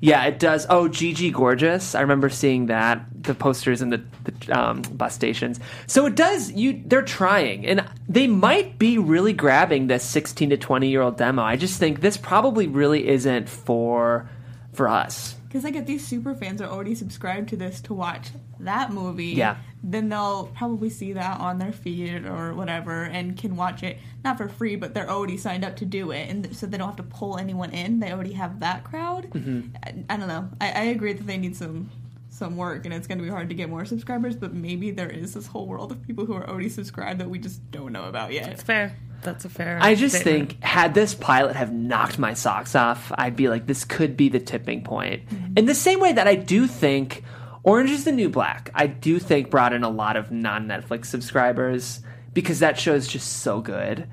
Yeah, 0.00 0.24
it 0.24 0.38
does. 0.38 0.66
Oh, 0.70 0.88
Gigi 0.88 1.30
Gorgeous. 1.30 1.94
I 1.94 2.00
remember 2.00 2.30
seeing 2.30 2.66
that 2.66 3.04
the 3.12 3.34
posters 3.34 3.82
in 3.82 3.90
the, 3.90 4.02
the 4.24 4.58
um, 4.58 4.80
bus 4.80 5.14
stations. 5.14 5.60
So 5.86 6.06
it 6.06 6.14
does. 6.14 6.50
You 6.52 6.82
they're 6.86 7.02
trying, 7.02 7.66
and 7.66 7.86
they 8.08 8.26
might 8.26 8.78
be 8.78 8.96
really 8.96 9.34
grabbing 9.34 9.86
this 9.86 10.02
sixteen 10.02 10.48
to 10.48 10.56
twenty 10.56 10.88
year 10.88 11.02
old 11.02 11.18
demo. 11.18 11.42
I 11.42 11.56
just 11.56 11.78
think 11.78 12.00
this 12.00 12.16
probably 12.16 12.68
really 12.68 13.06
isn't 13.06 13.50
for 13.50 14.30
for 14.72 14.88
us. 14.88 15.34
Because 15.46 15.66
I 15.66 15.70
get 15.70 15.86
these 15.86 16.06
super 16.06 16.34
fans 16.34 16.62
are 16.62 16.70
already 16.70 16.94
subscribed 16.94 17.50
to 17.50 17.56
this 17.56 17.82
to 17.82 17.92
watch 17.92 18.30
that 18.60 18.92
movie, 18.92 19.26
Yeah. 19.26 19.56
then 19.82 20.08
they'll 20.08 20.46
probably 20.56 20.90
see 20.90 21.12
that 21.14 21.40
on 21.40 21.58
their 21.58 21.72
feed 21.72 22.24
or 22.26 22.54
whatever 22.54 23.04
and 23.04 23.36
can 23.36 23.56
watch 23.56 23.82
it 23.82 23.98
not 24.24 24.36
for 24.38 24.48
free, 24.48 24.76
but 24.76 24.94
they're 24.94 25.08
already 25.10 25.36
signed 25.36 25.64
up 25.64 25.76
to 25.76 25.84
do 25.84 26.10
it, 26.10 26.28
and 26.30 26.44
th- 26.44 26.56
so 26.56 26.66
they 26.66 26.76
don't 26.78 26.88
have 26.88 26.96
to 26.96 27.02
pull 27.02 27.38
anyone 27.38 27.70
in. 27.70 28.00
They 28.00 28.12
already 28.12 28.32
have 28.32 28.60
that 28.60 28.84
crowd. 28.84 29.30
Mm-hmm. 29.30 29.76
I, 29.84 30.14
I 30.14 30.16
don't 30.16 30.28
know. 30.28 30.48
I, 30.60 30.70
I 30.72 30.82
agree 30.84 31.12
that 31.12 31.26
they 31.26 31.36
need 31.38 31.56
some 31.56 31.90
some 32.28 32.56
work, 32.58 32.84
and 32.84 32.92
it's 32.92 33.06
going 33.06 33.16
to 33.16 33.24
be 33.24 33.30
hard 33.30 33.48
to 33.48 33.54
get 33.54 33.70
more 33.70 33.86
subscribers. 33.86 34.36
But 34.36 34.52
maybe 34.52 34.90
there 34.90 35.08
is 35.08 35.32
this 35.32 35.46
whole 35.46 35.66
world 35.66 35.90
of 35.92 36.02
people 36.06 36.26
who 36.26 36.34
are 36.34 36.46
already 36.46 36.68
subscribed 36.68 37.18
that 37.20 37.30
we 37.30 37.38
just 37.38 37.70
don't 37.70 37.92
know 37.92 38.04
about 38.04 38.30
yet. 38.32 38.48
It's 38.48 38.62
fair. 38.62 38.94
That's 39.22 39.46
a 39.46 39.48
fair. 39.48 39.78
I 39.80 39.94
just 39.94 40.16
statement. 40.16 40.50
think 40.50 40.62
had 40.62 40.92
this 40.92 41.14
pilot 41.14 41.56
have 41.56 41.72
knocked 41.72 42.18
my 42.18 42.34
socks 42.34 42.74
off, 42.74 43.10
I'd 43.16 43.36
be 43.36 43.48
like, 43.48 43.66
this 43.66 43.84
could 43.86 44.16
be 44.18 44.28
the 44.28 44.38
tipping 44.38 44.82
point. 44.84 45.22
In 45.56 45.64
the 45.64 45.74
same 45.74 45.98
way 46.00 46.12
that 46.12 46.28
I 46.28 46.34
do 46.34 46.66
think 46.66 47.24
Orange 47.66 47.90
is 47.90 48.04
the 48.04 48.12
New 48.12 48.28
Black, 48.28 48.70
I 48.74 48.86
do 48.86 49.18
think 49.18 49.50
brought 49.50 49.72
in 49.72 49.82
a 49.82 49.88
lot 49.88 50.16
of 50.16 50.30
non 50.30 50.68
Netflix 50.68 51.06
subscribers 51.06 52.00
because 52.32 52.60
that 52.60 52.78
show 52.78 52.94
is 52.94 53.08
just 53.08 53.40
so 53.40 53.60
good. 53.60 54.06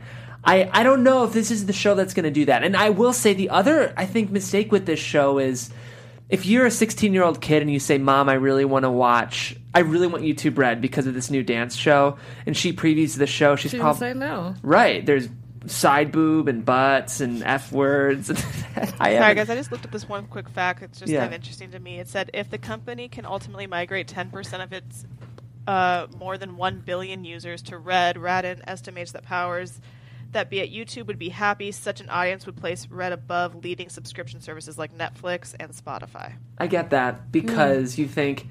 I, 0.43 0.67
I 0.73 0.81
don't 0.81 1.03
know 1.03 1.23
if 1.23 1.33
this 1.33 1.51
is 1.51 1.67
the 1.67 1.73
show 1.73 1.93
that's 1.93 2.15
going 2.15 2.23
to 2.23 2.31
do 2.31 2.45
that. 2.45 2.63
And 2.63 2.75
I 2.75 2.89
will 2.89 3.13
say 3.13 3.33
the 3.33 3.51
other, 3.51 3.93
I 3.95 4.07
think, 4.07 4.31
mistake 4.31 4.71
with 4.71 4.87
this 4.87 4.99
show 4.99 5.37
is 5.37 5.69
if 6.29 6.47
you're 6.47 6.65
a 6.65 6.71
16 6.71 7.13
year 7.13 7.23
old 7.23 7.41
kid 7.41 7.61
and 7.61 7.71
you 7.71 7.79
say, 7.79 7.99
Mom, 7.99 8.27
I 8.27 8.33
really 8.33 8.65
want 8.65 8.83
to 8.83 8.89
watch, 8.89 9.55
I 9.75 9.81
really 9.81 10.07
want 10.07 10.23
YouTube 10.23 10.57
Red 10.57 10.81
because 10.81 11.05
of 11.05 11.13
this 11.13 11.29
new 11.29 11.43
dance 11.43 11.75
show, 11.75 12.17
and 12.47 12.57
she 12.57 12.73
previews 12.73 13.17
the 13.17 13.27
show, 13.27 13.55
she's 13.55 13.75
probably. 13.75 13.99
say 13.99 14.13
no. 14.15 14.55
Right. 14.63 15.05
There's 15.05 15.29
side 15.65 16.11
boob 16.11 16.47
and 16.47 16.65
butts 16.65 17.21
and 17.21 17.43
F 17.43 17.71
words. 17.71 18.29
I 18.99 19.17
Sorry, 19.17 19.35
guys. 19.35 19.49
I 19.49 19.55
just 19.55 19.71
looked 19.71 19.85
at 19.85 19.91
this 19.91 20.07
one 20.07 20.27
quick 20.27 20.49
fact. 20.49 20.81
It's 20.83 20.99
just 20.99 21.11
Yeah. 21.11 21.19
kind 21.21 21.33
of 21.33 21.35
interesting 21.35 21.71
to 21.71 21.79
me. 21.79 21.99
It 21.99 22.07
said 22.07 22.29
if 22.33 22.49
the 22.49 22.57
company 22.57 23.07
can 23.07 23.25
ultimately 23.25 23.67
migrate 23.67 24.07
10% 24.07 24.63
of 24.63 24.73
its 24.73 25.05
uh, 25.67 26.07
more 26.17 26.37
than 26.37 26.57
1 26.57 26.79
billion 26.85 27.23
users 27.23 27.61
to 27.63 27.77
Red, 27.77 28.17
Radin 28.17 28.61
estimates 28.67 29.13
that 29.13 29.23
powers 29.23 29.79
that 30.31 30.49
be 30.49 30.59
at 30.59 30.69
YouTube 30.71 31.05
would 31.07 31.19
be 31.19 31.29
happy. 31.29 31.71
Such 31.71 32.01
an 32.01 32.09
audience 32.09 32.45
would 32.45 32.57
place 32.57 32.87
Red 32.89 33.13
above 33.13 33.55
leading 33.55 33.89
subscription 33.89 34.41
services 34.41 34.77
like 34.77 34.97
Netflix 34.97 35.55
and 35.59 35.71
Spotify. 35.71 36.33
I 36.57 36.67
get 36.67 36.89
that 36.89 37.31
because 37.31 37.97
you 37.97 38.07
think, 38.07 38.47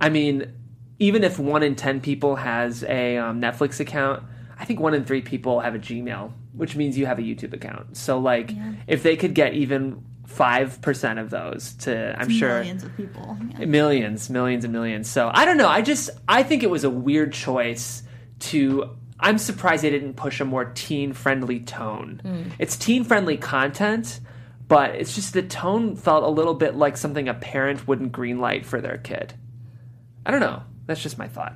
I 0.00 0.08
mean, 0.08 0.52
even 0.98 1.22
if 1.22 1.38
one 1.38 1.62
in 1.62 1.76
10 1.76 2.00
people 2.00 2.36
has 2.36 2.82
a 2.82 3.18
um, 3.18 3.40
Netflix 3.40 3.78
account, 3.78 4.22
I 4.58 4.64
think 4.64 4.80
one 4.80 4.94
in 4.94 5.04
three 5.04 5.22
people 5.22 5.60
have 5.60 5.74
a 5.74 5.78
Gmail, 5.78 6.32
which 6.58 6.76
means 6.76 6.98
you 6.98 7.06
have 7.06 7.18
a 7.18 7.22
YouTube 7.22 7.54
account. 7.54 7.96
So, 7.96 8.18
like, 8.18 8.52
if 8.86 9.02
they 9.02 9.16
could 9.16 9.34
get 9.34 9.54
even 9.54 10.04
5% 10.28 11.20
of 11.20 11.30
those 11.30 11.72
to, 11.74 12.14
I'm 12.18 12.28
sure. 12.28 12.60
millions 12.60 12.84
of 12.84 12.96
people. 12.96 13.38
Yeah. 13.58 13.64
millions 13.66 14.28
millions 14.28 14.64
and 14.64 14.72
millions 14.72 15.08
so 15.08 15.30
i 15.32 15.44
don't 15.44 15.56
know 15.56 15.68
i 15.68 15.80
just 15.80 16.10
i 16.28 16.42
think 16.42 16.62
it 16.62 16.70
was 16.70 16.84
a 16.84 16.90
weird 16.90 17.32
choice 17.32 18.02
to 18.40 18.90
i'm 19.18 19.38
surprised 19.38 19.82
they 19.82 19.90
didn't 19.90 20.14
push 20.14 20.40
a 20.40 20.44
more 20.44 20.66
teen 20.66 21.12
friendly 21.12 21.60
tone 21.60 22.20
hmm. 22.22 22.50
it's 22.58 22.76
teen 22.76 23.04
friendly 23.04 23.36
content 23.36 24.20
but 24.68 24.94
it's 24.94 25.14
just 25.14 25.32
the 25.32 25.42
tone 25.42 25.96
felt 25.96 26.22
a 26.22 26.28
little 26.28 26.54
bit 26.54 26.76
like 26.76 26.96
something 26.96 27.28
a 27.28 27.34
parent 27.34 27.88
wouldn't 27.88 28.12
greenlight 28.12 28.64
for 28.64 28.80
their 28.80 28.98
kid 28.98 29.34
i 30.26 30.30
don't 30.30 30.40
know 30.40 30.62
that's 30.86 31.02
just 31.02 31.18
my 31.18 31.26
thought 31.26 31.54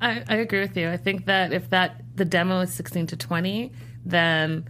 I, 0.00 0.22
I 0.28 0.36
agree 0.36 0.60
with 0.60 0.76
you. 0.76 0.88
I 0.88 0.96
think 0.96 1.26
that 1.26 1.52
if 1.52 1.70
that 1.70 2.02
the 2.14 2.24
demo 2.24 2.60
is 2.60 2.72
16 2.72 3.08
to 3.08 3.16
20, 3.16 3.72
then 4.08 4.68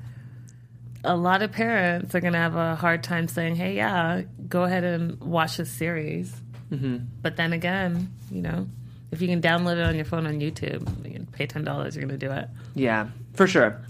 a 1.05 1.17
lot 1.17 1.43
of 1.43 1.53
parents 1.53 2.15
are 2.15 2.21
going 2.21 2.33
to 2.33 2.39
have 2.39 2.57
a 2.57 2.75
hard 2.75 3.03
time 3.03 3.29
saying, 3.29 3.57
"Hey, 3.57 3.77
yeah, 3.77 4.23
go 4.49 4.65
ahead 4.65 4.85
and 4.85 5.21
watch 5.21 5.57
this 5.57 5.71
series." 5.71 6.35
Mm-hmm. 6.71 6.99
But 7.23 7.37
then 7.37 7.53
again, 7.53 8.13
you 8.31 8.43
know, 8.43 8.69
if 9.11 9.23
you 9.23 9.29
can 9.29 9.41
download 9.41 9.79
it 9.79 9.85
on 9.85 9.97
your 9.97 10.05
phone 10.05 10.27
on 10.27 10.41
YouTube, 10.41 11.05
you 11.07 11.13
can 11.13 11.27
pay 11.27 11.47
ten 11.47 11.65
dollars, 11.65 11.97
you're 11.97 12.05
going 12.05 12.19
to 12.19 12.27
do 12.27 12.33
it. 12.33 12.49
Yeah, 12.75 13.09
for 13.35 13.47
sure. 13.47 13.81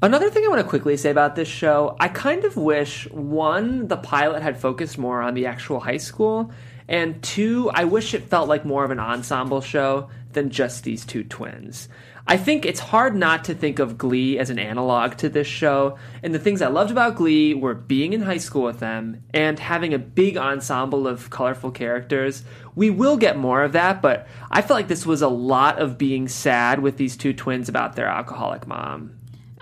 Another 0.00 0.30
thing 0.30 0.44
I 0.44 0.48
want 0.48 0.60
to 0.60 0.68
quickly 0.68 0.96
say 0.96 1.10
about 1.10 1.34
this 1.34 1.48
show, 1.48 1.96
I 1.98 2.06
kind 2.06 2.44
of 2.44 2.56
wish 2.56 3.10
one, 3.10 3.88
the 3.88 3.96
pilot 3.96 4.42
had 4.42 4.60
focused 4.60 4.96
more 4.96 5.20
on 5.20 5.34
the 5.34 5.46
actual 5.46 5.80
high 5.80 5.96
school, 5.96 6.52
and 6.86 7.20
two, 7.20 7.68
I 7.74 7.84
wish 7.84 8.14
it 8.14 8.28
felt 8.28 8.48
like 8.48 8.64
more 8.64 8.84
of 8.84 8.92
an 8.92 9.00
ensemble 9.00 9.60
show 9.60 10.08
than 10.34 10.50
just 10.50 10.84
these 10.84 11.04
two 11.04 11.24
twins. 11.24 11.88
I 12.30 12.36
think 12.36 12.66
it's 12.66 12.78
hard 12.78 13.16
not 13.16 13.44
to 13.44 13.54
think 13.54 13.78
of 13.78 13.96
Glee 13.96 14.38
as 14.38 14.50
an 14.50 14.58
analog 14.58 15.16
to 15.16 15.30
this 15.30 15.46
show, 15.46 15.96
and 16.22 16.34
the 16.34 16.38
things 16.38 16.60
I 16.60 16.68
loved 16.68 16.90
about 16.90 17.16
Glee 17.16 17.54
were 17.54 17.72
being 17.72 18.12
in 18.12 18.20
high 18.20 18.36
school 18.36 18.64
with 18.64 18.80
them 18.80 19.22
and 19.32 19.58
having 19.58 19.94
a 19.94 19.98
big 19.98 20.36
ensemble 20.36 21.08
of 21.08 21.30
colorful 21.30 21.70
characters. 21.70 22.44
We 22.74 22.90
will 22.90 23.16
get 23.16 23.38
more 23.38 23.62
of 23.62 23.72
that, 23.72 24.02
but 24.02 24.28
I 24.50 24.60
felt 24.60 24.78
like 24.78 24.88
this 24.88 25.06
was 25.06 25.22
a 25.22 25.28
lot 25.28 25.78
of 25.78 25.96
being 25.96 26.28
sad 26.28 26.80
with 26.80 26.98
these 26.98 27.16
two 27.16 27.32
twins 27.32 27.70
about 27.70 27.96
their 27.96 28.08
alcoholic 28.08 28.66
mom. 28.66 29.17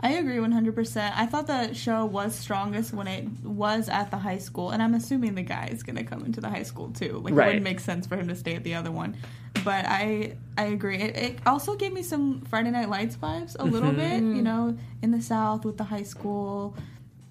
I 0.07 0.13
agree 0.13 0.37
100%. 0.37 1.13
I 1.17 1.27
thought 1.27 1.49
the 1.49 1.75
show 1.75 2.05
was 2.05 2.33
strongest 2.33 2.95
when 2.95 3.09
it 3.09 3.27
was 3.43 3.89
at 3.89 4.13
the 4.13 4.17
high 4.17 4.39
school, 4.39 4.71
and 4.71 4.81
I'm 4.81 4.95
assuming 4.95 5.35
the 5.35 5.43
guy 5.43 5.69
is 5.73 5.83
going 5.83 5.97
to 5.97 6.05
come 6.05 6.25
into 6.25 6.41
the 6.41 6.49
high 6.49 6.63
school 6.63 6.91
too. 6.91 7.19
Like, 7.19 7.35
Right. 7.35 7.45
it 7.45 7.49
wouldn't 7.49 7.65
make 7.65 7.81
sense 7.81 8.07
for 8.07 8.17
him 8.17 8.29
to 8.29 8.37
stay 8.37 8.55
at 8.55 8.63
the 8.63 8.75
other 8.75 8.93
one. 8.93 9.17
But 9.65 9.85
I 9.87 10.37
I 10.57 10.67
agree. 10.67 10.99
It, 10.99 11.17
it 11.17 11.39
also 11.45 11.75
gave 11.75 11.93
me 11.93 12.03
some 12.03 12.43
Friday 12.43 12.71
Night 12.71 12.89
Lights 12.89 13.17
vibes 13.17 13.57
a 13.59 13.65
little 13.65 13.91
mm-hmm. 13.91 13.99
bit, 13.99 14.37
you 14.37 14.43
mm. 14.43 14.45
know, 14.45 14.79
in 15.03 15.11
the 15.11 15.21
South 15.21 15.65
with 15.65 15.77
the 15.77 15.85
high 15.85 16.05
school, 16.05 16.77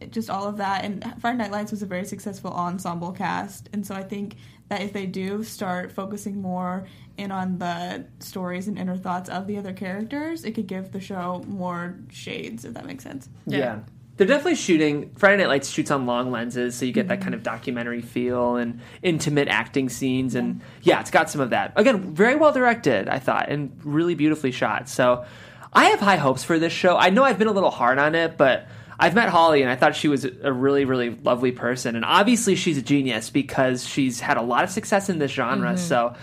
just 0.09 0.29
all 0.29 0.45
of 0.45 0.57
that. 0.57 0.83
And 0.83 1.15
Friday 1.21 1.37
Night 1.37 1.51
Lights 1.51 1.71
was 1.71 1.81
a 1.81 1.85
very 1.85 2.03
successful 2.03 2.51
ensemble 2.51 3.13
cast, 3.13 3.69
and 3.71 3.87
so 3.87 3.95
I 3.95 4.03
think 4.03 4.35
that 4.69 4.81
if 4.81 4.93
they 4.93 5.05
do 5.05 5.43
start 5.43 5.91
focusing 5.91 6.41
more 6.41 6.87
in 7.17 7.31
on 7.31 7.57
the 7.59 8.05
stories 8.19 8.67
and 8.67 8.77
inner 8.77 8.97
thoughts 8.97 9.29
of 9.29 9.47
the 9.47 9.57
other 9.57 9.73
characters, 9.73 10.43
it 10.43 10.51
could 10.51 10.67
give 10.67 10.91
the 10.91 10.99
show 10.99 11.43
more 11.47 11.97
shades, 12.11 12.65
if 12.65 12.73
that 12.73 12.85
makes 12.85 13.03
sense. 13.03 13.29
Yeah. 13.45 13.79
They're 14.17 14.27
definitely 14.27 14.55
shooting. 14.55 15.11
Friday 15.17 15.37
Night 15.37 15.49
Lights 15.49 15.69
shoots 15.69 15.91
on 15.91 16.05
long 16.05 16.31
lenses, 16.31 16.75
so 16.75 16.85
you 16.85 16.93
get 16.93 17.09
that 17.09 17.15
mm-hmm. 17.15 17.23
kind 17.23 17.35
of 17.35 17.43
documentary 17.43 18.01
feel 18.01 18.55
and 18.55 18.79
intimate 19.03 19.49
acting 19.49 19.89
scenes. 19.89 20.35
And 20.35 20.61
yeah, 20.83 21.01
it's 21.01 21.11
got 21.11 21.29
some 21.29 21.41
of 21.41 21.49
that. 21.49 21.73
Again, 21.75 22.13
very 22.13 22.35
well 22.35 22.53
directed, 22.53 23.09
I 23.09 23.19
thought, 23.19 23.49
and 23.49 23.77
really 23.83 24.15
beautifully 24.15 24.51
shot. 24.51 24.87
So 24.87 25.25
I 25.73 25.85
have 25.85 25.99
high 25.99 26.15
hopes 26.15 26.45
for 26.45 26.57
this 26.57 26.71
show. 26.71 26.95
I 26.97 27.09
know 27.09 27.23
I've 27.23 27.37
been 27.37 27.49
a 27.49 27.53
little 27.53 27.71
hard 27.71 27.97
on 27.97 28.15
it, 28.15 28.37
but 28.37 28.69
I've 28.99 29.13
met 29.13 29.29
Holly 29.29 29.61
and 29.61 29.69
I 29.69 29.75
thought 29.75 29.95
she 29.95 30.07
was 30.07 30.25
a 30.25 30.51
really, 30.51 30.85
really 30.85 31.09
lovely 31.09 31.51
person. 31.51 31.95
And 31.95 32.05
obviously, 32.05 32.55
she's 32.55 32.77
a 32.77 32.81
genius 32.81 33.29
because 33.29 33.87
she's 33.87 34.19
had 34.19 34.37
a 34.37 34.41
lot 34.41 34.63
of 34.63 34.69
success 34.69 35.09
in 35.09 35.19
this 35.19 35.31
genre. 35.31 35.73
Mm-hmm. 35.73 35.77
So 35.77 36.15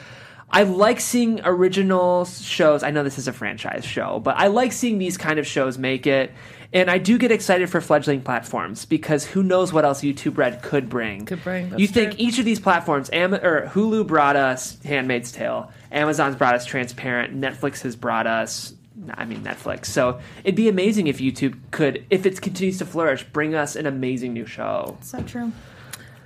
I 0.51 0.65
like 0.65 1.01
seeing 1.01 1.41
original 1.45 2.25
shows. 2.27 2.83
I 2.83 2.91
know 2.91 3.03
this 3.03 3.19
is 3.19 3.29
a 3.29 3.33
franchise 3.33 3.85
show, 3.85 4.21
but 4.21 4.37
I 4.37 4.49
like 4.49 4.73
seeing 4.73 4.99
these 4.99 5.17
kind 5.17 5.39
of 5.39 5.47
shows 5.47 5.79
make 5.79 6.07
it. 6.07 6.33
And 6.75 6.91
I 6.91 6.97
do 6.97 7.19
get 7.19 7.31
excited 7.31 7.69
for 7.69 7.83
fledgling 7.83 8.23
platforms 8.23 8.87
because 8.87 9.27
who 9.27 9.43
knows 9.43 9.75
what 9.75 9.85
else 9.85 10.01
YouTube 10.01 10.39
Red 10.39 10.63
could 10.63 10.89
bring. 10.89 11.27
Could 11.27 11.45
bring, 11.45 11.79
you 11.79 11.87
think 11.87 12.13
true. 12.13 12.21
each 12.27 12.39
of 12.39 12.47
these 12.47 12.61
platforms, 12.61 13.11
Am- 13.13 13.35
or 13.35 13.67
Hulu 13.69 14.07
brought 14.07 14.37
us 14.37 14.83
Handmaid's 14.83 15.33
Tale, 15.33 15.71
Amazon's 15.91 16.37
brought 16.37 16.55
us 16.55 16.65
Transparent, 16.65 17.39
Netflix 17.39 17.83
has 17.83 17.95
brought 17.95 18.27
us. 18.27 18.73
I 19.15 19.25
mean 19.25 19.43
Netflix. 19.43 19.87
So 19.87 20.21
it'd 20.45 20.55
be 20.57 20.69
amazing 20.69 21.07
if 21.07 21.19
YouTube 21.19 21.59
could, 21.71 22.05
if 22.11 22.27
it 22.27 22.41
continues 22.41 22.79
to 22.79 22.87
flourish, 22.87 23.25
bring 23.25 23.55
us 23.55 23.75
an 23.77 23.87
amazing 23.87 24.33
new 24.33 24.47
show. 24.47 24.99
So 25.01 25.23
true. 25.23 25.53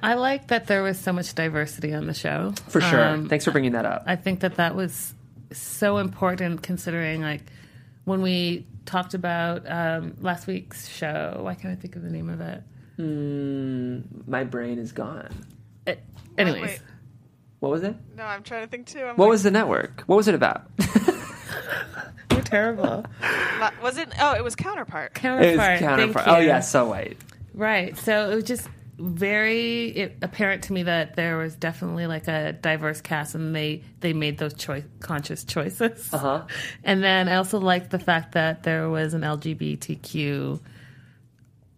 I 0.02 0.14
like 0.14 0.48
that 0.48 0.66
there 0.66 0.82
was 0.82 0.98
so 0.98 1.12
much 1.12 1.34
diversity 1.34 1.92
on 1.94 2.06
the 2.06 2.14
show. 2.14 2.52
For 2.68 2.80
sure. 2.80 3.02
Um, 3.04 3.28
Thanks 3.28 3.44
for 3.44 3.50
bringing 3.50 3.72
that 3.72 3.86
up. 3.86 4.04
I 4.06 4.16
think 4.16 4.40
that 4.40 4.56
that 4.56 4.74
was 4.74 5.14
so 5.52 5.98
important 5.98 6.62
considering 6.62 7.22
like 7.22 7.42
when 8.04 8.20
we 8.22 8.66
talked 8.84 9.14
about 9.14 9.62
um, 9.70 10.14
last 10.20 10.46
week's 10.46 10.86
show. 10.88 11.38
Why 11.42 11.54
can't 11.54 11.72
I 11.72 11.80
think 11.80 11.96
of 11.96 12.02
the 12.02 12.10
name 12.10 12.28
of 12.28 12.40
it? 12.40 12.62
My 14.28 14.44
brain 14.44 14.78
is 14.78 14.92
gone. 14.92 15.28
it 15.86 16.02
anyways, 16.38 16.62
wait. 16.62 16.80
What 17.60 17.72
was 17.72 17.82
it? 17.82 17.94
No, 18.16 18.22
I'm 18.24 18.42
trying 18.42 18.64
to 18.64 18.70
think 18.70 18.86
too. 18.86 19.00
I'm 19.00 19.16
What 19.16 19.26
like, 19.26 19.30
was 19.30 19.42
the 19.42 19.50
network? 19.50 20.02
What 20.06 20.16
was 20.16 20.28
it 20.28 20.34
about? 20.34 20.62
you're 22.37 22.45
terrible. 22.45 23.05
was 23.82 23.99
it? 23.99 24.09
Oh, 24.20 24.34
it 24.34 24.45
was 24.45 24.55
Counterpart. 24.57 25.12
It 25.12 25.14
was 25.14 25.22
Counterpart. 25.22 25.78
counterpart. 25.80 26.24
Thank 26.26 26.37
Oh 26.37 26.41
you. 26.41 26.47
yeah, 26.49 26.61
so 26.61 26.87
white. 26.89 27.16
Right. 27.55 27.97
So 27.99 28.30
it 28.30 28.34
was 28.34 28.45
just 28.45 28.68
very 28.99 29.89
it, 29.89 30.16
apparent 30.22 30.62
to 30.64 30.72
me 30.72 30.82
that 30.84 31.16
there 31.16 31.37
was 31.37 31.55
definitely 31.55 32.07
like 32.07 32.28
a 32.28 32.53
diverse 32.53 33.01
cast, 33.01 33.34
and 33.34 33.55
they 33.55 33.82
they 34.01 34.12
made 34.12 34.39
those 34.39 34.55
choice 34.55 34.84
conscious 35.01 35.45
choices. 35.45 36.12
Uh-huh. 36.12 36.43
And 36.84 37.03
then 37.03 37.28
I 37.28 37.37
also 37.37 37.59
liked 37.59 37.91
the 37.91 37.99
fact 37.99 38.32
that 38.32 38.62
there 38.62 38.89
was 38.89 39.12
an 39.14 39.22
LGBTQ 39.22 40.61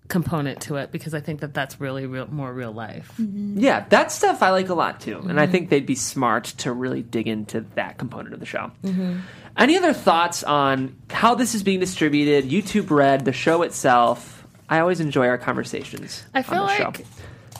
component 0.09 0.63
to 0.63 0.77
it 0.77 0.91
because 0.91 1.15
I 1.15 1.21
think 1.21 1.41
that 1.41 1.55
that's 1.55 1.81
really 1.81 2.07
real, 2.07 2.27
more 2.27 2.53
real 2.53 2.73
life. 2.73 3.13
Mm-hmm. 3.21 3.59
Yeah, 3.59 3.85
that 3.91 4.11
stuff 4.11 4.43
I 4.43 4.51
like 4.51 4.69
a 4.69 4.75
lot 4.75 5.01
too, 5.01 5.19
and 5.19 5.39
I 5.39 5.45
mm-hmm. 5.45 5.53
think 5.53 5.71
they'd 5.71 5.87
be 5.87 5.95
smart 5.95 6.45
to 6.59 6.73
really 6.73 7.03
dig 7.03 7.29
into 7.29 7.61
that 7.75 7.99
component 7.99 8.35
of 8.35 8.41
the 8.41 8.47
show. 8.47 8.73
Mm-hmm. 8.83 9.19
Any 9.57 9.77
other 9.77 9.93
thoughts 9.93 10.43
on 10.43 10.97
how 11.11 11.35
this 11.35 11.55
is 11.55 11.63
being 11.63 11.81
distributed? 11.81 12.51
YouTube 12.51 12.91
Red, 12.91 13.25
the 13.25 13.33
show 13.33 13.63
itself. 13.63 14.47
I 14.69 14.81
always 14.81 15.01
enjoy 15.01 15.27
our 15.29 15.39
conversations. 15.39 16.25
I 16.35 16.43
feel 16.43 16.63
on 16.63 16.77
the 16.77 16.85
like, 16.85 16.97
show. 16.97 17.05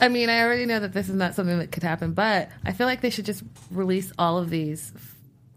I 0.01 0.07
mean, 0.07 0.29
I 0.29 0.41
already 0.41 0.65
know 0.65 0.79
that 0.79 0.93
this 0.93 1.09
is 1.09 1.15
not 1.15 1.35
something 1.35 1.59
that 1.59 1.71
could 1.71 1.83
happen, 1.83 2.13
but 2.13 2.49
I 2.63 2.71
feel 2.71 2.87
like 2.87 3.01
they 3.01 3.09
should 3.09 3.25
just 3.25 3.43
release 3.69 4.13
all 4.17 4.37
of 4.37 4.49
these 4.49 4.93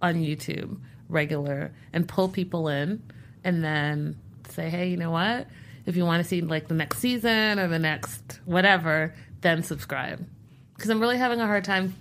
on 0.00 0.16
YouTube 0.16 0.78
regular 1.08 1.72
and 1.92 2.08
pull 2.08 2.28
people 2.28 2.68
in 2.68 3.02
and 3.44 3.62
then 3.62 4.18
say, 4.48 4.68
hey, 4.68 4.88
you 4.88 4.96
know 4.96 5.10
what? 5.10 5.46
If 5.86 5.96
you 5.96 6.04
want 6.04 6.22
to 6.22 6.28
see 6.28 6.40
like 6.40 6.68
the 6.68 6.74
next 6.74 6.98
season 6.98 7.58
or 7.58 7.68
the 7.68 7.78
next 7.78 8.40
whatever, 8.44 9.14
then 9.40 9.62
subscribe. 9.62 10.26
Because 10.74 10.90
I'm 10.90 11.00
really 11.00 11.18
having 11.18 11.40
a 11.40 11.46
hard 11.46 11.64
time. 11.64 11.94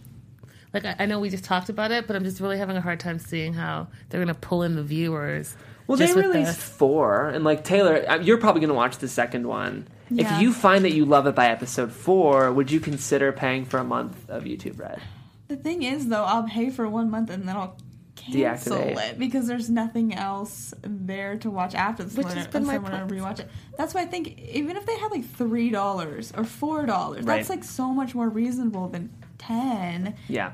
Like, 0.73 0.85
I, 0.85 0.95
I 0.99 1.05
know 1.05 1.19
we 1.19 1.29
just 1.29 1.43
talked 1.43 1.69
about 1.69 1.91
it, 1.91 2.07
but 2.07 2.15
I'm 2.15 2.23
just 2.23 2.39
really 2.39 2.57
having 2.57 2.77
a 2.77 2.81
hard 2.81 2.99
time 2.99 3.19
seeing 3.19 3.53
how 3.53 3.87
they're 4.09 4.23
going 4.23 4.33
to 4.33 4.39
pull 4.39 4.63
in 4.63 4.75
the 4.75 4.83
viewers. 4.83 5.55
Well, 5.87 5.97
they 5.97 6.05
just 6.05 6.15
with 6.15 6.27
released 6.27 6.55
this. 6.55 6.63
four, 6.63 7.27
and 7.27 7.43
like 7.43 7.63
Taylor, 7.65 8.05
uh, 8.07 8.19
you're 8.19 8.37
probably 8.37 8.61
going 8.61 8.69
to 8.69 8.75
watch 8.75 8.99
the 8.99 9.09
second 9.09 9.45
one. 9.45 9.87
Yeah. 10.09 10.35
If 10.35 10.41
you 10.41 10.53
find 10.53 10.85
that 10.85 10.93
you 10.93 11.05
love 11.05 11.27
it 11.27 11.35
by 11.35 11.47
episode 11.47 11.91
four, 11.91 12.51
would 12.51 12.71
you 12.71 12.79
consider 12.79 13.31
paying 13.31 13.65
for 13.65 13.77
a 13.79 13.83
month 13.83 14.29
of 14.29 14.43
YouTube 14.43 14.79
Red? 14.79 15.01
The 15.49 15.57
thing 15.57 15.83
is, 15.83 16.07
though, 16.07 16.23
I'll 16.23 16.47
pay 16.47 16.69
for 16.69 16.87
one 16.87 17.09
month 17.09 17.29
and 17.29 17.47
then 17.47 17.57
I'll 17.57 17.75
cancel 18.15 18.77
Deactivate. 18.77 19.11
it 19.11 19.19
because 19.19 19.47
there's 19.47 19.69
nothing 19.69 20.13
else 20.13 20.73
there 20.83 21.37
to 21.37 21.49
watch 21.49 21.73
after 21.73 22.03
this. 22.03 22.15
Which 22.15 22.27
has 22.33 22.47
been 22.47 22.65
my 22.65 22.77
point. 22.77 23.07
rewatch 23.07 23.39
it. 23.39 23.49
That's 23.77 23.93
why 23.93 24.01
I 24.01 24.05
think 24.05 24.37
even 24.39 24.77
if 24.77 24.85
they 24.85 24.97
had 24.97 25.11
like 25.11 25.25
three 25.25 25.69
dollars 25.69 26.31
or 26.35 26.43
four 26.43 26.85
dollars, 26.85 27.25
Right. 27.25 27.37
that's 27.37 27.49
like 27.49 27.63
so 27.63 27.93
much 27.93 28.13
more 28.13 28.29
reasonable 28.29 28.89
than 28.89 29.09
ten. 29.37 30.15
Yeah. 30.27 30.53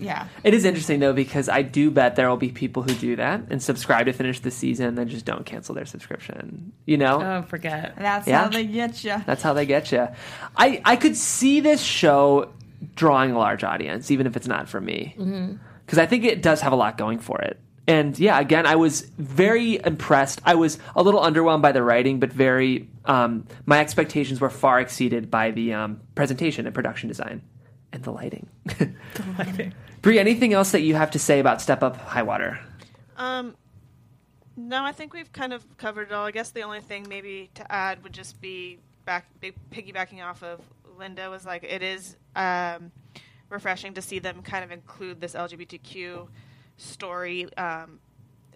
Yeah. 0.00 0.28
It 0.42 0.54
is 0.54 0.64
interesting 0.64 1.00
though 1.00 1.12
because 1.12 1.50
I 1.50 1.60
do 1.60 1.90
bet 1.90 2.16
there 2.16 2.30
will 2.30 2.38
be 2.38 2.50
people 2.50 2.82
who 2.82 2.94
do 2.94 3.16
that 3.16 3.42
and 3.50 3.62
subscribe 3.62 4.06
to 4.06 4.14
finish 4.14 4.40
the 4.40 4.50
season 4.50 4.86
and 4.86 4.96
then 4.96 5.08
just 5.08 5.26
don't 5.26 5.44
cancel 5.44 5.74
their 5.74 5.84
subscription. 5.84 6.72
You 6.86 6.96
know, 6.96 7.20
Oh, 7.20 7.42
forget. 7.42 7.94
That's 7.98 8.26
Yeah. 8.26 8.44
how 8.44 8.48
they 8.48 8.64
get 8.64 9.04
you. 9.04 9.16
that's 9.26 9.42
how 9.42 9.52
they 9.52 9.66
get 9.66 9.92
you. 9.92 10.08
I 10.56 10.80
I 10.84 10.96
could 10.96 11.14
see 11.16 11.60
this 11.60 11.82
show 11.82 12.48
drawing 12.96 13.32
a 13.32 13.38
large 13.38 13.64
audience, 13.64 14.10
even 14.10 14.26
if 14.26 14.34
it's 14.34 14.48
not 14.48 14.66
for 14.68 14.80
me, 14.80 15.14
mm-hmm. 15.18 15.56
Because 15.92 16.02
I 16.02 16.06
think 16.06 16.24
it 16.24 16.40
does 16.40 16.62
have 16.62 16.72
a 16.72 16.76
lot 16.76 16.96
going 16.96 17.18
for 17.18 17.38
it. 17.42 17.60
And 17.86 18.18
yeah, 18.18 18.40
again, 18.40 18.64
I 18.64 18.76
was 18.76 19.02
very 19.18 19.78
impressed. 19.84 20.40
I 20.42 20.54
was 20.54 20.78
a 20.96 21.02
little 21.02 21.20
underwhelmed 21.20 21.60
by 21.60 21.72
the 21.72 21.82
writing, 21.82 22.18
but 22.18 22.32
very 22.32 22.88
um, 23.04 23.46
my 23.66 23.78
expectations 23.78 24.40
were 24.40 24.48
far 24.48 24.80
exceeded 24.80 25.30
by 25.30 25.50
the 25.50 25.74
um, 25.74 26.00
presentation 26.14 26.64
and 26.64 26.74
production 26.74 27.08
design 27.08 27.42
and 27.92 28.02
the 28.04 28.10
lighting. 28.10 28.48
the 28.64 28.94
lighting. 29.36 29.74
Brie, 30.00 30.18
anything 30.18 30.54
else 30.54 30.70
that 30.70 30.80
you 30.80 30.94
have 30.94 31.10
to 31.10 31.18
say 31.18 31.40
about 31.40 31.60
Step 31.60 31.82
Up 31.82 31.98
High 31.98 32.22
Water? 32.22 32.58
Um, 33.18 33.54
no, 34.56 34.82
I 34.84 34.92
think 34.92 35.12
we've 35.12 35.30
kind 35.30 35.52
of 35.52 35.76
covered 35.76 36.08
it 36.08 36.14
all. 36.14 36.24
I 36.24 36.30
guess 36.30 36.52
the 36.52 36.62
only 36.62 36.80
thing 36.80 37.04
maybe 37.06 37.50
to 37.56 37.70
add 37.70 38.02
would 38.02 38.14
just 38.14 38.40
be 38.40 38.78
back 39.04 39.26
piggybacking 39.42 40.24
off 40.24 40.42
of 40.42 40.58
Linda 40.96 41.28
was 41.28 41.44
like 41.44 41.64
it 41.64 41.82
is 41.82 42.16
um, 42.34 42.92
refreshing 43.52 43.94
to 43.94 44.02
see 44.02 44.18
them 44.18 44.42
kind 44.42 44.64
of 44.64 44.70
include 44.70 45.20
this 45.20 45.34
LGBTQ 45.34 46.28
story, 46.76 47.54
um, 47.56 48.00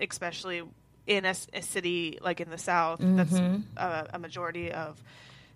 especially 0.01 0.63
in 1.07 1.25
a 1.25 1.35
city 1.63 2.19
like 2.21 2.41
in 2.41 2.51
the 2.51 2.59
South 2.59 2.99
that's 3.01 3.33
a, 3.33 4.09
a 4.15 4.19
majority 4.19 4.73
of 4.73 5.01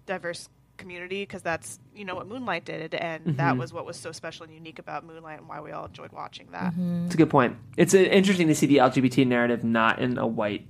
diverse 0.07 0.49
community 0.76 1.22
because 1.22 1.43
that's 1.43 1.78
you 1.95 2.05
know 2.05 2.14
what 2.14 2.26
Moonlight 2.26 2.64
did 2.64 2.95
and 2.95 3.36
that 3.36 3.57
was 3.57 3.72
what 3.72 3.84
was 3.84 3.97
so 3.97 4.12
special 4.12 4.45
and 4.45 4.55
unique 4.55 4.78
about 4.78 5.05
Moonlight 5.05 5.41
and 5.41 5.49
why 5.49 5.61
we 5.61 5.72
all 5.72 5.86
enjoyed 5.86 6.12
watching 6.12 6.49
that. 6.53 6.72
It's 7.05 7.14
a 7.14 7.18
good 7.18 7.30
point. 7.30 7.57
It's 7.76 7.95
uh, 7.95 7.99
interesting 7.99 8.47
to 8.49 8.55
see 8.55 8.66
the 8.66 8.78
LGBT 8.78 9.26
narrative 9.26 9.64
not 9.64 9.99
in 9.99 10.18
a 10.18 10.26
white 10.26 10.66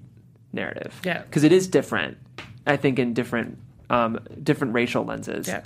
narrative. 0.52 1.00
Yeah. 1.04 1.22
Because 1.22 1.44
it 1.44 1.52
is 1.52 1.68
different, 1.68 2.18
I 2.66 2.76
think, 2.76 2.98
in 2.98 3.14
different 3.14 3.58
um, 3.88 4.18
different 4.42 4.74
racial 4.74 5.04
lenses. 5.04 5.46
Yeah. 5.46 5.62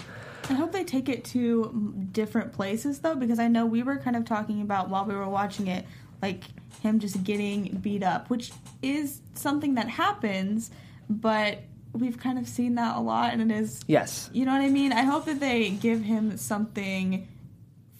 I 0.50 0.54
hope 0.54 0.72
they 0.72 0.84
take 0.84 1.08
it 1.08 1.24
to 1.26 1.94
different 2.12 2.52
places 2.52 2.98
though, 3.00 3.14
because 3.14 3.38
I 3.38 3.48
know 3.48 3.66
we 3.66 3.82
were 3.82 3.96
kind 3.96 4.16
of 4.16 4.24
talking 4.24 4.60
about 4.60 4.90
while 4.90 5.04
we 5.04 5.14
were 5.14 5.28
watching 5.28 5.66
it, 5.68 5.84
like 6.22 6.44
him 6.82 6.98
just 7.00 7.22
getting 7.24 7.68
beat 7.82 8.02
up, 8.02 8.28
which 8.30 8.52
is 8.82 9.20
something 9.34 9.74
that 9.76 9.88
happens, 9.88 10.70
but 11.08 11.62
we've 11.92 12.18
kind 12.18 12.38
of 12.38 12.46
seen 12.48 12.74
that 12.74 12.96
a 12.96 13.00
lot, 13.00 13.32
and 13.32 13.50
it 13.50 13.54
is, 13.56 13.80
Yes. 13.86 14.28
you 14.32 14.44
know 14.44 14.52
what 14.52 14.60
I 14.60 14.68
mean? 14.68 14.92
I 14.92 15.02
hope 15.02 15.24
that 15.26 15.40
they 15.40 15.70
give 15.70 16.02
him 16.02 16.36
something 16.36 17.28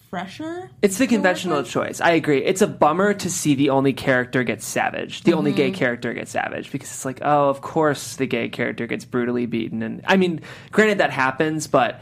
fresher. 0.09 0.69
It's 0.81 0.97
the 0.97 1.07
conventional 1.07 1.63
choice. 1.63 1.99
I 1.99 2.11
agree. 2.11 2.43
It's 2.43 2.61
a 2.61 2.67
bummer 2.67 3.13
to 3.15 3.29
see 3.29 3.55
the 3.55 3.69
only 3.71 3.91
character 3.93 4.43
get 4.43 4.61
savage. 4.61 5.23
The 5.23 5.33
only 5.33 5.51
Mm-hmm. 5.51 5.57
gay 5.57 5.71
character 5.71 6.13
get 6.13 6.27
savage 6.27 6.71
because 6.71 6.89
it's 6.89 7.05
like, 7.05 7.19
oh, 7.21 7.49
of 7.49 7.61
course 7.61 8.15
the 8.15 8.25
gay 8.27 8.47
character 8.49 8.87
gets 8.87 9.03
brutally 9.03 9.45
beaten. 9.45 9.81
And 9.81 10.01
I 10.05 10.15
mean, 10.17 10.41
granted 10.71 10.99
that 10.99 11.11
happens, 11.11 11.67
but 11.67 12.01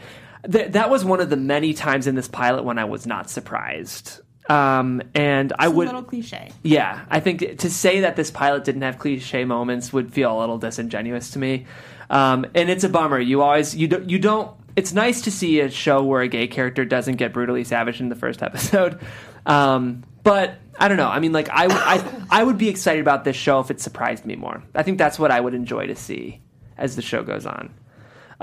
th- 0.50 0.72
that 0.72 0.90
was 0.90 1.04
one 1.04 1.20
of 1.20 1.30
the 1.30 1.36
many 1.36 1.74
times 1.74 2.06
in 2.06 2.14
this 2.14 2.28
pilot 2.28 2.64
when 2.64 2.78
I 2.78 2.84
was 2.84 3.06
not 3.06 3.30
surprised. 3.30 4.20
Um, 4.48 5.00
and 5.14 5.52
I 5.58 5.64
It's 5.66 5.72
a 5.72 5.76
would, 5.76 5.86
little 5.86 6.02
cliche. 6.02 6.50
yeah, 6.62 7.04
I 7.08 7.20
think 7.20 7.58
to 7.60 7.70
say 7.70 8.00
that 8.00 8.14
this 8.16 8.30
pilot 8.30 8.64
didn't 8.64 8.82
have 8.82 8.98
cliche 8.98 9.44
moments 9.46 9.92
would 9.92 10.12
feel 10.12 10.36
a 10.36 10.38
little 10.38 10.58
disingenuous 10.58 11.30
to 11.30 11.38
me. 11.38 11.64
Um, 12.10 12.44
and 12.54 12.68
it's 12.68 12.84
a 12.84 12.88
bummer. 12.90 13.18
You 13.18 13.40
always 13.40 13.74
you 13.74 13.88
don't 13.88 14.10
you 14.10 14.18
don't. 14.18 14.54
It's 14.76 14.92
nice 14.92 15.22
to 15.22 15.30
see 15.30 15.60
a 15.60 15.70
show 15.70 16.02
where 16.02 16.20
a 16.20 16.28
gay 16.28 16.46
character 16.48 16.84
doesn't 16.84 17.16
get 17.16 17.32
brutally 17.32 17.64
savage 17.64 18.00
in 18.00 18.08
the 18.10 18.16
first 18.16 18.42
episode. 18.42 19.00
Um, 19.46 20.04
but 20.22 20.54
I 20.80 20.88
don't 20.88 20.96
know. 20.96 21.08
I 21.08 21.20
mean, 21.20 21.32
like 21.32 21.50
I, 21.50 21.66
I 21.68 22.22
I 22.40 22.42
would 22.42 22.56
be 22.56 22.70
excited 22.70 23.02
about 23.02 23.24
this 23.24 23.36
show 23.36 23.60
if 23.60 23.70
it 23.70 23.78
surprised 23.78 24.24
me 24.24 24.36
more. 24.36 24.62
I 24.74 24.82
think 24.82 24.96
that's 24.96 25.18
what 25.18 25.30
I 25.30 25.38
would 25.38 25.52
enjoy 25.52 25.88
to 25.88 25.94
see 25.94 26.40
as 26.78 26.96
the 26.96 27.02
show 27.02 27.22
goes 27.22 27.44
on. 27.44 27.74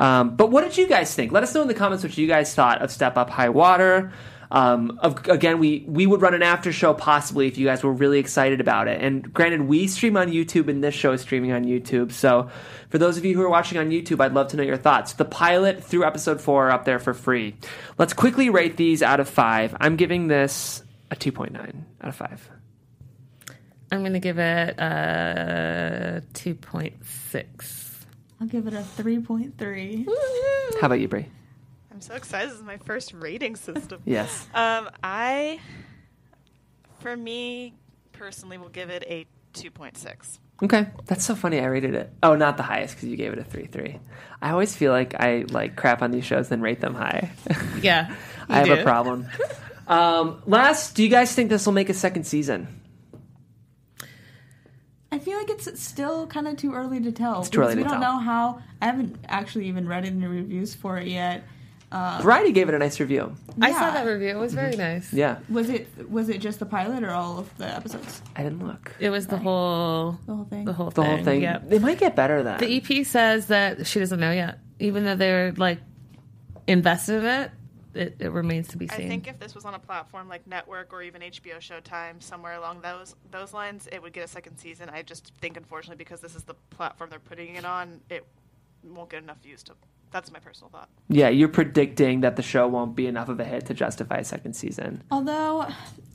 Um, 0.02 0.36
but 0.36 0.50
what 0.50 0.64
did 0.64 0.78
you 0.78 0.88
guys 0.88 1.14
think? 1.14 1.32
Let 1.32 1.44
us 1.44 1.54
know 1.54 1.62
in 1.62 1.68
the 1.68 1.76
comments 1.76 2.04
what 2.04 2.18
you 2.18 2.28
guys 2.28 2.54
thought 2.56 2.82
of 2.82 2.90
Step 2.90 3.18
Up 3.18 3.30
High 3.30 3.50
Water. 3.50 4.12
Um, 4.50 5.00
of, 5.02 5.30
again, 5.30 5.60
we 5.60 5.86
we 5.88 6.08
would 6.08 6.22
run 6.22 6.34
an 6.34 6.42
after 6.42 6.74
show 6.74 6.94
possibly 6.94 7.48
if 7.48 7.58
you 7.58 7.68
guys 7.68 7.84
were 7.84 7.94
really 7.94 8.18
excited 8.18 8.60
about 8.60 8.88
it. 8.88 9.00
And 9.00 9.32
granted, 9.32 9.62
we 9.62 9.88
stream 9.88 10.18
on 10.18 10.30
YouTube, 10.30 10.68
and 10.70 10.84
this 10.84 10.96
show 10.96 11.12
is 11.12 11.22
streaming 11.22 11.52
on 11.52 11.66
YouTube. 11.66 12.12
So, 12.12 12.50
for 12.90 12.98
those 12.98 13.16
of 13.18 13.24
you 13.24 13.36
who 13.36 13.44
are 13.44 13.50
watching 13.50 13.78
on 13.78 13.92
YouTube, 13.92 14.20
I'd 14.20 14.34
love 14.34 14.48
to 14.50 14.58
know 14.58 14.64
your 14.64 14.76
thoughts. 14.76 15.14
The 15.14 15.24
pilot 15.24 15.84
through 15.84 16.04
episode 16.04 16.42
four 16.42 16.68
are 16.68 16.72
up 16.72 16.84
there 16.84 17.00
for 17.00 17.14
free. 17.14 17.56
Let's 18.00 18.14
quickly 18.14 18.50
rate 18.50 18.76
these 18.76 19.04
out 19.04 19.20
of 19.20 19.30
five. 19.30 19.78
I'm 19.80 19.98
giving 19.98 20.28
this 20.28 20.84
a 21.12 21.16
2.9 21.16 21.56
out 22.02 22.10
of 22.10 22.16
five. 22.16 22.50
I'm 23.92 24.00
going 24.00 24.14
to 24.14 24.20
give 24.20 24.40
it 24.40 24.80
a 24.80 26.24
2.6. 26.34 27.81
I'll 28.42 28.48
give 28.48 28.66
it 28.66 28.74
a 28.74 28.78
3.3. 28.98 30.08
How 30.82 30.88
about 30.88 31.00
you, 31.00 31.08
Brie? 31.08 31.28
I'm 31.92 32.02
so 32.02 32.16
excited. 32.16 32.50
This 32.50 32.58
is 32.58 32.64
my 32.64 32.78
first 32.78 33.14
rating 33.14 33.56
system. 33.56 34.02
Yes. 34.06 34.48
Um, 34.56 34.90
I 35.04 35.60
For 37.00 37.16
me, 37.16 37.76
personally, 38.14 38.58
we'll 38.58 38.70
give 38.70 38.90
it 38.90 39.04
a 39.08 39.28
2.6. 39.54 40.40
Okay, 40.64 40.88
that's 41.06 41.24
so 41.24 41.36
funny. 41.36 41.60
I 41.60 41.66
rated 41.66 41.94
it. 41.94 42.12
Oh, 42.24 42.36
not 42.36 42.58
the 42.58 42.64
highest 42.64 42.96
because 42.96 43.10
you 43.10 43.16
gave 43.18 43.34
it 43.34 43.40
a 43.40 43.44
three 43.44 43.66
three. 43.66 44.00
I 44.44 44.52
always 44.52 44.76
feel 44.76 44.92
like 44.92 45.16
I 45.20 45.46
like 45.50 45.76
crap 45.76 46.04
on 46.04 46.12
these 46.12 46.24
shows, 46.24 46.50
then 46.50 46.62
rate 46.62 46.82
them 46.82 46.94
high. 46.94 47.32
Yeah. 47.82 48.16
I 48.50 48.60
have 48.60 48.70
a 48.70 48.84
problem. 48.84 49.28
um, 49.88 50.40
last, 50.46 50.96
do 50.96 51.02
you 51.02 51.10
guys 51.10 51.34
think 51.34 51.50
this 51.50 51.66
will 51.66 51.74
make 51.74 51.90
a 51.90 51.96
second 51.96 52.26
season? 52.26 52.81
I 55.12 55.20
feel 55.20 55.38
like 55.38 55.50
it's 55.50 55.82
still 55.82 56.26
kind 56.28 56.48
of 56.48 56.58
too 56.58 56.74
early 56.74 57.00
to 57.02 57.12
tell. 57.12 57.42
It's 57.42 57.50
too 57.50 57.62
early 57.62 57.76
we 57.76 57.84
to 57.84 57.90
don't 57.90 58.00
tell. 58.02 58.14
know 58.14 58.20
how. 58.20 58.62
I 58.82 58.86
haven't 58.86 59.18
actually 59.28 59.68
even 59.68 59.88
read 59.88 60.06
any 60.06 60.26
reviews 60.26 60.74
for 60.74 60.98
it 60.98 61.08
yet. 61.08 61.44
Um, 61.92 62.22
Variety 62.22 62.54
gave 62.54 62.70
it 62.70 62.76
a 62.76 62.80
nice 62.80 63.02
review. 63.02 63.36
I 63.62 63.74
saw 63.74 63.92
that 63.92 64.06
review. 64.06 64.30
It 64.30 64.38
was 64.38 64.54
very 64.54 64.72
mm-hmm. 64.72 64.80
nice. 64.80 65.12
Yeah, 65.12 65.40
Was 65.50 65.70
it 65.70 66.10
was 66.10 66.30
it 66.30 66.38
just 66.40 66.60
the 66.60 66.66
pilot 66.66 67.04
or 67.04 67.12
all 67.12 67.38
of 67.40 67.58
the 67.58 67.66
episodes? 67.68 68.22
I 68.34 68.44
didn't 68.44 68.66
look. 68.66 68.94
It 69.02 69.10
was 69.10 69.28
the 69.28 69.38
whole 69.38 70.18
The 70.26 70.34
whole 70.36 70.46
thing. 70.46 70.64
the 70.64 70.72
whole 70.72 70.90
The 70.90 71.02
thing. 71.02 71.16
whole 71.18 71.26
thing. 71.26 71.42
Yeah. 71.42 71.60
They 71.62 71.80
might 71.80 72.00
get 72.00 72.16
better 72.16 72.44
then. 72.44 72.60
The 72.60 72.78
EP 72.78 73.06
says 73.06 73.48
that 73.48 73.86
she 73.86 74.00
doesn't 74.00 74.20
know 74.22 74.32
yet, 74.32 74.60
even 74.80 75.04
though 75.04 75.18
they're 75.18 75.52
like 75.52 75.80
invested 76.68 77.18
in 77.18 77.26
it. 77.26 77.52
It, 77.94 78.16
it 78.20 78.32
remains 78.32 78.68
to 78.70 78.78
be 78.78 78.88
seen. 78.88 79.06
I 79.06 79.08
think 79.08 79.28
if 79.28 79.40
this 79.40 79.54
was 79.54 79.66
on 79.66 79.74
a 79.74 79.80
platform 79.80 80.30
like 80.30 80.48
Network 80.48 80.94
or 80.94 81.02
even 81.02 81.22
HBO 81.22 81.58
Showtime, 81.58 82.22
somewhere 82.22 82.54
along 82.54 82.82
those 82.82 83.16
those 83.32 83.54
lines, 83.54 83.88
it 83.92 84.02
would 84.02 84.14
get 84.14 84.24
a 84.24 84.28
second 84.28 84.58
season. 84.58 84.90
I 84.90 85.02
just 85.02 85.34
think, 85.42 85.58
unfortunately, 85.58 85.98
because 85.98 86.22
this 86.22 86.36
is 86.36 86.44
the 86.44 86.54
platform 86.70 87.10
they're 87.10 87.20
putting 87.20 87.56
it 87.56 87.66
on, 87.66 88.00
it 88.10 88.26
won't 88.84 89.10
get 89.10 89.24
enough 89.24 89.42
views 89.44 89.64
to. 89.64 89.74
That's 90.12 90.32
my 90.32 90.40
personal 90.40 90.70
thought. 90.70 90.90
yeah, 91.08 91.30
you're 91.30 91.48
predicting 91.48 92.20
that 92.22 92.36
the 92.36 92.42
show 92.42 92.68
won't 92.68 92.96
be 92.98 93.08
enough 93.08 93.30
of 93.30 93.40
a 93.40 93.46
hit 93.46 93.66
to 93.68 93.74
justify 93.74 94.18
a 94.18 94.24
second 94.26 94.54
season. 94.56 95.04
Although 95.10 95.68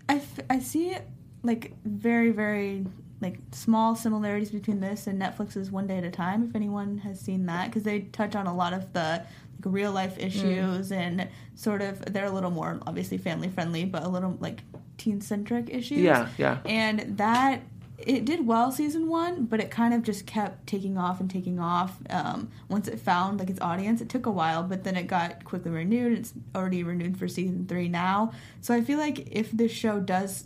I, 0.08 0.16
f- 0.16 0.40
I 0.50 0.58
see 0.58 0.96
like 1.42 1.72
very 1.84 2.30
very 2.30 2.84
like 3.22 3.38
small 3.52 3.96
similarities 3.96 4.50
between 4.50 4.80
this 4.80 5.06
and 5.06 5.18
Netflix's 5.20 5.70
One 5.70 5.86
Day 5.86 5.96
at 5.96 6.04
a 6.04 6.10
Time. 6.10 6.44
If 6.46 6.54
anyone 6.54 6.98
has 6.98 7.18
seen 7.18 7.46
that, 7.46 7.68
because 7.68 7.84
they 7.84 8.00
touch 8.00 8.34
on 8.36 8.46
a 8.46 8.54
lot 8.54 8.74
of 8.74 8.92
the 8.92 9.00
like, 9.14 9.24
real 9.64 9.92
life 9.92 10.18
issues 10.18 10.92
and 10.92 11.28
sort 11.54 11.82
of 11.82 12.12
they're 12.12 12.26
a 12.26 12.30
little 12.30 12.50
more 12.50 12.78
obviously 12.86 13.18
family 13.18 13.48
friendly, 13.48 13.84
but 13.84 14.02
a 14.02 14.08
little 14.08 14.36
like 14.40 14.60
teen 14.98 15.20
centric 15.20 15.68
issues. 15.70 15.98
Yeah, 15.98 16.28
yeah. 16.38 16.58
and 16.64 17.16
that 17.18 17.62
it 17.98 18.24
did 18.26 18.46
well 18.46 18.70
season 18.70 19.08
one 19.08 19.46
but 19.46 19.58
it 19.58 19.70
kind 19.70 19.94
of 19.94 20.02
just 20.02 20.26
kept 20.26 20.66
taking 20.66 20.98
off 20.98 21.18
and 21.18 21.30
taking 21.30 21.58
off 21.58 21.96
um, 22.10 22.50
once 22.68 22.88
it 22.88 23.00
found 23.00 23.38
like 23.38 23.48
its 23.48 23.60
audience 23.60 24.00
it 24.00 24.08
took 24.08 24.26
a 24.26 24.30
while 24.30 24.62
but 24.62 24.84
then 24.84 24.96
it 24.96 25.04
got 25.04 25.42
quickly 25.44 25.70
renewed 25.70 26.12
it's 26.18 26.34
already 26.54 26.82
renewed 26.82 27.16
for 27.16 27.26
season 27.26 27.66
three 27.66 27.88
now 27.88 28.30
so 28.60 28.74
i 28.74 28.82
feel 28.82 28.98
like 28.98 29.28
if 29.34 29.50
this 29.50 29.72
show 29.72 29.98
does 29.98 30.44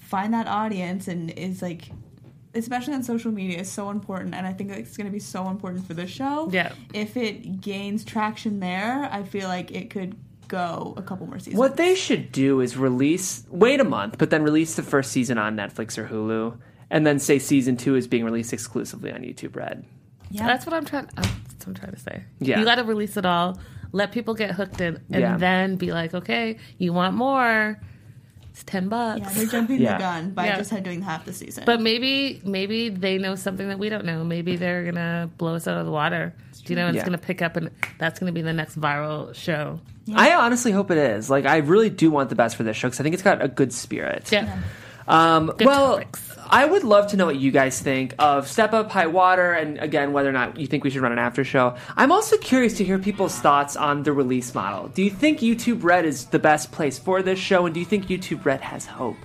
find 0.00 0.32
that 0.32 0.46
audience 0.46 1.08
and 1.08 1.30
is 1.32 1.60
like 1.60 1.90
especially 2.56 2.94
on 2.94 3.02
social 3.02 3.30
media 3.32 3.58
is 3.60 3.70
so 3.70 3.90
important 3.90 4.34
and 4.34 4.46
i 4.46 4.52
think 4.52 4.70
it's 4.70 4.96
going 4.96 5.06
to 5.06 5.12
be 5.12 5.18
so 5.20 5.48
important 5.48 5.86
for 5.86 5.94
the 5.94 6.06
show 6.06 6.48
Yeah. 6.52 6.72
if 6.94 7.16
it 7.16 7.60
gains 7.60 8.04
traction 8.04 8.60
there 8.60 9.08
i 9.12 9.22
feel 9.22 9.48
like 9.48 9.70
it 9.70 9.90
could 9.90 10.16
go 10.48 10.94
a 10.96 11.02
couple 11.02 11.26
more 11.26 11.38
seasons 11.38 11.56
What 11.56 11.76
they 11.76 11.94
should 11.96 12.30
do 12.30 12.60
is 12.60 12.76
release, 12.76 13.44
wait 13.50 13.80
a 13.80 13.84
month, 13.84 14.16
but 14.16 14.30
then 14.30 14.44
release 14.44 14.76
the 14.76 14.82
first 14.84 15.10
season 15.10 15.38
on 15.38 15.56
Netflix 15.56 15.98
or 15.98 16.06
Hulu, 16.06 16.56
and 16.88 17.04
then 17.04 17.18
say 17.18 17.40
season 17.40 17.76
two 17.76 17.96
is 17.96 18.06
being 18.06 18.24
released 18.24 18.52
exclusively 18.52 19.10
on 19.12 19.22
YouTube 19.22 19.56
Red. 19.56 19.84
yeah 20.30 20.46
That's 20.46 20.64
what 20.64 20.72
I'm 20.72 20.84
trying. 20.84 21.06
uh, 21.16 21.22
That's 21.22 21.66
what 21.66 21.68
I'm 21.68 21.74
trying 21.74 21.92
to 21.94 21.98
say. 21.98 22.22
Yeah. 22.38 22.60
you 22.60 22.64
got 22.64 22.76
to 22.76 22.84
release 22.84 23.16
it 23.16 23.26
all. 23.26 23.58
Let 23.90 24.12
people 24.12 24.34
get 24.34 24.52
hooked 24.52 24.80
in, 24.80 24.94
and 25.10 25.20
Yeah. 25.20 25.36
then 25.36 25.74
be 25.76 25.90
like, 25.90 26.14
okay, 26.14 26.58
you 26.78 26.92
want 26.92 27.16
more? 27.16 27.80
It's 28.56 28.64
ten 28.64 28.88
bucks. 28.88 29.20
yeah 29.20 29.28
they're 29.34 29.46
jumping 29.46 29.82
Yeah. 29.82 29.92
the 29.92 29.98
gun 29.98 30.30
by 30.30 30.46
Yeah. 30.46 30.56
just 30.56 30.82
doing 30.82 31.02
half 31.02 31.26
the 31.26 31.34
season 31.34 31.64
But 31.66 31.82
maybe 31.82 32.40
maybe 32.42 32.88
they 32.88 33.18
know 33.18 33.34
something 33.34 33.68
that 33.68 33.78
we 33.78 33.90
don't 33.90 34.06
know. 34.06 34.24
Maybe 34.24 34.56
they're 34.56 34.82
gonna 34.84 35.28
blow 35.36 35.56
us 35.56 35.68
out 35.68 35.76
of 35.76 35.84
the 35.84 35.92
water. 35.92 36.32
Do 36.64 36.72
you 36.72 36.76
know, 36.76 36.86
and 36.86 36.94
Yeah. 36.94 37.02
it's 37.02 37.06
gonna 37.06 37.18
pick 37.18 37.42
up, 37.42 37.56
and 37.58 37.70
that's 37.98 38.18
gonna 38.18 38.32
be 38.32 38.40
the 38.40 38.54
next 38.54 38.80
viral 38.80 39.34
show. 39.34 39.78
I 40.14 40.32
honestly 40.32 40.72
hope 40.72 40.90
it 40.90 40.96
is. 40.96 41.28
Like, 41.28 41.44
I 41.44 41.58
really 41.58 41.90
do 41.90 42.10
want 42.10 42.30
the 42.30 42.34
best 42.34 42.56
for 42.56 42.62
this 42.62 42.76
show 42.78 42.88
because 42.88 42.98
I 42.98 43.02
think 43.02 43.12
it's 43.12 43.22
got 43.22 43.42
a 43.44 43.48
good 43.48 43.74
spirit. 43.74 44.32
Yeah, 44.32 44.56
Um, 45.06 45.52
Good 45.58 45.66
well, 45.66 45.92
topics. 45.98 46.25
I 46.48 46.64
would 46.64 46.84
love 46.84 47.08
to 47.08 47.16
know 47.16 47.26
what 47.26 47.36
you 47.36 47.50
guys 47.50 47.80
think 47.80 48.14
of 48.18 48.48
Step 48.48 48.72
Up 48.72 48.90
High 48.90 49.06
Water, 49.06 49.52
and 49.52 49.78
again, 49.78 50.12
whether 50.12 50.28
or 50.28 50.32
not 50.32 50.58
you 50.58 50.66
think 50.66 50.84
we 50.84 50.90
should 50.90 51.02
run 51.02 51.12
an 51.12 51.18
after 51.18 51.44
show. 51.44 51.76
I'm 51.96 52.12
also 52.12 52.36
curious 52.38 52.74
to 52.78 52.84
hear 52.84 52.98
people's 52.98 53.38
thoughts 53.38 53.76
on 53.76 54.02
the 54.02 54.12
release 54.12 54.54
model. 54.54 54.88
Do 54.88 55.02
you 55.02 55.10
think 55.10 55.40
YouTube 55.40 55.82
Red 55.82 56.04
is 56.04 56.26
the 56.26 56.38
best 56.38 56.72
place 56.72 56.98
for 56.98 57.22
this 57.22 57.38
show, 57.38 57.66
and 57.66 57.74
do 57.74 57.80
you 57.80 57.86
think 57.86 58.06
YouTube 58.06 58.44
Red 58.44 58.60
has 58.60 58.86
hope? 58.86 59.16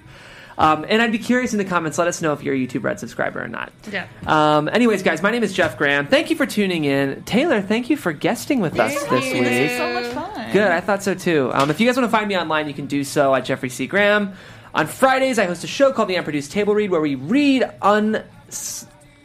Um, 0.57 0.85
and 0.87 1.01
I'd 1.01 1.11
be 1.11 1.17
curious 1.17 1.53
in 1.53 1.57
the 1.57 1.65
comments. 1.65 1.97
Let 1.97 2.07
us 2.07 2.21
know 2.21 2.33
if 2.33 2.43
you're 2.43 2.53
a 2.53 2.57
YouTube 2.57 2.83
Red 2.83 2.99
subscriber 2.99 3.43
or 3.43 3.47
not. 3.47 3.71
Yeah. 3.91 4.07
Um, 4.27 4.67
anyways, 4.67 5.01
guys, 5.01 5.23
my 5.23 5.31
name 5.31 5.43
is 5.43 5.53
Jeff 5.53 5.77
Graham. 5.77 6.05
Thank 6.07 6.29
you 6.29 6.35
for 6.35 6.45
tuning 6.45 6.85
in. 6.85 7.23
Taylor, 7.23 7.61
thank 7.61 7.89
you 7.89 7.97
for 7.97 8.11
guesting 8.13 8.59
with 8.59 8.79
us 8.79 8.93
this 9.05 9.33
week. 9.33 9.43
This 9.43 9.71
is 9.71 9.77
so 9.77 9.93
much 9.93 10.13
fun. 10.13 10.51
Good. 10.51 10.69
I 10.69 10.81
thought 10.81 11.01
so 11.01 11.15
too. 11.15 11.49
Um, 11.53 11.69
if 11.69 11.79
you 11.79 11.87
guys 11.87 11.95
want 11.95 12.11
to 12.11 12.15
find 12.15 12.27
me 12.27 12.37
online, 12.37 12.67
you 12.67 12.73
can 12.73 12.85
do 12.85 13.03
so 13.03 13.33
at 13.33 13.45
Jeffrey 13.45 13.69
C. 13.69 13.87
Graham. 13.87 14.33
On 14.73 14.87
Fridays, 14.87 15.37
I 15.37 15.45
host 15.45 15.63
a 15.63 15.67
show 15.67 15.91
called 15.91 16.07
The 16.07 16.15
Unproduced 16.15 16.51
Table 16.51 16.73
Read, 16.73 16.91
where 16.91 17.01
we 17.01 17.15
read 17.15 17.69
un- 17.81 18.23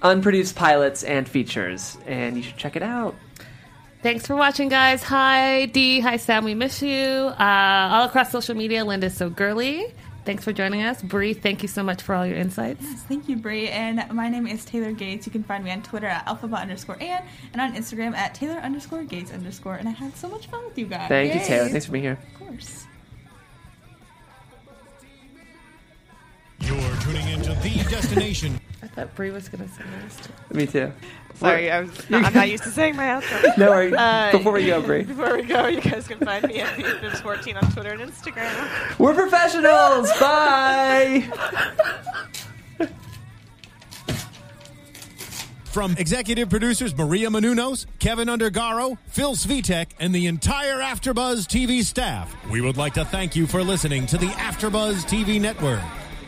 unproduced 0.02 0.56
pilots 0.56 1.04
and 1.04 1.28
features, 1.28 1.96
and 2.06 2.36
you 2.36 2.42
should 2.42 2.56
check 2.56 2.74
it 2.76 2.82
out. 2.82 3.14
Thanks 4.02 4.26
for 4.26 4.36
watching, 4.36 4.68
guys. 4.68 5.02
Hi, 5.04 5.66
Dee. 5.66 6.00
Hi, 6.00 6.16
Sam. 6.16 6.44
We 6.44 6.54
miss 6.54 6.82
you. 6.82 6.98
Uh, 6.98 7.88
all 7.92 8.04
across 8.06 8.30
social 8.30 8.54
media, 8.54 8.84
Linda's 8.84 9.16
so 9.16 9.30
girly. 9.30 9.94
Thanks 10.24 10.42
for 10.42 10.52
joining 10.52 10.82
us. 10.82 11.00
Brie, 11.02 11.34
thank 11.34 11.62
you 11.62 11.68
so 11.68 11.84
much 11.84 12.02
for 12.02 12.12
all 12.12 12.26
your 12.26 12.36
insights. 12.36 12.84
Thank 13.02 13.28
you, 13.28 13.36
Brie. 13.36 13.68
And 13.68 14.04
my 14.12 14.28
name 14.28 14.48
is 14.48 14.64
Taylor 14.64 14.90
Gates. 14.90 15.24
You 15.24 15.30
can 15.30 15.44
find 15.44 15.62
me 15.62 15.70
on 15.70 15.82
Twitter 15.82 16.08
at 16.08 16.26
alphabet 16.26 16.62
underscore 16.62 16.96
and 17.00 17.24
and 17.52 17.62
on 17.62 17.74
Instagram 17.74 18.14
at 18.16 18.34
Taylor 18.34 18.58
underscore 18.58 19.04
Gates 19.04 19.32
underscore. 19.32 19.76
And 19.76 19.88
I 19.88 19.92
had 19.92 20.16
so 20.16 20.28
much 20.28 20.48
fun 20.48 20.64
with 20.64 20.76
you 20.76 20.86
guys. 20.86 21.08
Thank 21.08 21.32
you, 21.34 21.40
Taylor. 21.40 21.68
Thanks 21.68 21.86
for 21.86 21.92
being 21.92 22.02
here. 22.04 22.18
Of 22.34 22.48
course. 22.48 22.86
You're 26.60 26.96
tuning 27.02 27.28
into 27.28 27.50
the 27.54 27.84
destination. 27.90 28.60
I 28.82 28.86
thought 28.88 29.14
Brie 29.14 29.30
was 29.30 29.48
going 29.48 29.66
to 29.68 29.74
say 29.74 29.82
this. 30.02 30.16
too. 30.26 30.54
Me 30.56 30.66
too. 30.66 30.92
Sorry, 31.34 31.70
I 31.70 31.82
was, 31.82 31.90
I'm 32.10 32.32
not 32.32 32.48
used 32.48 32.64
to 32.64 32.70
saying 32.70 32.96
my 32.96 33.04
outro. 33.04 33.56
No 33.58 33.70
worries. 33.70 33.92
Uh, 33.92 34.30
Before 34.32 34.52
we 34.52 34.66
go, 34.66 34.80
Brie. 34.80 35.02
Before 35.02 35.36
we 35.36 35.42
go, 35.42 35.66
you 35.66 35.80
guys 35.82 36.08
can 36.08 36.18
find 36.18 36.46
me 36.46 36.60
at 36.60 36.68
Bibs14 36.78 37.62
on 37.62 37.72
Twitter 37.72 37.90
and 37.92 38.00
Instagram. 38.10 38.98
We're 38.98 39.14
professionals. 39.14 40.10
Bye. 40.20 41.28
From 45.64 45.92
executive 45.98 46.48
producers 46.48 46.96
Maria 46.96 47.28
Menounos, 47.28 47.84
Kevin 47.98 48.28
Undergaro, 48.28 48.96
Phil 49.08 49.34
Svitek, 49.34 49.88
and 50.00 50.14
the 50.14 50.26
entire 50.26 50.78
AfterBuzz 50.78 51.46
TV 51.46 51.82
staff, 51.84 52.34
we 52.50 52.62
would 52.62 52.78
like 52.78 52.94
to 52.94 53.04
thank 53.04 53.36
you 53.36 53.46
for 53.46 53.62
listening 53.62 54.06
to 54.06 54.16
the 54.16 54.28
AfterBuzz 54.28 55.04
TV 55.04 55.38
network. 55.38 55.82